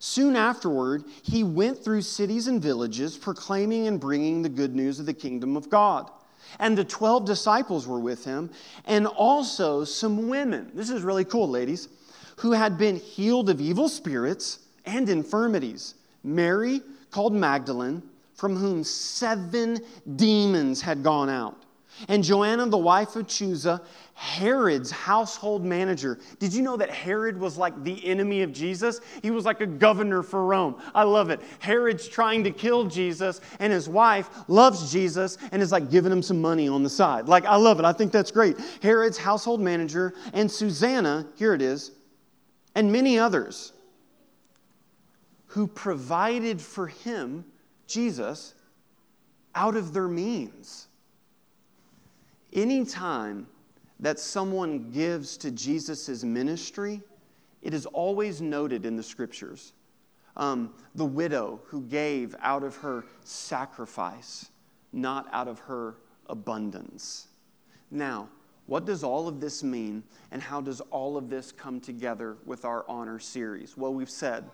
Soon 0.00 0.36
afterward, 0.36 1.04
he 1.22 1.44
went 1.44 1.82
through 1.82 2.02
cities 2.02 2.46
and 2.46 2.60
villages, 2.60 3.16
proclaiming 3.16 3.86
and 3.86 3.98
bringing 4.00 4.42
the 4.42 4.48
good 4.48 4.74
news 4.74 5.00
of 5.00 5.06
the 5.06 5.14
kingdom 5.14 5.56
of 5.56 5.70
God. 5.70 6.10
And 6.58 6.76
the 6.76 6.84
12 6.84 7.24
disciples 7.24 7.86
were 7.86 8.00
with 8.00 8.24
him, 8.24 8.50
and 8.84 9.06
also 9.06 9.84
some 9.84 10.28
women. 10.28 10.70
This 10.74 10.90
is 10.90 11.02
really 11.02 11.24
cool, 11.24 11.48
ladies, 11.48 11.88
who 12.36 12.52
had 12.52 12.76
been 12.76 12.96
healed 12.96 13.48
of 13.48 13.60
evil 13.60 13.88
spirits 13.88 14.60
and 14.84 15.08
infirmities. 15.08 15.94
Mary, 16.22 16.82
called 17.10 17.32
Magdalene, 17.32 18.02
from 18.34 18.56
whom 18.56 18.84
seven 18.84 19.78
demons 20.16 20.82
had 20.82 21.02
gone 21.02 21.30
out 21.30 21.63
and 22.08 22.22
Joanna, 22.22 22.66
the 22.66 22.78
wife 22.78 23.16
of 23.16 23.26
Chuza, 23.26 23.80
Herod's 24.14 24.90
household 24.90 25.64
manager. 25.64 26.18
Did 26.38 26.54
you 26.54 26.62
know 26.62 26.76
that 26.76 26.90
Herod 26.90 27.38
was 27.38 27.58
like 27.58 27.82
the 27.82 28.04
enemy 28.06 28.42
of 28.42 28.52
Jesus? 28.52 29.00
He 29.22 29.30
was 29.30 29.44
like 29.44 29.60
a 29.60 29.66
governor 29.66 30.22
for 30.22 30.44
Rome. 30.44 30.80
I 30.94 31.02
love 31.02 31.30
it. 31.30 31.40
Herod's 31.58 32.08
trying 32.08 32.44
to 32.44 32.50
kill 32.50 32.84
Jesus, 32.84 33.40
and 33.58 33.72
his 33.72 33.88
wife 33.88 34.30
loves 34.48 34.92
Jesus 34.92 35.38
and 35.52 35.60
is 35.60 35.72
like 35.72 35.90
giving 35.90 36.12
him 36.12 36.22
some 36.22 36.40
money 36.40 36.68
on 36.68 36.82
the 36.82 36.90
side. 36.90 37.28
Like, 37.28 37.44
I 37.44 37.56
love 37.56 37.78
it. 37.78 37.84
I 37.84 37.92
think 37.92 38.12
that's 38.12 38.30
great. 38.30 38.56
Herod's 38.82 39.18
household 39.18 39.60
manager, 39.60 40.14
and 40.32 40.50
Susanna, 40.50 41.26
here 41.36 41.54
it 41.54 41.62
is, 41.62 41.90
and 42.74 42.90
many 42.92 43.18
others 43.18 43.72
who 45.46 45.66
provided 45.68 46.60
for 46.60 46.88
him, 46.88 47.44
Jesus, 47.86 48.54
out 49.54 49.76
of 49.76 49.92
their 49.92 50.08
means. 50.08 50.88
Anytime 52.54 53.46
that 54.00 54.18
someone 54.18 54.90
gives 54.90 55.36
to 55.38 55.50
Jesus' 55.50 56.22
ministry, 56.22 57.02
it 57.62 57.74
is 57.74 57.86
always 57.86 58.40
noted 58.40 58.86
in 58.86 58.96
the 58.96 59.02
scriptures. 59.02 59.72
Um, 60.36 60.74
the 60.94 61.04
widow 61.04 61.60
who 61.66 61.82
gave 61.82 62.34
out 62.40 62.62
of 62.62 62.76
her 62.76 63.04
sacrifice, 63.24 64.50
not 64.92 65.28
out 65.32 65.48
of 65.48 65.58
her 65.60 65.96
abundance. 66.28 67.28
Now, 67.90 68.28
what 68.66 68.84
does 68.84 69.04
all 69.04 69.28
of 69.28 69.40
this 69.40 69.62
mean, 69.62 70.02
and 70.30 70.42
how 70.42 70.60
does 70.60 70.80
all 70.80 71.16
of 71.16 71.28
this 71.28 71.52
come 71.52 71.80
together 71.80 72.36
with 72.46 72.64
our 72.64 72.84
honor 72.88 73.18
series? 73.18 73.76
Well, 73.76 73.92
we've 73.92 74.10
said 74.10 74.44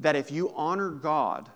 that 0.00 0.16
if 0.16 0.30
you 0.30 0.52
honor 0.54 0.90
God 0.90 1.48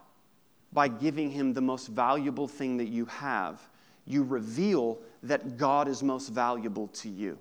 by 0.73 0.89
giving 0.89 1.31
Him 1.31 1.53
the 1.53 1.61
most 1.61 1.87
valuable 1.89 2.49
thing 2.49 2.77
that 2.79 2.89
you 2.89 3.07
have, 3.07 3.61
you 4.09 4.23
reveal 4.23 4.99
that 5.23 5.57
God 5.57 5.89
is 5.89 6.03
most 6.03 6.29
valuable 6.29 6.89
to 6.89 7.09
you. 7.09 7.39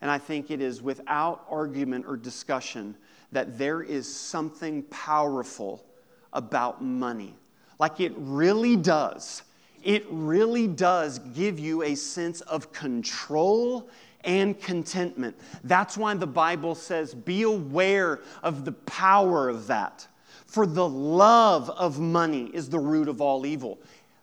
And 0.00 0.10
I 0.10 0.18
think 0.18 0.50
it 0.50 0.60
is 0.60 0.82
without 0.82 1.46
argument 1.48 2.06
or 2.08 2.16
discussion 2.16 2.96
that 3.30 3.56
there 3.56 3.82
is 3.82 4.12
something 4.12 4.82
powerful 4.84 5.86
about 6.32 6.82
money. 6.82 7.34
Like 7.78 8.00
it 8.00 8.12
really 8.16 8.76
does 8.76 9.42
it 9.82 10.06
really 10.10 10.68
does 10.68 11.18
give 11.18 11.58
you 11.58 11.82
a 11.82 11.94
sense 11.94 12.40
of 12.42 12.72
control 12.72 13.88
and 14.24 14.60
contentment. 14.60 15.36
That's 15.64 15.96
why 15.96 16.14
the 16.14 16.26
Bible 16.26 16.74
says, 16.74 17.14
be 17.14 17.42
aware 17.42 18.20
of 18.42 18.64
the 18.64 18.72
power 18.72 19.48
of 19.48 19.66
that. 19.66 20.06
For 20.46 20.66
the 20.66 20.88
love 20.88 21.70
of 21.70 21.98
money 21.98 22.50
is 22.54 22.68
the 22.68 22.78
root 22.78 23.08
of 23.08 23.20
all 23.20 23.44
evil. 23.46 23.80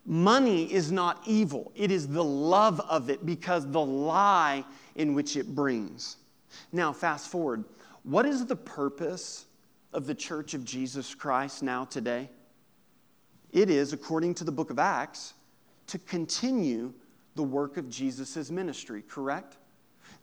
Money 0.10 0.64
is 0.74 0.92
not 0.92 1.22
evil, 1.28 1.72
it 1.76 1.92
is 1.92 2.08
the 2.08 2.24
love 2.24 2.80
of 2.90 3.12
it 3.12 3.28
because 3.28 3.70
the 3.70 3.80
lie 3.80 4.66
in 4.96 5.14
which 5.14 5.38
it 5.38 5.54
brings. 5.54 6.18
Now, 6.72 6.92
fast 6.92 7.30
forward. 7.30 7.64
What 8.02 8.26
is 8.26 8.44
the 8.48 8.56
purpose 8.56 9.46
of 9.94 10.08
the 10.08 10.16
church 10.16 10.56
of 10.56 10.66
Jesus 10.66 11.14
Christ 11.14 11.62
now 11.62 11.86
today? 11.86 12.28
It 13.52 13.70
is, 13.70 13.94
according 13.94 14.34
to 14.36 14.44
the 14.44 14.52
book 14.52 14.72
of 14.72 14.80
Acts, 14.80 15.36
to 15.86 16.00
continue 16.00 16.92
the 17.36 17.44
work 17.44 17.78
of 17.78 17.88
Jesus' 17.88 18.50
ministry, 18.50 19.04
correct? 19.08 19.58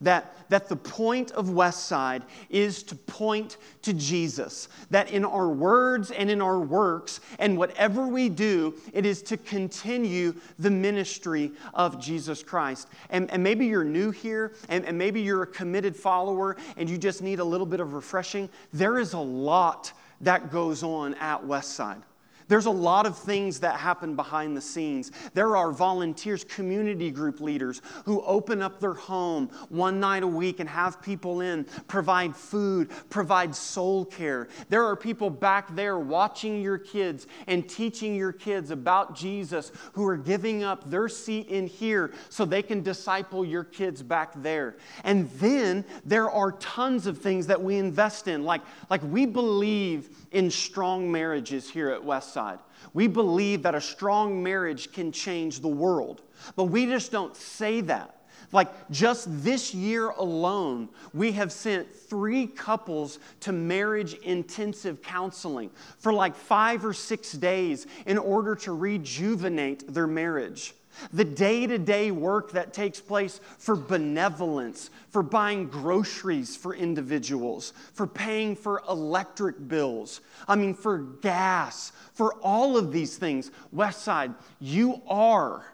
That, 0.03 0.37
that 0.51 0.69
the 0.69 0.77
point 0.77 1.31
of 1.31 1.47
Westside 1.47 2.23
is 2.51 2.83
to 2.83 2.95
point 2.95 3.57
to 3.81 3.95
Jesus. 3.95 4.69
That 4.91 5.11
in 5.11 5.25
our 5.25 5.49
words 5.49 6.11
and 6.11 6.31
in 6.31 6.43
our 6.43 6.61
works 6.61 7.21
and 7.39 7.57
whatever 7.57 8.07
we 8.07 8.29
do, 8.29 8.75
it 8.93 9.07
is 9.07 9.23
to 9.23 9.39
continue 9.39 10.35
the 10.59 10.71
ministry 10.71 11.53
of 11.73 11.99
Jesus 11.99 12.43
Christ. 12.43 12.89
And, 13.09 13.31
and 13.31 13.43
maybe 13.43 13.65
you're 13.65 13.85
new 13.85 14.11
here, 14.11 14.53
and, 14.69 14.85
and 14.85 14.99
maybe 14.99 15.23
you're 15.23 15.45
a 15.45 15.47
committed 15.47 15.97
follower, 15.97 16.59
and 16.77 16.91
you 16.91 16.99
just 16.99 17.23
need 17.23 17.39
a 17.39 17.45
little 17.45 17.67
bit 17.67 17.81
of 17.81 17.95
refreshing. 17.95 18.51
There 18.75 18.99
is 18.99 19.15
a 19.15 19.19
lot 19.19 19.93
that 20.21 20.53
goes 20.53 20.83
on 20.83 21.15
at 21.15 21.43
Westside. 21.43 22.03
There's 22.49 22.67
a 22.67 22.71
lot 22.71 23.07
of 23.07 23.19
things 23.19 23.61
that 23.61 23.81
happen 23.81 24.15
behind 24.15 24.57
the 24.57 24.61
scenes. 24.61 25.11
There 25.35 25.57
are 25.57 25.73
volunteers, 25.73 26.45
community 26.45 27.11
group 27.11 27.41
leaders 27.41 27.83
who 28.05 28.23
open 28.23 28.63
up 28.63 28.79
their 28.79 28.95
home 28.95 29.49
one 29.69 29.99
night 29.99 30.23
a 30.23 30.27
week 30.29 30.61
and 30.61 30.69
have 30.69 31.03
people 31.03 31.41
in, 31.41 31.65
provide 31.89 32.37
food, 32.37 32.91
provide 33.11 33.55
soul 33.55 34.05
care. 34.05 34.49
There 34.69 34.85
are 34.85 34.95
people 34.95 35.29
back 35.29 35.75
there 35.75 35.99
watching 35.99 36.63
your 36.63 36.79
kids 36.79 37.27
and 37.49 37.69
teaching 37.69 38.15
your 38.15 38.33
kids 38.33 38.71
about 38.71 39.17
Jesus 39.17 39.73
who 39.93 40.07
are 40.07 40.17
giving 40.17 40.63
up 40.63 40.89
their 40.89 41.09
seat 41.09 41.49
in 41.49 41.67
here 41.67 42.13
so 42.29 42.45
they 42.45 42.63
can 42.63 42.83
disciple 42.83 43.45
your 43.45 43.65
kids 43.65 44.03
back 44.03 44.33
there. 44.37 44.77
And 45.03 45.29
then 45.33 45.85
there 46.05 46.31
are 46.31 46.53
tons 46.53 47.07
of 47.07 47.19
things 47.19 47.47
that 47.49 47.61
we 47.61 47.77
invest 47.77 48.29
in, 48.29 48.45
like, 48.45 48.63
like 48.89 49.03
we 49.03 49.27
believe 49.27 50.26
in 50.37 50.51
strong 50.51 51.11
marriages 51.11 51.71
here 51.71 51.89
at 51.89 52.03
Westside. 52.03 52.59
We 52.93 53.09
believe 53.09 53.63
that 53.63 53.75
a 53.75 53.81
strong 53.81 54.43
marriage 54.43 54.93
can 54.93 55.11
change 55.11 55.61
the 55.61 55.69
world, 55.69 56.21
but 56.57 56.65
we 56.65 56.85
just 56.85 57.11
don't 57.11 57.35
say 57.35 57.81
that. 57.81 58.21
Like 58.53 58.69
just 58.91 59.29
this 59.43 59.73
year 59.73 60.11
alone, 60.11 60.91
we 61.15 61.33
have 61.33 61.51
sent 61.51 61.91
three 61.91 62.47
couples 62.47 63.19
to 63.41 63.53
marriage 63.53 64.13
intensive 64.13 65.01
counseling 65.01 65.71
for 65.97 66.13
like 66.13 66.37
five 66.37 66.85
or 66.85 66.93
six 66.93 67.33
days 67.33 67.87
in 68.05 68.19
order 68.19 68.55
to 68.57 68.73
rejuvenate 68.75 69.91
their 69.93 70.07
marriage. 70.07 70.75
The 71.13 71.25
day 71.25 71.67
to 71.67 71.79
day 71.79 72.11
work 72.11 72.53
that 72.53 72.73
takes 72.73 73.01
place 73.01 73.41
for 73.59 73.77
benevolence, 73.77 74.91
for 75.11 75.23
buying 75.23 75.69
groceries 75.69 76.57
for 76.57 76.75
individuals, 76.75 77.73
for 77.93 78.07
paying 78.07 78.57
for 78.57 78.83
electric 78.89 79.69
bills, 79.69 80.21
I 80.49 80.57
mean, 80.57 80.75
for 80.75 80.99
gas, 80.99 81.93
for 82.15 82.35
all 82.43 82.77
of 82.77 82.93
these 82.93 83.17
things. 83.17 83.51
Westside, 83.75 84.35
you 84.61 85.01
are, 85.09 85.65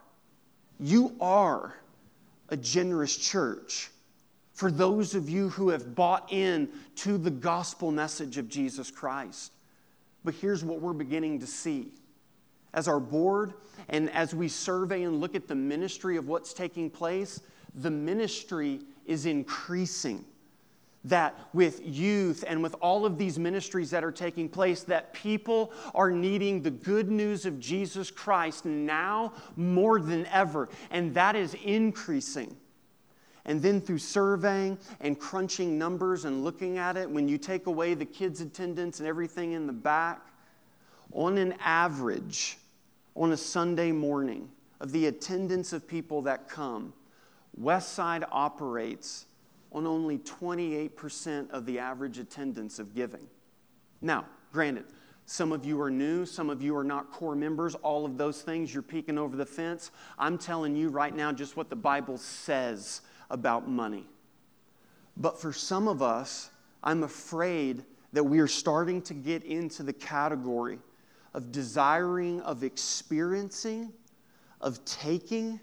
you 0.79 1.15
are 1.21 1.75
a 2.49 2.57
generous 2.57 3.17
church 3.17 3.91
for 4.53 4.71
those 4.71 5.15
of 5.15 5.29
you 5.29 5.49
who 5.49 5.71
have 5.71 5.95
bought 5.95 6.33
in 6.33 6.69
to 6.95 7.19
the 7.19 7.31
gospel 7.31 7.91
message 7.91 8.39
of 8.39 8.49
Jesus 8.49 8.91
Christ. 8.91 9.53
But 10.25 10.35
here's 10.35 10.63
what 10.63 10.81
we're 10.81 10.93
beginning 10.93 11.41
to 11.41 11.47
see 11.47 11.91
as 12.75 12.89
our 12.89 13.01
board 13.01 13.55
and 13.89 14.11
as 14.11 14.35
we 14.35 14.49
survey 14.49 15.03
and 15.03 15.21
look 15.21 15.35
at 15.35 15.49
the 15.49 15.55
ministry 15.55 16.17
of 16.17 16.29
what's 16.29 16.53
taking 16.53 16.91
place, 16.91 17.41
the 17.75 17.91
ministry 17.91 18.81
is 19.07 19.27
increasing. 19.27 20.25
That 21.05 21.37
with 21.53 21.81
youth 21.85 22.45
and 22.47 22.63
with 22.63 22.77
all 22.81 23.05
of 23.05 23.19
these 23.19 23.37
ministries 23.37 23.91
that 23.91 24.05
are 24.05 24.13
taking 24.13 24.49
place, 24.49 24.85
that 24.85 25.13
people 25.13 25.73
are 25.97 26.13
needing 26.13 26.63
the 26.63 26.71
good 26.71 27.11
news 27.11 27.45
of 27.45 27.59
Jesus 27.59 28.09
Christ 28.09 28.65
now 28.65 29.33
more 29.57 29.99
than 29.99 30.27
ever. 30.27 30.69
And 30.93 31.13
that 31.15 31.35
is 31.35 31.55
increasing. 31.65 32.57
And 33.45 33.61
then 33.61 33.81
through 33.81 33.99
surveying 33.99 34.79
and 35.01 35.19
crunching 35.19 35.77
numbers 35.77 36.25
and 36.25 36.45
looking 36.45 36.79
at 36.79 36.97
it, 36.97 37.11
when 37.11 37.27
you 37.27 37.37
take 37.37 37.67
away 37.67 37.95
the 37.95 38.05
kids' 38.05 38.41
attendance 38.41 39.01
and 39.01 39.09
everything 39.09 39.53
in 39.53 39.67
the 39.67 39.73
back, 39.73 40.21
on 41.13 41.37
an 41.37 41.55
average, 41.61 42.59
on 43.15 43.33
a 43.33 43.37
Sunday 43.37 43.93
morning 43.93 44.49
of 44.81 44.93
the 44.93 45.07
attendance 45.07 45.73
of 45.73 45.87
people 45.87 46.23
that 46.23 46.49
come, 46.49 46.93
Westside 47.61 48.25
operates 48.31 49.27
on 49.71 49.87
only 49.87 50.19
28% 50.19 51.51
of 51.51 51.67
the 51.67 51.79
average 51.79 52.19
attendance 52.19 52.79
of 52.79 52.95
giving. 52.95 53.27
Now, 54.01 54.27
granted, 54.53 54.85
some 55.27 55.53
of 55.53 55.65
you 55.65 55.81
are 55.81 55.91
new, 55.91 56.27
some 56.27 56.51
of 56.51 56.63
you 56.63 56.77
are 56.77 56.85
not 56.85 57.11
core 57.13 57.37
members, 57.37 57.75
all 57.77 58.05
of 58.05 58.19
those 58.19 58.43
things, 58.43 58.73
you're 58.75 58.83
peeking 58.83 59.19
over 59.19 59.37
the 59.37 59.47
fence. 59.47 59.91
I'm 60.19 60.37
telling 60.37 60.77
you 60.77 60.89
right 60.89 61.15
now 61.15 61.33
just 61.33 61.57
what 61.57 61.71
the 61.71 61.77
Bible 61.77 62.19
says 62.19 63.03
about 63.31 63.69
money. 63.69 64.07
But 65.17 65.41
for 65.41 65.53
some 65.53 65.89
of 65.89 66.03
us, 66.03 66.51
I'm 66.83 67.03
afraid 67.03 67.85
that 68.13 68.25
we 68.25 68.41
are 68.41 68.49
starting 68.49 69.01
to 69.03 69.15
get 69.15 69.45
into 69.45 69.83
the 69.83 69.93
category 69.93 70.79
of 71.35 71.53
desiring, 71.53 72.41
of 72.43 72.63
experiencing, 72.63 73.93
of 74.61 74.85
taking, 74.85 75.61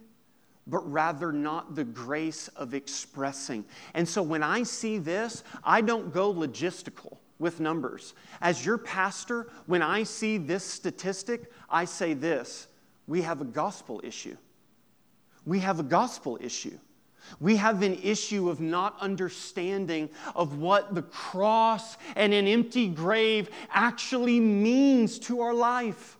but 0.68 0.90
rather 0.92 1.32
not 1.32 1.76
the 1.76 1.84
grace 1.84 2.48
of 2.50 2.74
expressing. 2.74 3.66
And 3.94 4.08
so 4.08 4.22
when 4.22 4.44
I 4.44 4.64
see 4.64 4.98
this, 4.98 5.44
I 5.64 5.82
don't 5.82 6.14
go 6.14 6.34
logistical 6.34 7.18
with 7.40 7.60
numbers. 7.60 8.14
As 8.42 8.66
your 8.66 8.78
pastor, 8.78 9.48
when 9.66 9.82
I 9.82 10.04
see 10.04 10.38
this 10.38 10.64
statistic, 10.64 11.52
I 11.70 11.86
say 11.86 12.14
this 12.14 12.68
we 13.08 13.22
have 13.24 13.42
a 13.42 13.46
gospel 13.46 14.02
issue. 14.04 14.38
We 15.46 15.60
have 15.60 15.80
a 15.80 15.84
gospel 15.84 16.38
issue. 16.42 16.78
We 17.40 17.56
have 17.58 17.82
an 17.84 18.00
issue 18.02 18.50
of 18.50 18.60
not 18.60 18.96
understanding 19.00 20.10
of 20.36 20.58
what 20.58 20.96
the 20.96 21.04
cross 21.04 21.98
and 22.16 22.34
an 22.34 22.48
empty 22.48 22.88
grave 22.88 23.50
actually 23.72 24.40
means 24.40 25.20
to 25.20 25.42
our 25.42 25.54
life. 25.54 26.18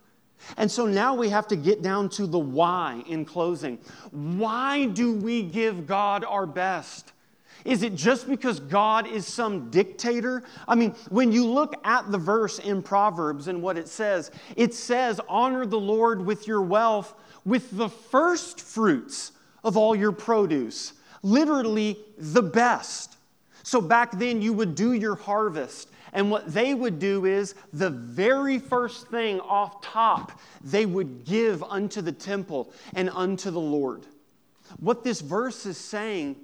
And 0.56 0.70
so 0.70 0.86
now 0.86 1.14
we 1.14 1.28
have 1.28 1.46
to 1.48 1.56
get 1.56 1.82
down 1.82 2.08
to 2.10 2.26
the 2.26 2.38
why 2.38 3.02
in 3.06 3.24
closing. 3.24 3.78
Why 4.10 4.86
do 4.86 5.12
we 5.12 5.42
give 5.42 5.86
God 5.86 6.24
our 6.24 6.46
best? 6.46 7.12
Is 7.64 7.82
it 7.82 7.94
just 7.94 8.26
because 8.26 8.58
God 8.58 9.06
is 9.06 9.26
some 9.26 9.70
dictator? 9.70 10.42
I 10.66 10.74
mean, 10.74 10.94
when 11.10 11.30
you 11.30 11.46
look 11.46 11.74
at 11.84 12.10
the 12.10 12.16
verse 12.16 12.58
in 12.58 12.82
Proverbs 12.82 13.48
and 13.48 13.62
what 13.62 13.76
it 13.76 13.88
says, 13.88 14.30
it 14.56 14.72
says, 14.72 15.20
Honor 15.28 15.66
the 15.66 15.78
Lord 15.78 16.24
with 16.24 16.46
your 16.46 16.62
wealth, 16.62 17.14
with 17.44 17.76
the 17.76 17.88
first 17.88 18.60
fruits 18.60 19.32
of 19.62 19.76
all 19.76 19.94
your 19.94 20.12
produce 20.12 20.94
literally 21.22 21.98
the 22.18 22.42
best. 22.42 23.16
So 23.62 23.80
back 23.80 24.12
then, 24.12 24.40
you 24.42 24.52
would 24.52 24.74
do 24.74 24.92
your 24.92 25.14
harvest. 25.14 25.90
And 26.12 26.30
what 26.30 26.52
they 26.52 26.74
would 26.74 26.98
do 26.98 27.24
is 27.24 27.54
the 27.72 27.90
very 27.90 28.58
first 28.58 29.08
thing 29.08 29.40
off 29.40 29.80
top, 29.80 30.40
they 30.62 30.86
would 30.86 31.24
give 31.24 31.62
unto 31.62 32.00
the 32.00 32.12
temple 32.12 32.72
and 32.94 33.08
unto 33.10 33.50
the 33.50 33.60
Lord. 33.60 34.06
What 34.78 35.04
this 35.04 35.20
verse 35.20 35.66
is 35.66 35.76
saying 35.76 36.36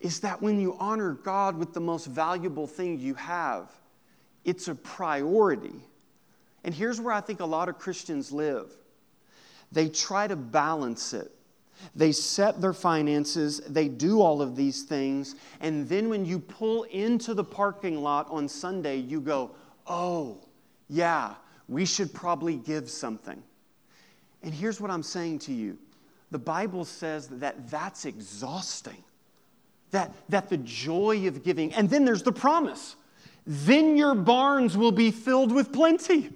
is 0.00 0.20
that 0.20 0.40
when 0.40 0.60
you 0.60 0.76
honor 0.78 1.12
God 1.12 1.56
with 1.56 1.74
the 1.74 1.80
most 1.80 2.06
valuable 2.06 2.66
thing 2.66 2.98
you 2.98 3.14
have, 3.14 3.70
it's 4.44 4.68
a 4.68 4.74
priority. 4.74 5.74
And 6.62 6.74
here's 6.74 7.00
where 7.00 7.12
I 7.12 7.20
think 7.20 7.40
a 7.40 7.46
lot 7.46 7.68
of 7.68 7.78
Christians 7.78 8.32
live 8.32 8.70
they 9.72 9.88
try 9.88 10.26
to 10.26 10.36
balance 10.36 11.12
it 11.12 11.32
they 11.94 12.12
set 12.12 12.60
their 12.60 12.72
finances, 12.72 13.60
they 13.68 13.88
do 13.88 14.20
all 14.20 14.40
of 14.40 14.56
these 14.56 14.82
things, 14.82 15.34
and 15.60 15.88
then 15.88 16.08
when 16.08 16.24
you 16.24 16.38
pull 16.38 16.84
into 16.84 17.34
the 17.34 17.44
parking 17.44 18.02
lot 18.02 18.28
on 18.30 18.48
Sunday, 18.48 18.96
you 18.96 19.20
go, 19.20 19.50
oh, 19.86 20.38
yeah, 20.88 21.34
we 21.68 21.84
should 21.84 22.12
probably 22.12 22.56
give 22.56 22.88
something. 22.88 23.42
And 24.42 24.52
here's 24.52 24.80
what 24.80 24.90
I'm 24.90 25.02
saying 25.02 25.40
to 25.40 25.52
you 25.52 25.78
the 26.30 26.38
Bible 26.38 26.84
says 26.84 27.28
that 27.28 27.70
that's 27.70 28.04
exhausting, 28.04 29.02
that, 29.90 30.12
that 30.28 30.48
the 30.48 30.58
joy 30.58 31.26
of 31.26 31.44
giving, 31.44 31.72
and 31.74 31.88
then 31.88 32.04
there's 32.04 32.22
the 32.22 32.32
promise 32.32 32.96
then 33.46 33.96
your 33.96 34.14
barns 34.14 34.76
will 34.76 34.92
be 34.92 35.10
filled 35.10 35.52
with 35.52 35.72
plenty. 35.72 36.30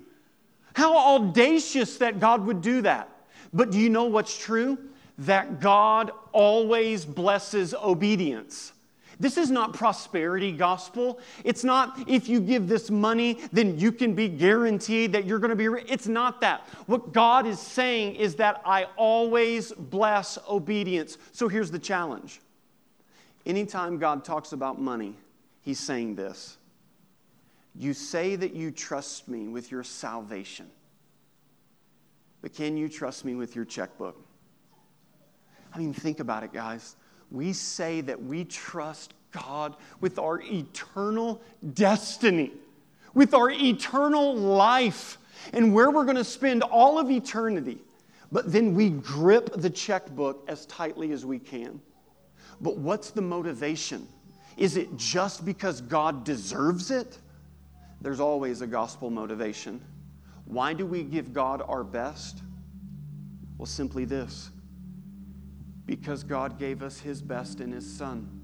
How 0.74 1.16
audacious 1.16 1.96
that 1.98 2.20
God 2.20 2.44
would 2.46 2.60
do 2.60 2.82
that 2.82 3.08
But 3.52 3.70
do 3.70 3.78
you 3.78 3.88
know 3.88 4.04
what's 4.04 4.38
true? 4.38 4.78
That 5.18 5.60
God 5.60 6.12
always 6.32 7.04
blesses 7.04 7.74
obedience. 7.74 8.72
This 9.20 9.36
is 9.36 9.50
not 9.50 9.72
prosperity 9.72 10.52
gospel. 10.52 11.18
It's 11.42 11.64
not 11.64 12.08
if 12.08 12.28
you 12.28 12.40
give 12.40 12.68
this 12.68 12.88
money, 12.88 13.40
then 13.52 13.78
you 13.78 13.90
can 13.90 14.14
be 14.14 14.28
guaranteed 14.28 15.12
that 15.12 15.24
you're 15.24 15.40
going 15.40 15.50
to 15.50 15.56
be 15.56 15.68
rich. 15.68 15.86
It's 15.88 16.06
not 16.06 16.40
that. 16.42 16.68
What 16.86 17.12
God 17.12 17.46
is 17.46 17.58
saying 17.58 18.14
is 18.14 18.36
that 18.36 18.62
I 18.64 18.84
always 18.96 19.72
bless 19.72 20.38
obedience. 20.48 21.18
So 21.32 21.48
here's 21.48 21.70
the 21.70 21.80
challenge. 21.80 22.40
Anytime 23.44 23.98
God 23.98 24.24
talks 24.24 24.52
about 24.52 24.80
money, 24.80 25.16
he's 25.62 25.80
saying 25.80 26.14
this. 26.14 26.56
You 27.74 27.94
say 27.94 28.36
that 28.36 28.54
you 28.54 28.70
trust 28.70 29.26
me 29.28 29.48
with 29.48 29.70
your 29.70 29.82
salvation, 29.82 30.66
but 32.40 32.54
can 32.54 32.76
you 32.76 32.88
trust 32.88 33.24
me 33.24 33.34
with 33.34 33.56
your 33.56 33.64
checkbook? 33.64 34.27
I 35.78 35.80
mean, 35.80 35.94
think 35.94 36.20
about 36.20 36.42
it, 36.42 36.52
guys 36.52 36.96
we 37.30 37.52
say 37.52 38.00
that 38.02 38.22
we 38.22 38.44
trust 38.44 39.14
God 39.32 39.76
with 40.00 40.18
our 40.18 40.40
eternal 40.40 41.42
destiny, 41.74 42.52
with 43.14 43.34
our 43.34 43.50
eternal 43.50 44.34
life, 44.34 45.18
and 45.52 45.74
where 45.74 45.90
we're 45.90 46.04
going 46.04 46.16
to 46.16 46.24
spend 46.24 46.62
all 46.62 46.98
of 46.98 47.10
eternity. 47.10 47.78
But 48.32 48.52
then 48.52 48.74
we 48.74 48.90
grip 48.90 49.52
the 49.54 49.70
checkbook 49.70 50.44
as 50.48 50.66
tightly 50.66 51.12
as 51.12 51.24
we 51.24 51.38
can. 51.38 51.80
But 52.60 52.76
what's 52.76 53.10
the 53.10 53.22
motivation? 53.22 54.06
Is 54.56 54.76
it 54.76 54.96
just 54.96 55.44
because 55.44 55.80
God 55.80 56.24
deserves 56.24 56.90
it? 56.90 57.18
There's 58.00 58.20
always 58.20 58.60
a 58.60 58.66
gospel 58.66 59.10
motivation. 59.10 59.80
Why 60.44 60.72
do 60.72 60.84
we 60.84 61.02
give 61.02 61.32
God 61.32 61.62
our 61.66 61.84
best? 61.84 62.42
Well, 63.58 63.66
simply 63.66 64.04
this 64.04 64.50
because 65.88 66.22
God 66.22 66.58
gave 66.58 66.82
us 66.82 67.00
His 67.00 67.22
best 67.22 67.60
in 67.60 67.72
His 67.72 67.90
Son. 67.90 68.37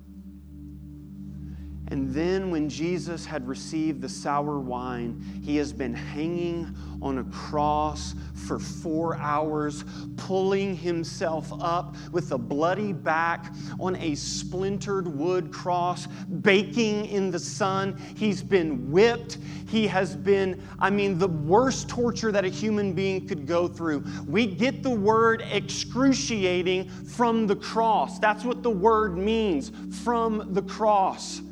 And 1.88 2.14
then, 2.14 2.50
when 2.50 2.68
Jesus 2.70 3.26
had 3.26 3.46
received 3.46 4.00
the 4.00 4.08
sour 4.08 4.58
wine, 4.58 5.22
he 5.42 5.56
has 5.56 5.70
been 5.70 5.92
hanging 5.92 6.74
on 7.02 7.18
a 7.18 7.24
cross 7.24 8.14
for 8.34 8.58
four 8.58 9.16
hours, 9.16 9.84
pulling 10.16 10.74
himself 10.74 11.52
up 11.60 11.94
with 12.10 12.32
a 12.32 12.38
bloody 12.38 12.94
back 12.94 13.52
on 13.78 13.96
a 13.96 14.14
splintered 14.14 15.06
wood 15.06 15.52
cross, 15.52 16.06
baking 16.40 17.04
in 17.06 17.30
the 17.30 17.38
sun. 17.38 18.00
He's 18.16 18.42
been 18.42 18.90
whipped. 18.90 19.36
He 19.68 19.86
has 19.86 20.16
been, 20.16 20.62
I 20.78 20.88
mean, 20.88 21.18
the 21.18 21.28
worst 21.28 21.88
torture 21.88 22.32
that 22.32 22.46
a 22.46 22.48
human 22.48 22.94
being 22.94 23.28
could 23.28 23.46
go 23.46 23.68
through. 23.68 24.04
We 24.26 24.46
get 24.46 24.82
the 24.82 24.90
word 24.90 25.44
excruciating 25.50 26.88
from 26.88 27.46
the 27.46 27.56
cross. 27.56 28.18
That's 28.18 28.44
what 28.44 28.62
the 28.62 28.70
word 28.70 29.18
means 29.18 29.70
from 30.02 30.54
the 30.54 30.62
cross. 30.62 31.42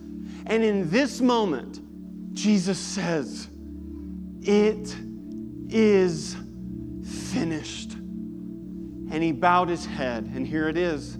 And 0.46 0.62
in 0.64 0.90
this 0.90 1.20
moment, 1.20 1.80
Jesus 2.34 2.78
says, 2.78 3.48
It 4.40 4.94
is 5.68 6.36
finished. 7.04 7.92
And 7.92 9.22
he 9.22 9.32
bowed 9.32 9.68
his 9.68 9.84
head, 9.84 10.24
and 10.34 10.46
here 10.46 10.68
it 10.68 10.76
is 10.76 11.18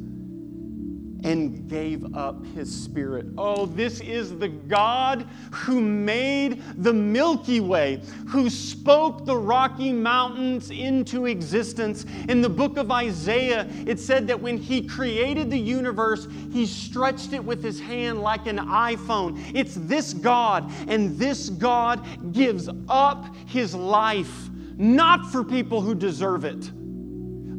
and 1.25 1.69
gave 1.69 2.17
up 2.17 2.45
his 2.47 2.73
spirit. 2.73 3.27
Oh, 3.39 3.67
this 3.67 4.01
is 4.01 4.37
the 4.39 4.49
God 4.49 5.27
who 5.53 5.81
made 5.81 6.63
the 6.83 6.93
Milky 6.93 7.61
Way, 7.61 8.03
who 8.29 8.51
spoke 8.51 9.25
the 9.25 9.37
Rocky 9.37 9.93
Mountains 9.93 10.71
into 10.71 11.27
existence. 11.27 12.05
In 12.29 12.43
the 12.43 12.49
book 12.49 12.77
of 12.77 12.91
Isaiah, 12.91 13.69
it 13.87 14.01
said 14.01 14.27
that 14.27 14.41
when 14.41 14.59
he 14.59 14.83
created 14.83 15.51
the 15.51 15.59
universe, 15.59 16.27
he 16.53 16.67
stretched 16.67 17.33
it 17.33 17.45
with 17.45 17.63
his 17.63 17.81
hand 17.81 18.21
like 18.21 18.47
an 18.47 18.59
iPhone. 18.59 19.53
It's 19.55 19.75
this 19.75 20.13
God, 20.13 20.71
and 20.89 21.17
this 21.19 21.51
God 21.51 22.05
gives 22.33 22.69
up 22.89 23.35
his 23.47 23.75
life, 23.75 24.51
not 24.77 25.31
for 25.31 25.45
people 25.45 25.81
who 25.81 25.95
deserve 25.95 26.45
it, 26.45 26.71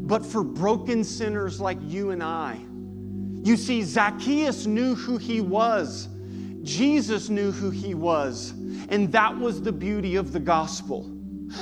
but 0.05 0.26
for 0.26 0.43
broken 0.43 1.03
sinners 1.03 1.61
like 1.61 1.78
you 1.84 2.11
and 2.11 2.22
I 2.22 2.59
you 3.43 3.57
see, 3.57 3.81
Zacchaeus 3.83 4.65
knew 4.65 4.95
who 4.95 5.17
he 5.17 5.41
was, 5.41 6.07
Jesus 6.63 7.29
knew 7.29 7.51
who 7.51 7.69
he 7.69 7.93
was, 7.93 8.51
and 8.89 9.11
that 9.11 9.37
was 9.37 9.61
the 9.61 9.71
beauty 9.71 10.15
of 10.15 10.31
the 10.31 10.39
gospel. 10.39 11.09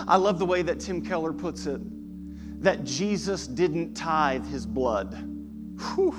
I 0.07 0.15
love 0.17 0.39
the 0.39 0.45
way 0.45 0.61
that 0.61 0.79
Tim 0.79 1.01
Keller 1.01 1.34
puts 1.34 1.65
it 1.65 1.82
that 2.61 2.84
Jesus 2.84 3.47
didn't 3.47 3.95
tithe 3.95 4.45
his 4.45 4.65
blood. 4.65 5.15
Whew. 5.95 6.15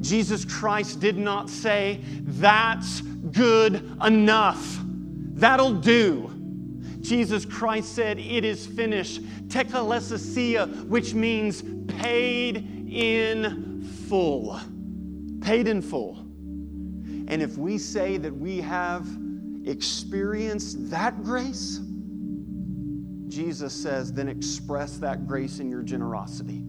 Jesus 0.00 0.44
Christ 0.44 1.00
did 1.00 1.16
not 1.16 1.48
say, 1.48 2.00
That's 2.22 3.00
good 3.00 3.90
enough. 4.04 4.78
That'll 4.84 5.74
do. 5.74 6.30
Jesus 7.00 7.46
Christ 7.46 7.94
said, 7.94 8.18
It 8.18 8.44
is 8.44 8.66
finished. 8.66 9.22
Tetelestai, 9.48 10.86
which 10.86 11.14
means 11.14 11.62
paid 11.88 12.56
in 12.90 13.69
full, 14.10 14.60
paid 15.40 15.68
in 15.68 15.80
full. 15.80 16.18
And 17.28 17.40
if 17.40 17.56
we 17.56 17.78
say 17.78 18.16
that 18.16 18.36
we 18.36 18.60
have 18.60 19.06
experienced 19.64 20.90
that 20.90 21.22
grace, 21.22 21.80
Jesus 23.28 23.72
says, 23.72 24.12
then 24.12 24.28
express 24.28 24.96
that 24.98 25.28
grace 25.28 25.60
in 25.60 25.70
your 25.70 25.82
generosity. 25.82 26.64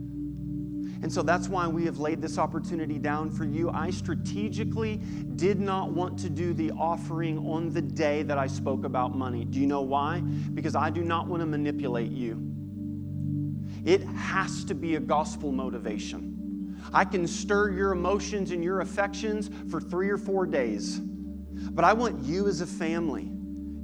And 1.02 1.12
so 1.12 1.24
that's 1.24 1.50
why 1.50 1.68
we 1.68 1.84
have 1.86 1.98
laid 1.98 2.22
this 2.22 2.38
opportunity 2.38 3.00
down 3.00 3.32
for 3.32 3.44
you. 3.44 3.72
I 3.72 3.90
strategically 3.90 4.98
did 5.36 5.60
not 5.60 5.92
want 5.92 6.20
to 6.20 6.30
do 6.30 6.54
the 6.54 6.70
offering 6.72 7.40
on 7.40 7.74
the 7.74 7.82
day 7.82 8.22
that 8.22 8.38
I 8.38 8.46
spoke 8.46 8.86
about 8.86 9.18
money. 9.18 9.46
Do 9.46 9.60
you 9.60 9.66
know 9.66 9.82
why? 9.82 10.20
Because 10.54 10.76
I 10.76 10.92
do 10.92 11.04
not 11.04 11.26
want 11.26 11.42
to 11.42 11.48
manipulate 11.48 12.12
you. 12.12 12.40
It 13.84 14.04
has 14.04 14.64
to 14.66 14.76
be 14.76 14.94
a 14.94 15.00
gospel 15.00 15.52
motivation. 15.52 16.31
I 16.94 17.06
can 17.06 17.26
stir 17.28 17.72
your 17.72 17.92
emotions 17.92 18.52
and 18.52 18.64
your 18.64 18.82
affections 18.82 19.50
for 19.70 19.80
three 19.80 20.10
or 20.10 20.18
four 20.18 20.46
days. 20.46 21.00
But 21.00 21.86
I 21.86 21.94
want 21.94 22.24
you 22.24 22.48
as 22.48 22.62
a 22.62 22.68
family, 22.68 23.32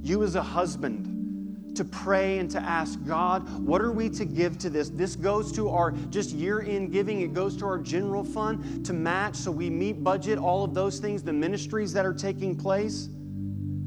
you 0.02 0.22
as 0.24 0.34
a 0.34 0.42
husband, 0.42 1.74
to 1.76 1.84
pray 1.84 2.38
and 2.38 2.50
to 2.50 2.60
ask 2.60 2.98
God, 3.06 3.48
what 3.64 3.80
are 3.80 3.92
we 3.92 4.08
to 4.10 4.24
give 4.24 4.58
to 4.58 4.68
this? 4.68 4.90
This 4.90 5.14
goes 5.14 5.52
to 5.52 5.68
our 5.68 5.92
just 5.92 6.32
year 6.32 6.60
end 6.60 6.90
giving, 6.92 7.20
it 7.20 7.32
goes 7.32 7.56
to 7.58 7.66
our 7.66 7.78
general 7.78 8.24
fund 8.24 8.84
to 8.84 8.92
match 8.92 9.36
so 9.36 9.52
we 9.52 9.70
meet 9.70 10.02
budget, 10.02 10.38
all 10.38 10.64
of 10.64 10.74
those 10.74 10.98
things, 10.98 11.22
the 11.22 11.32
ministries 11.32 11.92
that 11.92 12.04
are 12.04 12.14
taking 12.14 12.56
place. 12.56 13.08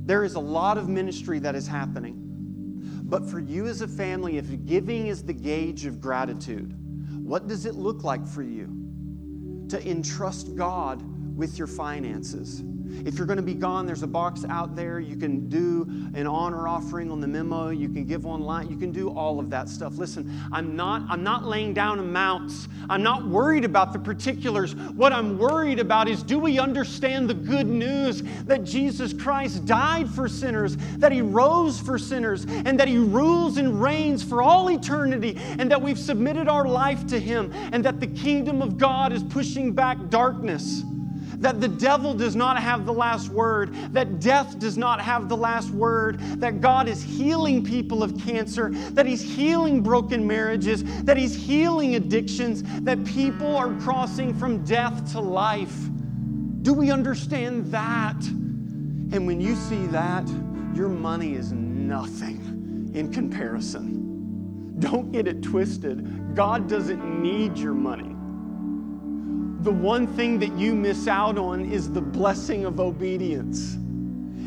There 0.05 0.23
is 0.23 0.35
a 0.35 0.39
lot 0.39 0.77
of 0.77 0.87
ministry 0.87 1.39
that 1.39 1.53
is 1.53 1.67
happening. 1.67 2.15
But 3.03 3.29
for 3.29 3.39
you 3.39 3.67
as 3.67 3.81
a 3.81 3.87
family, 3.87 4.37
if 4.37 4.65
giving 4.65 5.07
is 5.07 5.21
the 5.21 5.33
gauge 5.33 5.85
of 5.85 5.99
gratitude, 5.99 6.73
what 7.21 7.47
does 7.47 7.65
it 7.65 7.75
look 7.75 8.05
like 8.05 8.25
for 8.25 8.41
you? 8.41 8.80
To 9.71 9.89
entrust 9.89 10.55
God 10.55 11.01
with 11.37 11.57
your 11.57 11.67
finances. 11.67 12.61
If 13.05 13.17
you're 13.17 13.27
going 13.27 13.37
to 13.37 13.43
be 13.43 13.53
gone, 13.53 13.85
there's 13.85 14.03
a 14.03 14.07
box 14.07 14.45
out 14.49 14.75
there. 14.75 14.99
You 14.99 15.15
can 15.15 15.49
do 15.49 15.87
an 16.13 16.27
honor 16.27 16.67
offering 16.67 17.11
on 17.11 17.19
the 17.19 17.27
memo. 17.27 17.69
You 17.69 17.89
can 17.89 18.05
give 18.05 18.25
online. 18.25 18.69
You 18.69 18.77
can 18.77 18.91
do 18.91 19.09
all 19.09 19.39
of 19.39 19.49
that 19.49 19.69
stuff. 19.69 19.97
Listen, 19.97 20.39
I'm 20.51 20.75
not 20.75 21.03
I'm 21.09 21.23
not 21.23 21.45
laying 21.45 21.73
down 21.73 21.99
amounts. 21.99 22.67
I'm 22.89 23.03
not 23.03 23.27
worried 23.27 23.65
about 23.65 23.93
the 23.93 23.99
particulars. 23.99 24.75
What 24.75 25.13
I'm 25.13 25.37
worried 25.37 25.79
about 25.79 26.07
is 26.07 26.23
do 26.23 26.39
we 26.39 26.59
understand 26.59 27.29
the 27.29 27.33
good 27.33 27.67
news 27.67 28.21
that 28.45 28.63
Jesus 28.63 29.13
Christ 29.13 29.65
died 29.65 30.09
for 30.09 30.27
sinners, 30.27 30.77
that 30.97 31.11
he 31.11 31.21
rose 31.21 31.79
for 31.79 31.97
sinners, 31.97 32.45
and 32.45 32.79
that 32.79 32.87
he 32.87 32.97
rules 32.97 33.57
and 33.57 33.81
reigns 33.81 34.23
for 34.23 34.41
all 34.41 34.69
eternity, 34.69 35.37
and 35.37 35.71
that 35.71 35.81
we've 35.81 35.99
submitted 35.99 36.47
our 36.47 36.67
life 36.67 37.07
to 37.07 37.19
him, 37.19 37.51
and 37.71 37.83
that 37.85 37.99
the 37.99 38.07
kingdom 38.07 38.61
of 38.61 38.77
God 38.77 39.13
is 39.13 39.23
pushing 39.23 39.73
back 39.73 39.97
darkness 40.09 40.83
that 41.41 41.59
the 41.59 41.67
devil 41.67 42.13
does 42.13 42.35
not 42.35 42.57
have 42.61 42.85
the 42.85 42.93
last 42.93 43.29
word, 43.29 43.73
that 43.93 44.19
death 44.19 44.59
does 44.59 44.77
not 44.77 45.01
have 45.01 45.27
the 45.27 45.35
last 45.35 45.71
word, 45.71 46.19
that 46.39 46.61
God 46.61 46.87
is 46.87 47.03
healing 47.03 47.65
people 47.65 48.03
of 48.03 48.17
cancer, 48.19 48.69
that 48.91 49.05
He's 49.05 49.21
healing 49.21 49.81
broken 49.81 50.25
marriages, 50.25 50.83
that 51.03 51.17
He's 51.17 51.35
healing 51.35 51.95
addictions, 51.95 52.63
that 52.83 53.03
people 53.03 53.55
are 53.57 53.73
crossing 53.81 54.33
from 54.33 54.63
death 54.63 55.11
to 55.13 55.19
life. 55.19 55.75
Do 56.61 56.73
we 56.73 56.91
understand 56.91 57.65
that? 57.71 58.23
And 58.23 59.25
when 59.25 59.41
you 59.41 59.55
see 59.55 59.87
that, 59.87 60.27
your 60.75 60.89
money 60.89 61.33
is 61.33 61.51
nothing 61.51 62.91
in 62.93 63.11
comparison. 63.11 64.77
Don't 64.79 65.11
get 65.11 65.27
it 65.27 65.41
twisted. 65.41 66.35
God 66.35 66.69
doesn't 66.69 67.21
need 67.21 67.57
your 67.57 67.73
money 67.73 68.10
the 69.63 69.71
one 69.71 70.07
thing 70.07 70.39
that 70.39 70.57
you 70.57 70.73
miss 70.73 71.07
out 71.07 71.37
on 71.37 71.63
is 71.65 71.91
the 71.91 72.01
blessing 72.01 72.65
of 72.65 72.79
obedience. 72.79 73.75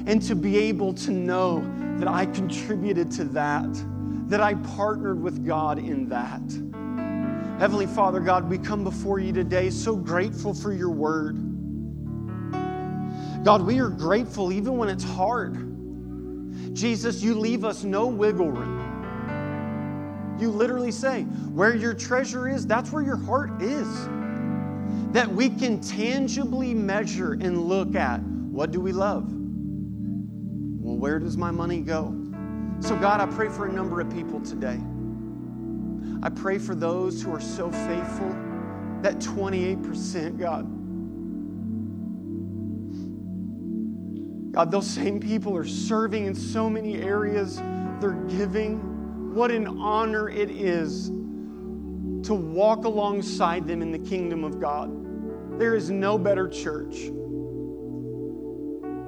And 0.06 0.20
to 0.22 0.34
be 0.34 0.58
able 0.58 0.92
to 0.94 1.12
know 1.12 1.64
that 1.98 2.08
I 2.08 2.26
contributed 2.26 3.12
to 3.12 3.24
that, 3.26 3.68
that 4.28 4.40
I 4.40 4.54
partnered 4.54 5.22
with 5.22 5.46
God 5.46 5.78
in 5.78 6.08
that. 6.08 6.42
Heavenly 7.60 7.86
Father, 7.86 8.18
God, 8.18 8.50
we 8.50 8.58
come 8.58 8.82
before 8.82 9.20
you 9.20 9.32
today 9.32 9.70
so 9.70 9.94
grateful 9.94 10.52
for 10.52 10.72
your 10.72 10.90
word. 10.90 11.36
God, 13.44 13.62
we 13.62 13.78
are 13.78 13.90
grateful 13.90 14.52
even 14.52 14.76
when 14.76 14.88
it's 14.88 15.04
hard. 15.04 16.74
Jesus, 16.74 17.22
you 17.22 17.38
leave 17.38 17.64
us 17.64 17.84
no 17.84 18.08
wiggle 18.08 18.50
room. 18.50 18.80
You 20.40 20.50
literally 20.50 20.90
say, 20.90 21.22
where 21.22 21.76
your 21.76 21.94
treasure 21.94 22.48
is, 22.48 22.66
that's 22.66 22.90
where 22.90 23.04
your 23.04 23.16
heart 23.16 23.62
is. 23.62 24.08
That 25.14 25.28
we 25.28 25.48
can 25.48 25.80
tangibly 25.80 26.74
measure 26.74 27.34
and 27.34 27.68
look 27.68 27.94
at 27.94 28.20
what 28.20 28.72
do 28.72 28.80
we 28.80 28.90
love? 28.90 29.32
Well, 29.32 30.96
where 30.96 31.20
does 31.20 31.36
my 31.36 31.52
money 31.52 31.78
go? 31.82 32.12
So, 32.80 32.96
God, 32.96 33.20
I 33.20 33.26
pray 33.26 33.48
for 33.48 33.68
a 33.68 33.72
number 33.72 34.00
of 34.00 34.10
people 34.12 34.40
today. 34.40 34.80
I 36.20 36.30
pray 36.30 36.58
for 36.58 36.74
those 36.74 37.22
who 37.22 37.32
are 37.32 37.40
so 37.40 37.70
faithful, 37.70 38.28
that 39.02 39.20
28%, 39.20 40.36
God. 40.36 40.64
God, 44.52 44.72
those 44.72 44.90
same 44.90 45.20
people 45.20 45.56
are 45.56 45.64
serving 45.64 46.26
in 46.26 46.34
so 46.34 46.68
many 46.68 46.96
areas. 46.96 47.58
They're 48.00 48.20
giving. 48.28 49.32
What 49.32 49.52
an 49.52 49.78
honor 49.78 50.28
it 50.28 50.50
is 50.50 51.10
to 52.26 52.34
walk 52.34 52.84
alongside 52.84 53.68
them 53.68 53.80
in 53.80 53.92
the 53.92 53.98
kingdom 54.00 54.42
of 54.42 54.60
God. 54.60 55.03
There 55.58 55.74
is 55.74 55.90
no 55.90 56.18
better 56.18 56.48
church. 56.48 57.10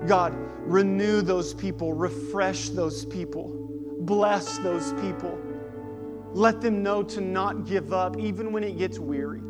God, 0.06 0.34
renew 0.60 1.20
those 1.22 1.54
people, 1.54 1.92
refresh 1.92 2.68
those 2.70 3.04
people, 3.04 3.52
bless 4.00 4.58
those 4.58 4.92
people. 5.00 5.38
Let 6.32 6.60
them 6.60 6.82
know 6.82 7.02
to 7.02 7.20
not 7.20 7.64
give 7.66 7.92
up 7.92 8.18
even 8.18 8.52
when 8.52 8.62
it 8.62 8.76
gets 8.76 8.98
weary. 8.98 9.40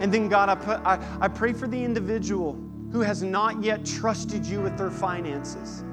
And 0.00 0.12
then, 0.12 0.28
God, 0.28 0.48
I, 0.48 0.54
put, 0.56 0.80
I, 0.84 1.18
I 1.20 1.28
pray 1.28 1.52
for 1.52 1.68
the 1.68 1.82
individual 1.82 2.58
who 2.90 3.00
has 3.00 3.22
not 3.22 3.62
yet 3.62 3.84
trusted 3.86 4.44
you 4.44 4.60
with 4.60 4.76
their 4.76 4.90
finances. 4.90 5.84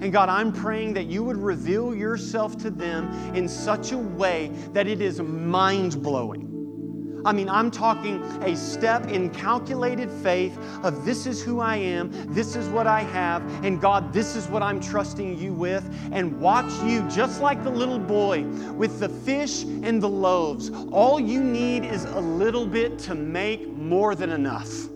And 0.00 0.12
God, 0.12 0.28
I'm 0.28 0.52
praying 0.52 0.94
that 0.94 1.06
you 1.06 1.22
would 1.24 1.38
reveal 1.38 1.94
yourself 1.94 2.58
to 2.58 2.70
them 2.70 3.10
in 3.34 3.48
such 3.48 3.92
a 3.92 3.98
way 3.98 4.50
that 4.72 4.86
it 4.86 5.00
is 5.00 5.20
mind 5.20 6.02
blowing. 6.02 6.45
I 7.26 7.32
mean, 7.32 7.48
I'm 7.48 7.72
talking 7.72 8.22
a 8.42 8.54
step 8.54 9.08
in 9.08 9.30
calculated 9.30 10.08
faith 10.08 10.56
of 10.84 11.04
this 11.04 11.26
is 11.26 11.42
who 11.42 11.58
I 11.58 11.74
am, 11.74 12.12
this 12.32 12.54
is 12.54 12.68
what 12.68 12.86
I 12.86 13.00
have, 13.00 13.42
and 13.64 13.80
God, 13.80 14.12
this 14.12 14.36
is 14.36 14.46
what 14.46 14.62
I'm 14.62 14.80
trusting 14.80 15.36
you 15.36 15.52
with. 15.52 15.84
And 16.12 16.40
watch 16.40 16.72
you, 16.84 17.02
just 17.08 17.40
like 17.40 17.64
the 17.64 17.70
little 17.70 17.98
boy 17.98 18.44
with 18.74 19.00
the 19.00 19.08
fish 19.08 19.64
and 19.64 20.00
the 20.00 20.08
loaves. 20.08 20.70
All 20.92 21.18
you 21.18 21.42
need 21.42 21.84
is 21.84 22.04
a 22.04 22.20
little 22.20 22.64
bit 22.64 22.96
to 23.00 23.16
make 23.16 23.68
more 23.72 24.14
than 24.14 24.30
enough. 24.30 24.86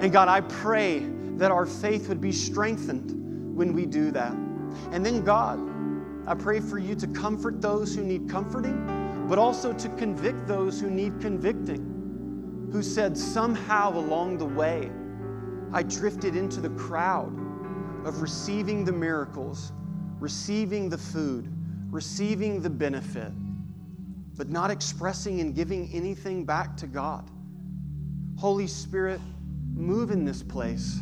And 0.00 0.12
God, 0.12 0.28
I 0.28 0.42
pray 0.42 1.00
that 1.38 1.50
our 1.50 1.66
faith 1.66 2.08
would 2.08 2.20
be 2.20 2.30
strengthened 2.30 3.56
when 3.56 3.72
we 3.72 3.84
do 3.84 4.12
that. 4.12 4.32
And 4.92 5.04
then, 5.04 5.24
God, 5.24 5.58
I 6.28 6.34
pray 6.34 6.60
for 6.60 6.78
you 6.78 6.94
to 6.94 7.08
comfort 7.08 7.60
those 7.60 7.96
who 7.96 8.04
need 8.04 8.30
comforting 8.30 9.03
but 9.28 9.38
also 9.38 9.72
to 9.72 9.88
convict 9.90 10.46
those 10.46 10.80
who 10.80 10.90
need 10.90 11.20
convicting, 11.20 12.68
who 12.72 12.82
said, 12.82 13.16
somehow 13.16 13.90
along 13.96 14.38
the 14.38 14.44
way, 14.44 14.90
I 15.72 15.82
drifted 15.82 16.36
into 16.36 16.60
the 16.60 16.70
crowd 16.70 17.32
of 18.06 18.20
receiving 18.20 18.84
the 18.84 18.92
miracles, 18.92 19.72
receiving 20.20 20.88
the 20.88 20.98
food, 20.98 21.50
receiving 21.90 22.60
the 22.60 22.70
benefit, 22.70 23.32
but 24.36 24.50
not 24.50 24.70
expressing 24.70 25.40
and 25.40 25.54
giving 25.54 25.90
anything 25.92 26.44
back 26.44 26.76
to 26.78 26.86
God. 26.86 27.30
Holy 28.36 28.66
Spirit, 28.66 29.20
move 29.74 30.10
in 30.10 30.24
this 30.24 30.42
place. 30.42 31.00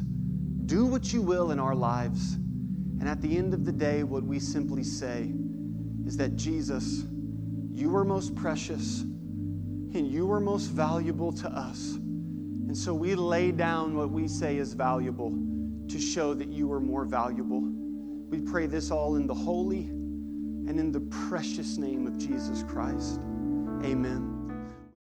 Do 0.66 0.86
what 0.86 1.12
you 1.12 1.22
will 1.22 1.50
in 1.50 1.58
our 1.58 1.74
lives. 1.74 2.34
And 2.34 3.08
at 3.08 3.20
the 3.20 3.36
end 3.36 3.52
of 3.52 3.64
the 3.64 3.72
day, 3.72 4.04
what 4.04 4.22
we 4.22 4.38
simply 4.38 4.84
say 4.84 5.32
is 6.06 6.16
that 6.18 6.36
Jesus, 6.36 7.04
you 7.72 7.94
are 7.96 8.04
most 8.04 8.34
precious 8.34 9.00
and 9.00 10.06
you 10.06 10.30
are 10.30 10.40
most 10.40 10.66
valuable 10.66 11.32
to 11.32 11.48
us. 11.48 11.94
And 11.94 12.76
so 12.76 12.94
we 12.94 13.14
lay 13.14 13.52
down 13.52 13.96
what 13.96 14.10
we 14.10 14.28
say 14.28 14.56
is 14.56 14.74
valuable 14.74 15.30
to 15.88 15.98
show 15.98 16.34
that 16.34 16.48
you 16.48 16.72
are 16.72 16.80
more 16.80 17.04
valuable. 17.04 17.60
We 17.60 18.40
pray 18.40 18.66
this 18.66 18.90
all 18.90 19.16
in 19.16 19.26
the 19.26 19.34
holy 19.34 19.84
and 19.84 20.78
in 20.78 20.92
the 20.92 21.00
precious 21.00 21.76
name 21.76 22.06
of 22.06 22.16
Jesus 22.18 22.62
Christ. 22.62 23.20
Amen. 23.84 24.31